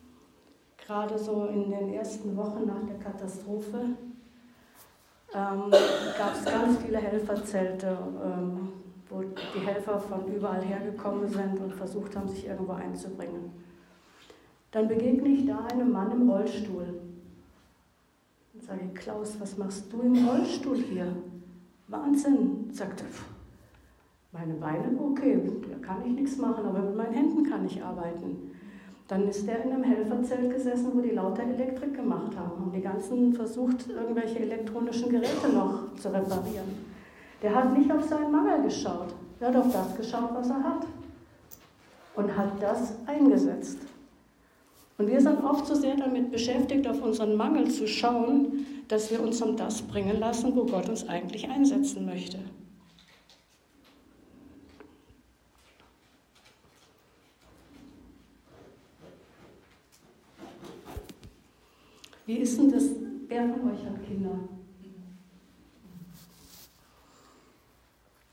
gerade 0.78 1.18
so 1.18 1.46
in 1.46 1.70
den 1.70 1.92
ersten 1.92 2.36
Wochen 2.36 2.66
nach 2.66 2.84
der 2.84 2.98
Katastrophe, 2.98 3.96
ähm, 5.34 5.70
gab 6.18 6.34
es 6.34 6.44
ganz 6.44 6.78
viele 6.78 6.98
Helferzelte, 6.98 7.98
ähm, 8.24 8.68
wo 9.08 9.22
die 9.22 9.60
Helfer 9.60 9.98
von 9.98 10.26
überall 10.26 10.62
hergekommen 10.62 11.28
sind 11.28 11.58
und 11.60 11.74
versucht 11.74 12.16
haben, 12.16 12.28
sich 12.28 12.46
irgendwo 12.46 12.72
einzubringen. 12.72 13.52
Dann 14.70 14.88
begegne 14.88 15.28
ich 15.28 15.46
da 15.46 15.64
einem 15.66 15.90
Mann 15.90 16.12
im 16.12 16.30
Rollstuhl. 16.30 17.00
Und 18.54 18.62
sage, 18.62 18.88
Klaus, 18.94 19.40
was 19.40 19.56
machst 19.58 19.92
du 19.92 20.00
im 20.02 20.28
Rollstuhl 20.28 20.76
hier? 20.76 21.16
Wahnsinn, 21.88 22.68
sagte 22.72 23.04
Meine 24.32 24.54
Beine, 24.54 24.96
okay, 25.00 25.40
da 25.68 25.86
kann 25.86 26.04
ich 26.06 26.12
nichts 26.12 26.36
machen, 26.36 26.64
aber 26.64 26.80
mit 26.80 26.96
meinen 26.96 27.14
Händen 27.14 27.48
kann 27.48 27.66
ich 27.66 27.82
arbeiten. 27.82 28.49
Dann 29.10 29.28
ist 29.28 29.48
er 29.48 29.64
in 29.64 29.72
einem 29.72 29.82
Helferzelt 29.82 30.54
gesessen, 30.54 30.92
wo 30.94 31.00
die 31.00 31.10
lauter 31.10 31.42
Elektrik 31.42 31.96
gemacht 31.96 32.30
haben 32.38 32.62
und 32.62 32.72
die 32.72 32.80
ganzen 32.80 33.34
versucht, 33.34 33.88
irgendwelche 33.88 34.38
elektronischen 34.38 35.10
Geräte 35.10 35.48
noch 35.52 35.92
zu 35.96 36.10
reparieren. 36.10 36.86
Der 37.42 37.52
hat 37.52 37.76
nicht 37.76 37.90
auf 37.90 38.04
seinen 38.04 38.30
Mangel 38.30 38.62
geschaut, 38.62 39.08
er 39.40 39.48
hat 39.48 39.56
auf 39.56 39.72
das 39.72 39.96
geschaut, 39.96 40.30
was 40.32 40.48
er 40.50 40.62
hat 40.62 40.86
und 42.14 42.36
hat 42.36 42.62
das 42.62 42.94
eingesetzt. 43.06 43.78
Und 44.96 45.08
wir 45.08 45.20
sind 45.20 45.42
oft 45.42 45.66
so 45.66 45.74
sehr 45.74 45.96
damit 45.96 46.30
beschäftigt, 46.30 46.86
auf 46.86 47.02
unseren 47.02 47.34
Mangel 47.34 47.68
zu 47.68 47.88
schauen, 47.88 48.64
dass 48.86 49.10
wir 49.10 49.20
uns 49.20 49.42
um 49.42 49.56
das 49.56 49.82
bringen 49.82 50.20
lassen, 50.20 50.54
wo 50.54 50.64
Gott 50.66 50.88
uns 50.88 51.08
eigentlich 51.08 51.50
einsetzen 51.50 52.06
möchte. 52.06 52.38
Wie 62.30 62.36
ist 62.36 62.56
denn 62.58 62.70
das? 62.70 62.84
Wer 63.26 63.42
von 63.48 63.72
euch 63.72 63.84
hat 63.84 64.06
Kinder? 64.06 64.38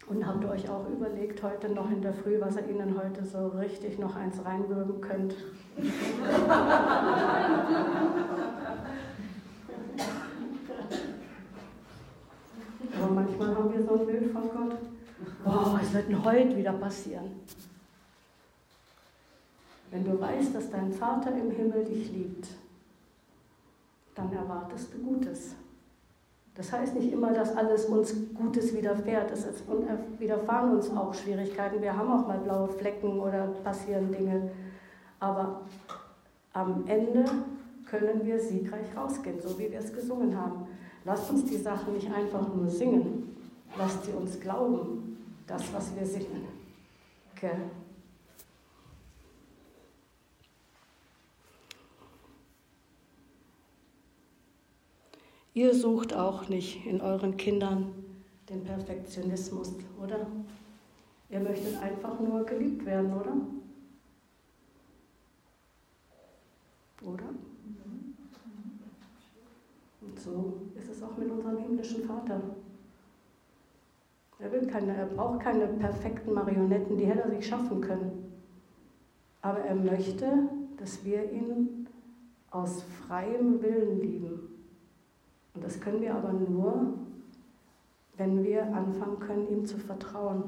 Und 0.06 0.28
habt 0.28 0.44
ihr 0.44 0.52
euch 0.52 0.70
auch 0.70 0.88
überlegt, 0.88 1.42
heute 1.42 1.70
noch 1.70 1.90
in 1.90 2.04
der 2.04 2.14
Früh, 2.14 2.40
was 2.40 2.58
ihr 2.58 2.70
ihnen 2.70 2.96
heute 2.96 3.26
so 3.26 3.48
richtig 3.48 3.98
noch 3.98 4.16
eins 4.16 4.36
reinwürgen 4.46 5.02
könnt? 5.02 5.34
Aber 12.96 13.14
manchmal 13.16 13.56
haben 13.56 13.74
wir 13.74 13.84
so 13.84 14.00
ein 14.00 14.06
Bild 14.06 14.32
von 14.32 14.44
Gott. 14.44 14.78
Wow, 15.44 15.74
was 15.74 15.92
wird 15.92 16.10
denn 16.10 16.24
heute 16.24 16.56
wieder 16.56 16.74
passieren? 16.74 17.32
Wenn 19.90 20.06
du 20.06 20.22
weißt, 20.22 20.54
dass 20.54 20.70
dein 20.70 20.94
Vater 20.94 21.32
im 21.36 21.50
Himmel 21.50 21.84
dich 21.84 22.12
liebt, 22.12 22.48
dann 24.18 24.34
erwartest 24.34 24.94
du 24.94 24.98
Gutes. 24.98 25.56
Das 26.56 26.72
heißt 26.72 26.96
nicht 26.96 27.14
immer, 27.14 27.32
dass 27.34 27.56
alles 27.56 27.86
uns 27.86 28.16
Gutes 28.34 28.74
widerfährt. 28.74 29.32
Es 29.32 29.46
widerfahren 30.18 30.76
uns 30.76 30.90
auch 30.90 31.14
Schwierigkeiten. 31.14 31.82
Wir 31.82 31.96
haben 31.96 32.12
auch 32.12 32.28
mal 32.28 32.40
blaue 32.40 32.70
Flecken 32.70 33.20
oder 33.20 33.48
passieren 33.64 34.12
Dinge. 34.12 34.50
Aber 35.20 35.62
am 36.54 36.84
Ende 36.88 37.26
können 37.86 38.26
wir 38.26 38.40
siegreich 38.40 38.88
rausgehen, 38.96 39.40
so 39.40 39.58
wie 39.60 39.72
wir 39.72 39.80
es 39.80 39.94
gesungen 39.94 40.36
haben. 40.36 40.68
Lasst 41.06 41.30
uns 41.30 41.46
die 41.46 41.58
Sachen 41.58 41.94
nicht 41.94 42.12
einfach 42.12 42.54
nur 42.54 42.68
singen. 42.68 43.36
Lasst 43.78 44.06
sie 44.06 44.12
uns 44.12 44.40
glauben, 44.40 45.18
das, 45.46 45.62
was 45.72 45.96
wir 45.96 46.06
singen. 46.06 46.48
Okay. 47.36 47.52
Ihr 55.58 55.74
sucht 55.74 56.14
auch 56.14 56.50
nicht 56.50 56.86
in 56.86 57.02
euren 57.02 57.36
Kindern 57.36 57.92
den 58.48 58.64
Perfektionismus, 58.64 59.74
oder? 60.00 60.28
Ihr 61.32 61.40
möchtet 61.40 61.82
einfach 61.82 62.20
nur 62.20 62.46
geliebt 62.46 62.86
werden, 62.86 63.12
oder? 63.12 63.36
Oder? 67.02 67.30
Und 70.02 70.20
so 70.20 70.62
ist 70.76 70.92
es 70.92 71.02
auch 71.02 71.18
mit 71.18 71.32
unserem 71.32 71.58
himmlischen 71.58 72.04
Vater. 72.04 72.40
Er, 74.38 74.52
will 74.52 74.68
keine, 74.68 74.96
er 74.96 75.08
braucht 75.08 75.40
keine 75.40 75.66
perfekten 75.66 76.34
Marionetten, 76.34 77.00
die 77.00 77.08
hätte 77.08 77.22
er 77.22 77.32
sich 77.32 77.48
schaffen 77.48 77.82
können. 77.82 78.32
Aber 79.42 79.62
er 79.62 79.74
möchte, 79.74 80.50
dass 80.78 81.04
wir 81.04 81.32
ihn 81.32 81.88
aus 82.52 82.84
freiem 83.08 83.60
Willen 83.64 84.00
lieben. 84.00 84.57
Und 85.58 85.64
das 85.64 85.80
können 85.80 86.02
wir 86.02 86.14
aber 86.14 86.34
nur, 86.34 86.94
wenn 88.16 88.44
wir 88.44 88.62
anfangen 88.76 89.20
können, 89.20 89.50
ihm 89.50 89.66
zu 89.66 89.80
vertrauen. 89.80 90.44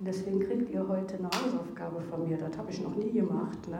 Und 0.00 0.08
deswegen 0.08 0.40
kriegt 0.40 0.70
ihr 0.70 0.88
heute 0.88 1.18
eine 1.18 1.28
Hausaufgabe 1.28 2.00
von 2.00 2.28
mir. 2.28 2.36
Das 2.36 2.58
habe 2.58 2.72
ich 2.72 2.82
noch 2.82 2.96
nie 2.96 3.12
gemacht. 3.12 3.68
Ne? 3.68 3.78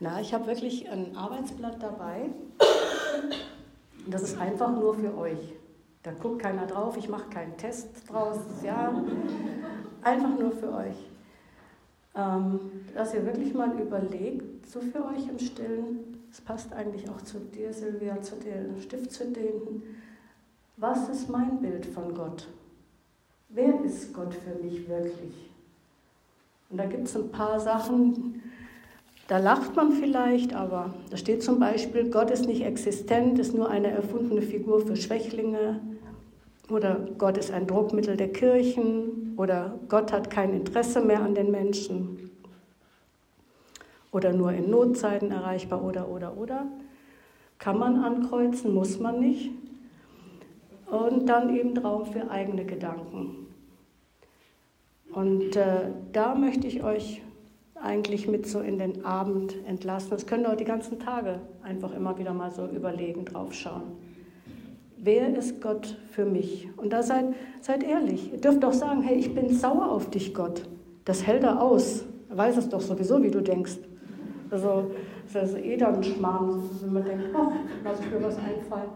Na, 0.00 0.20
ich 0.20 0.34
habe 0.34 0.46
wirklich 0.48 0.90
ein 0.90 1.16
Arbeitsblatt 1.16 1.82
dabei. 1.82 2.28
Das 4.06 4.22
ist 4.24 4.38
einfach 4.38 4.70
nur 4.78 4.92
für 4.92 5.16
euch. 5.16 5.54
Da 6.02 6.12
guckt 6.12 6.42
keiner 6.42 6.66
drauf, 6.66 6.98
ich 6.98 7.08
mache 7.08 7.30
keinen 7.30 7.56
Test 7.56 8.12
draus. 8.12 8.36
Ja, 8.62 9.02
einfach 10.02 10.38
nur 10.38 10.52
für 10.52 10.74
euch. 10.74 11.08
Ähm, 12.14 12.60
dass 12.92 13.14
ihr 13.14 13.24
wirklich 13.24 13.54
mal 13.54 13.80
überlegt, 13.80 14.66
so 14.68 14.80
für 14.82 15.06
euch 15.06 15.26
im 15.26 15.38
Stillen, 15.38 16.11
es 16.32 16.40
passt 16.40 16.72
eigentlich 16.72 17.08
auch 17.10 17.20
zu 17.20 17.38
dir, 17.38 17.72
Silvia, 17.74 18.20
zu 18.22 18.36
den 18.36 18.80
Stiftshütten. 18.80 19.82
Was 20.78 21.10
ist 21.10 21.28
mein 21.28 21.60
Bild 21.60 21.84
von 21.84 22.14
Gott? 22.14 22.48
Wer 23.50 23.84
ist 23.84 24.14
Gott 24.14 24.34
für 24.34 24.54
mich 24.64 24.88
wirklich? 24.88 25.50
Und 26.70 26.78
da 26.78 26.86
gibt 26.86 27.06
es 27.06 27.16
ein 27.16 27.30
paar 27.30 27.60
Sachen, 27.60 28.42
da 29.28 29.36
lacht 29.36 29.76
man 29.76 29.92
vielleicht, 29.92 30.54
aber 30.54 30.94
da 31.10 31.18
steht 31.18 31.42
zum 31.42 31.60
Beispiel, 31.60 32.10
Gott 32.10 32.30
ist 32.30 32.46
nicht 32.46 32.64
existent, 32.64 33.38
ist 33.38 33.54
nur 33.54 33.68
eine 33.68 33.90
erfundene 33.90 34.40
Figur 34.40 34.80
für 34.80 34.96
Schwächlinge. 34.96 35.80
Oder 36.70 37.08
Gott 37.18 37.36
ist 37.36 37.50
ein 37.50 37.66
Druckmittel 37.66 38.16
der 38.16 38.32
Kirchen. 38.32 39.34
Oder 39.36 39.78
Gott 39.88 40.12
hat 40.12 40.30
kein 40.30 40.54
Interesse 40.54 41.02
mehr 41.02 41.20
an 41.20 41.34
den 41.34 41.50
Menschen 41.50 42.31
oder 44.12 44.32
nur 44.32 44.52
in 44.52 44.70
Notzeiten 44.70 45.32
erreichbar 45.32 45.82
oder, 45.82 46.08
oder, 46.08 46.36
oder. 46.36 46.66
Kann 47.58 47.78
man 47.78 47.96
ankreuzen, 47.96 48.72
muss 48.72 49.00
man 49.00 49.18
nicht. 49.18 49.50
Und 50.90 51.26
dann 51.26 51.56
eben 51.56 51.76
Raum 51.78 52.06
für 52.06 52.30
eigene 52.30 52.64
Gedanken. 52.64 53.46
Und 55.12 55.56
äh, 55.56 55.90
da 56.12 56.34
möchte 56.34 56.66
ich 56.66 56.82
euch 56.84 57.22
eigentlich 57.74 58.28
mit 58.28 58.46
so 58.46 58.60
in 58.60 58.78
den 58.78 59.04
Abend 59.04 59.56
entlassen. 59.66 60.10
Das 60.10 60.26
können 60.26 60.46
auch 60.46 60.56
die 60.56 60.64
ganzen 60.64 60.98
Tage 60.98 61.40
einfach 61.62 61.94
immer 61.94 62.18
wieder 62.18 62.32
mal 62.32 62.50
so 62.50 62.66
überlegen, 62.66 63.24
draufschauen. 63.24 63.82
Wer 64.98 65.36
ist 65.36 65.60
Gott 65.60 65.96
für 66.10 66.24
mich? 66.24 66.68
Und 66.76 66.92
da 66.92 67.02
seid, 67.02 67.34
seid 67.60 67.82
ehrlich. 67.82 68.32
Ihr 68.32 68.40
dürft 68.40 68.64
auch 68.64 68.72
sagen, 68.72 69.02
hey, 69.02 69.16
ich 69.16 69.34
bin 69.34 69.48
sauer 69.48 69.90
auf 69.90 70.10
dich, 70.10 70.32
Gott. 70.32 70.62
Das 71.04 71.26
hält 71.26 71.42
er 71.42 71.60
aus. 71.60 72.04
Er 72.30 72.36
weiß 72.36 72.56
es 72.56 72.68
doch 72.68 72.80
sowieso, 72.80 73.22
wie 73.22 73.30
du 73.30 73.40
denkst. 73.40 73.78
Also 74.52 74.90
das 75.32 75.50
ist 75.50 75.58
eh 75.64 75.78
dann 75.78 76.04
Schmarrn, 76.04 76.62
wenn 76.82 76.92
man 76.92 77.04
denkt, 77.04 77.24
oh, 77.34 77.52
lass 77.82 78.00
ich 78.00 78.10
mir 78.10 78.22
was 78.22 78.36
einfallen. 78.36 78.90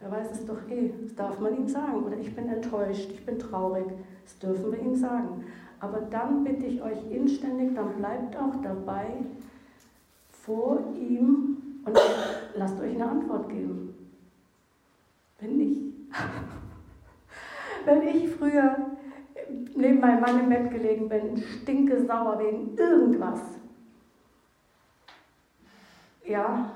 Er 0.00 0.10
weiß 0.10 0.30
es 0.30 0.46
doch 0.46 0.68
eh, 0.70 0.92
das 1.02 1.14
darf 1.16 1.40
man 1.40 1.56
ihm 1.56 1.66
sagen. 1.66 2.04
Oder 2.04 2.16
ich 2.16 2.34
bin 2.34 2.48
enttäuscht, 2.48 3.10
ich 3.12 3.26
bin 3.26 3.38
traurig, 3.38 3.86
das 4.24 4.38
dürfen 4.38 4.70
wir 4.70 4.78
ihm 4.78 4.94
sagen. 4.94 5.44
Aber 5.80 6.00
dann 6.02 6.44
bitte 6.44 6.66
ich 6.66 6.80
euch 6.80 7.10
inständig, 7.10 7.74
dann 7.74 7.96
bleibt 7.96 8.36
auch 8.36 8.54
dabei 8.62 9.06
vor 10.30 10.78
ihm 10.94 11.56
und 11.84 11.98
lasst 12.54 12.80
euch 12.80 12.94
eine 12.94 13.10
Antwort 13.10 13.48
geben. 13.48 13.94
Wenn 15.40 15.60
ich, 15.60 15.78
wenn 17.84 18.02
ich 18.06 18.30
früher 18.30 18.76
neben 19.74 20.00
meinem 20.00 20.20
Mann 20.20 20.40
im 20.40 20.48
Bett 20.48 20.70
gelegen 20.70 21.08
bin, 21.08 21.36
stinke 21.36 22.06
sauer 22.06 22.38
wegen 22.38 22.76
irgendwas, 22.76 23.59
ja, 26.30 26.70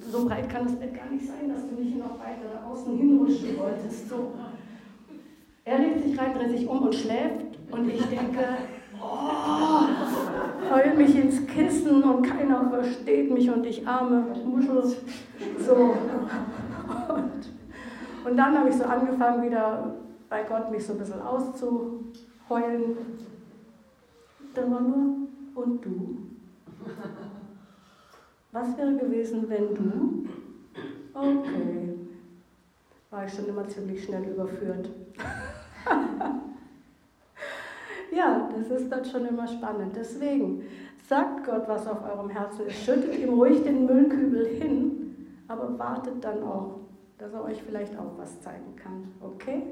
so 0.00 0.26
breit 0.26 0.48
kann 0.50 0.64
das 0.64 0.76
Bett 0.76 0.94
gar 0.94 1.10
nicht 1.10 1.26
sein, 1.26 1.48
dass 1.48 1.66
du 1.66 1.74
nicht 1.74 1.96
noch 1.96 2.18
weiter 2.18 2.66
außen 2.70 2.96
hinrutschen 2.96 3.58
wolltest. 3.58 4.08
So. 4.08 4.32
Er 5.64 5.78
legt 5.78 6.04
sich 6.04 6.18
rein, 6.18 6.34
dreht 6.34 6.50
sich 6.50 6.68
um 6.68 6.82
und 6.82 6.94
schläft 6.94 7.58
und 7.70 7.88
ich 7.88 8.04
denke, 8.06 8.44
oh, 9.00 9.86
heul 10.70 10.94
mich 10.96 11.16
ins 11.16 11.46
Kissen 11.46 12.02
und 12.02 12.22
keiner 12.22 12.68
versteht 12.68 13.32
mich 13.32 13.50
und 13.50 13.64
ich 13.64 13.86
arme 13.86 14.26
Muschel. 14.44 14.82
So. 15.58 15.74
Und, 17.08 17.50
und 18.24 18.36
dann 18.36 18.58
habe 18.58 18.68
ich 18.68 18.76
so 18.76 18.84
angefangen, 18.84 19.42
wieder 19.42 19.94
bei 20.28 20.42
Gott 20.42 20.70
mich 20.70 20.86
so 20.86 20.92
ein 20.92 20.98
bisschen 20.98 21.22
auszuheulen. 21.22 22.96
Dann 24.54 24.70
war 24.72 24.80
nur, 24.80 25.28
und 25.54 25.84
du? 25.84 26.18
Was 28.52 28.76
wäre 28.76 28.96
gewesen, 28.96 29.48
wenn 29.48 29.74
du? 29.74 30.28
Okay. 31.14 31.94
War 33.10 33.26
ich 33.26 33.32
schon 33.32 33.48
immer 33.48 33.66
ziemlich 33.68 34.04
schnell 34.04 34.24
überführt. 34.24 34.90
ja, 38.12 38.48
das 38.56 38.70
ist 38.70 38.90
dann 38.90 39.04
schon 39.04 39.26
immer 39.26 39.46
spannend. 39.46 39.94
Deswegen 39.94 40.62
sagt 41.08 41.44
Gott, 41.44 41.68
was 41.68 41.86
auf 41.86 42.02
eurem 42.04 42.30
Herzen 42.30 42.66
ist. 42.66 42.84
Schüttet 42.84 43.18
ihm 43.18 43.34
ruhig 43.34 43.62
den 43.62 43.86
Müllkübel 43.86 44.46
hin, 44.46 45.16
aber 45.48 45.78
wartet 45.78 46.22
dann 46.24 46.42
auch, 46.42 46.80
dass 47.18 47.32
er 47.32 47.44
euch 47.44 47.62
vielleicht 47.62 47.96
auch 47.98 48.16
was 48.16 48.40
zeigen 48.40 48.74
kann. 48.76 49.12
Okay? 49.20 49.62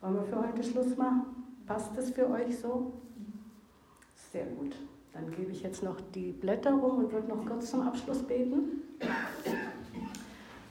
Wollen 0.00 0.14
wir 0.14 0.24
für 0.24 0.38
heute 0.38 0.62
Schluss 0.62 0.96
machen? 0.96 1.26
Passt 1.66 1.96
das 1.96 2.10
für 2.10 2.28
euch 2.30 2.58
so? 2.58 2.92
Sehr 4.32 4.46
gut. 4.46 4.74
Dann 5.12 5.30
gebe 5.32 5.50
ich 5.50 5.62
jetzt 5.62 5.82
noch 5.82 6.00
die 6.14 6.32
Blätter 6.32 6.72
rum 6.72 7.04
und 7.04 7.12
würde 7.12 7.28
noch 7.28 7.44
kurz 7.44 7.70
zum 7.70 7.82
Abschluss 7.82 8.22
beten. 8.22 8.82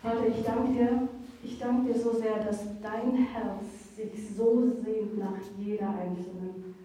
Vater, 0.01 0.27
ich 0.27 0.43
danke 0.45 0.73
dir, 0.73 1.07
ich 1.43 1.59
danke 1.59 1.91
dir 1.91 1.99
so 1.99 2.13
sehr, 2.13 2.43
dass 2.43 2.79
dein 2.81 3.15
Herz 3.17 3.95
sich 3.95 4.35
so 4.35 4.71
sehnt 4.83 5.17
nach 5.17 5.35
jeder 5.57 5.89
Einzelnen. 5.89 6.75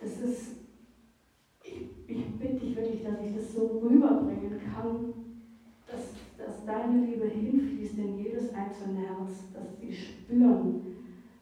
Das 0.00 0.20
ist, 0.20 0.56
ich, 1.64 1.88
ich 2.06 2.38
bitte 2.38 2.54
dich 2.54 2.76
wirklich, 2.76 3.02
dass 3.02 3.20
ich 3.24 3.34
das 3.34 3.54
so 3.54 3.80
rüberbringen 3.82 4.60
kann, 4.72 5.14
dass, 5.86 6.12
dass 6.36 6.64
deine 6.66 7.06
Liebe 7.06 7.26
hinfließt 7.26 7.98
in 7.98 8.18
jedes 8.18 8.52
einzelne 8.52 9.00
Herz, 9.00 9.44
dass 9.54 9.80
sie 9.80 9.92
spüren, 9.92 10.82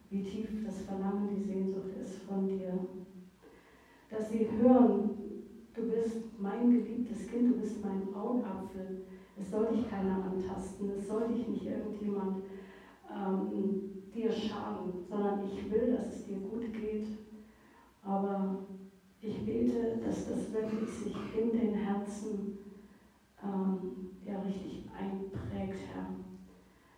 wie 0.09 0.23
tief 0.23 0.65
das 0.65 0.81
Verlangen, 0.81 1.27
die 1.35 1.43
Sehnsucht 1.43 1.91
ist 2.01 2.19
von 2.23 2.47
dir. 2.47 2.79
Dass 4.09 4.29
sie 4.29 4.49
hören, 4.57 5.05
du 5.73 5.85
bist 5.85 6.39
mein 6.39 6.69
geliebtes 6.69 7.27
Kind, 7.27 7.49
du 7.49 7.55
bist 7.55 7.83
mein 7.83 8.13
Augapfel. 8.13 8.97
Es 9.37 9.51
soll 9.51 9.69
dich 9.69 9.87
keiner 9.89 10.23
antasten, 10.23 10.89
es 10.91 11.07
soll 11.07 11.27
dich 11.27 11.47
nicht 11.47 11.65
irgendjemand 11.65 12.39
ähm, 13.13 13.77
dir 14.13 14.31
schaden, 14.31 14.93
sondern 15.09 15.41
ich 15.43 15.69
will, 15.69 15.89
dass 15.89 16.09
es 16.09 16.23
dir 16.23 16.39
gut 16.39 16.73
geht. 16.73 17.05
Aber 18.03 18.55
ich 19.21 19.43
bete, 19.45 19.97
dass 20.01 20.25
das 20.25 20.53
wirklich 20.53 20.89
sich 20.89 21.15
in 21.35 21.53
den 21.53 21.73
Herzen 21.75 22.47
ähm, 23.43 23.91
ja, 24.23 24.39
richtig 24.39 24.81
einprägt, 24.93 25.85
Herr. 25.89 26.07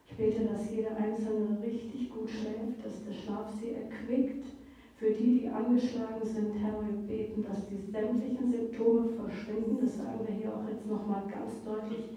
Ich 0.05 0.15
bete, 0.15 0.43
dass 0.43 0.69
jeder 0.69 0.95
Einzelne 0.95 1.61
richtig 1.63 2.09
gut 2.09 2.29
schläft, 2.29 2.85
dass 2.85 3.01
der 3.01 3.13
Schlaf 3.13 3.49
sie 3.51 3.71
erquickt. 3.71 4.53
Für 4.99 5.11
die, 5.11 5.39
die 5.39 5.47
angeschlagen 5.47 6.25
sind, 6.25 6.59
Herr, 6.59 6.75
wir 6.83 7.07
beten, 7.07 7.41
dass 7.41 7.69
die 7.69 7.77
sämtlichen 7.77 8.51
Symptome 8.51 9.07
verschwinden. 9.07 9.77
Das 9.79 9.95
sagen 9.95 10.19
wir 10.27 10.35
hier 10.35 10.53
auch 10.53 10.67
jetzt 10.67 10.85
nochmal 10.85 11.23
ganz 11.31 11.63
deutlich. 11.63 12.09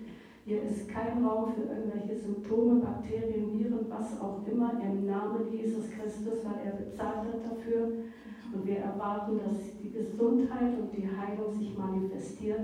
Hier 0.44 0.64
ist 0.64 0.88
kein 0.88 1.24
Raum 1.24 1.52
für 1.54 1.62
irgendwelche 1.62 2.18
Symptome, 2.18 2.80
Bakterien, 2.80 3.56
Viren, 3.56 3.86
was 3.88 4.20
auch 4.20 4.44
immer, 4.50 4.72
im 4.82 5.06
Namen 5.06 5.52
Jesus 5.52 5.90
Christus, 5.90 6.44
weil 6.44 6.66
er 6.66 6.72
bezahlt 6.72 7.18
hat 7.18 7.46
dafür. 7.48 7.86
Und 8.52 8.66
wir 8.66 8.78
erwarten, 8.78 9.38
dass 9.38 9.78
die 9.80 9.92
Gesundheit 9.92 10.74
und 10.80 10.90
die 10.90 11.06
Heilung 11.06 11.52
sich 11.56 11.78
manifestiert. 11.78 12.62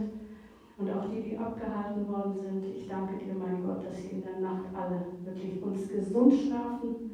Und 0.79 0.91
auch 0.91 1.09
die, 1.09 1.31
die 1.31 1.39
abgehalten 1.39 2.09
worden 2.09 2.35
sind, 2.35 2.65
ich 2.65 2.89
danke 2.89 3.25
dir, 3.25 3.35
mein 3.35 3.65
Gott, 3.65 3.87
dass 3.87 4.03
sie 4.03 4.17
in 4.17 4.23
der 4.23 4.41
Nacht 4.41 4.67
alle 4.75 5.07
wirklich 5.25 5.63
uns 5.63 5.89
gesund 5.89 6.35
schlafen 6.35 7.08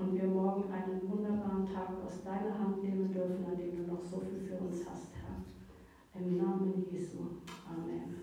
und 0.00 0.14
wir 0.14 0.28
morgen 0.28 0.64
einen 0.72 1.00
wunderbaren 1.08 1.66
Tag 1.66 1.90
aus 2.04 2.22
deiner 2.24 2.58
Hand 2.58 2.82
nehmen 2.82 3.12
dürfen, 3.12 3.44
an 3.44 3.56
dem 3.56 3.76
du 3.76 3.92
noch 3.92 4.02
so 4.02 4.20
viel 4.20 4.40
für 4.40 4.56
uns 4.56 4.78
hast, 4.88 5.08
Herr. 5.20 6.20
Im 6.20 6.38
Namen 6.38 6.86
Jesu. 6.90 7.18
Amen. 7.68 8.16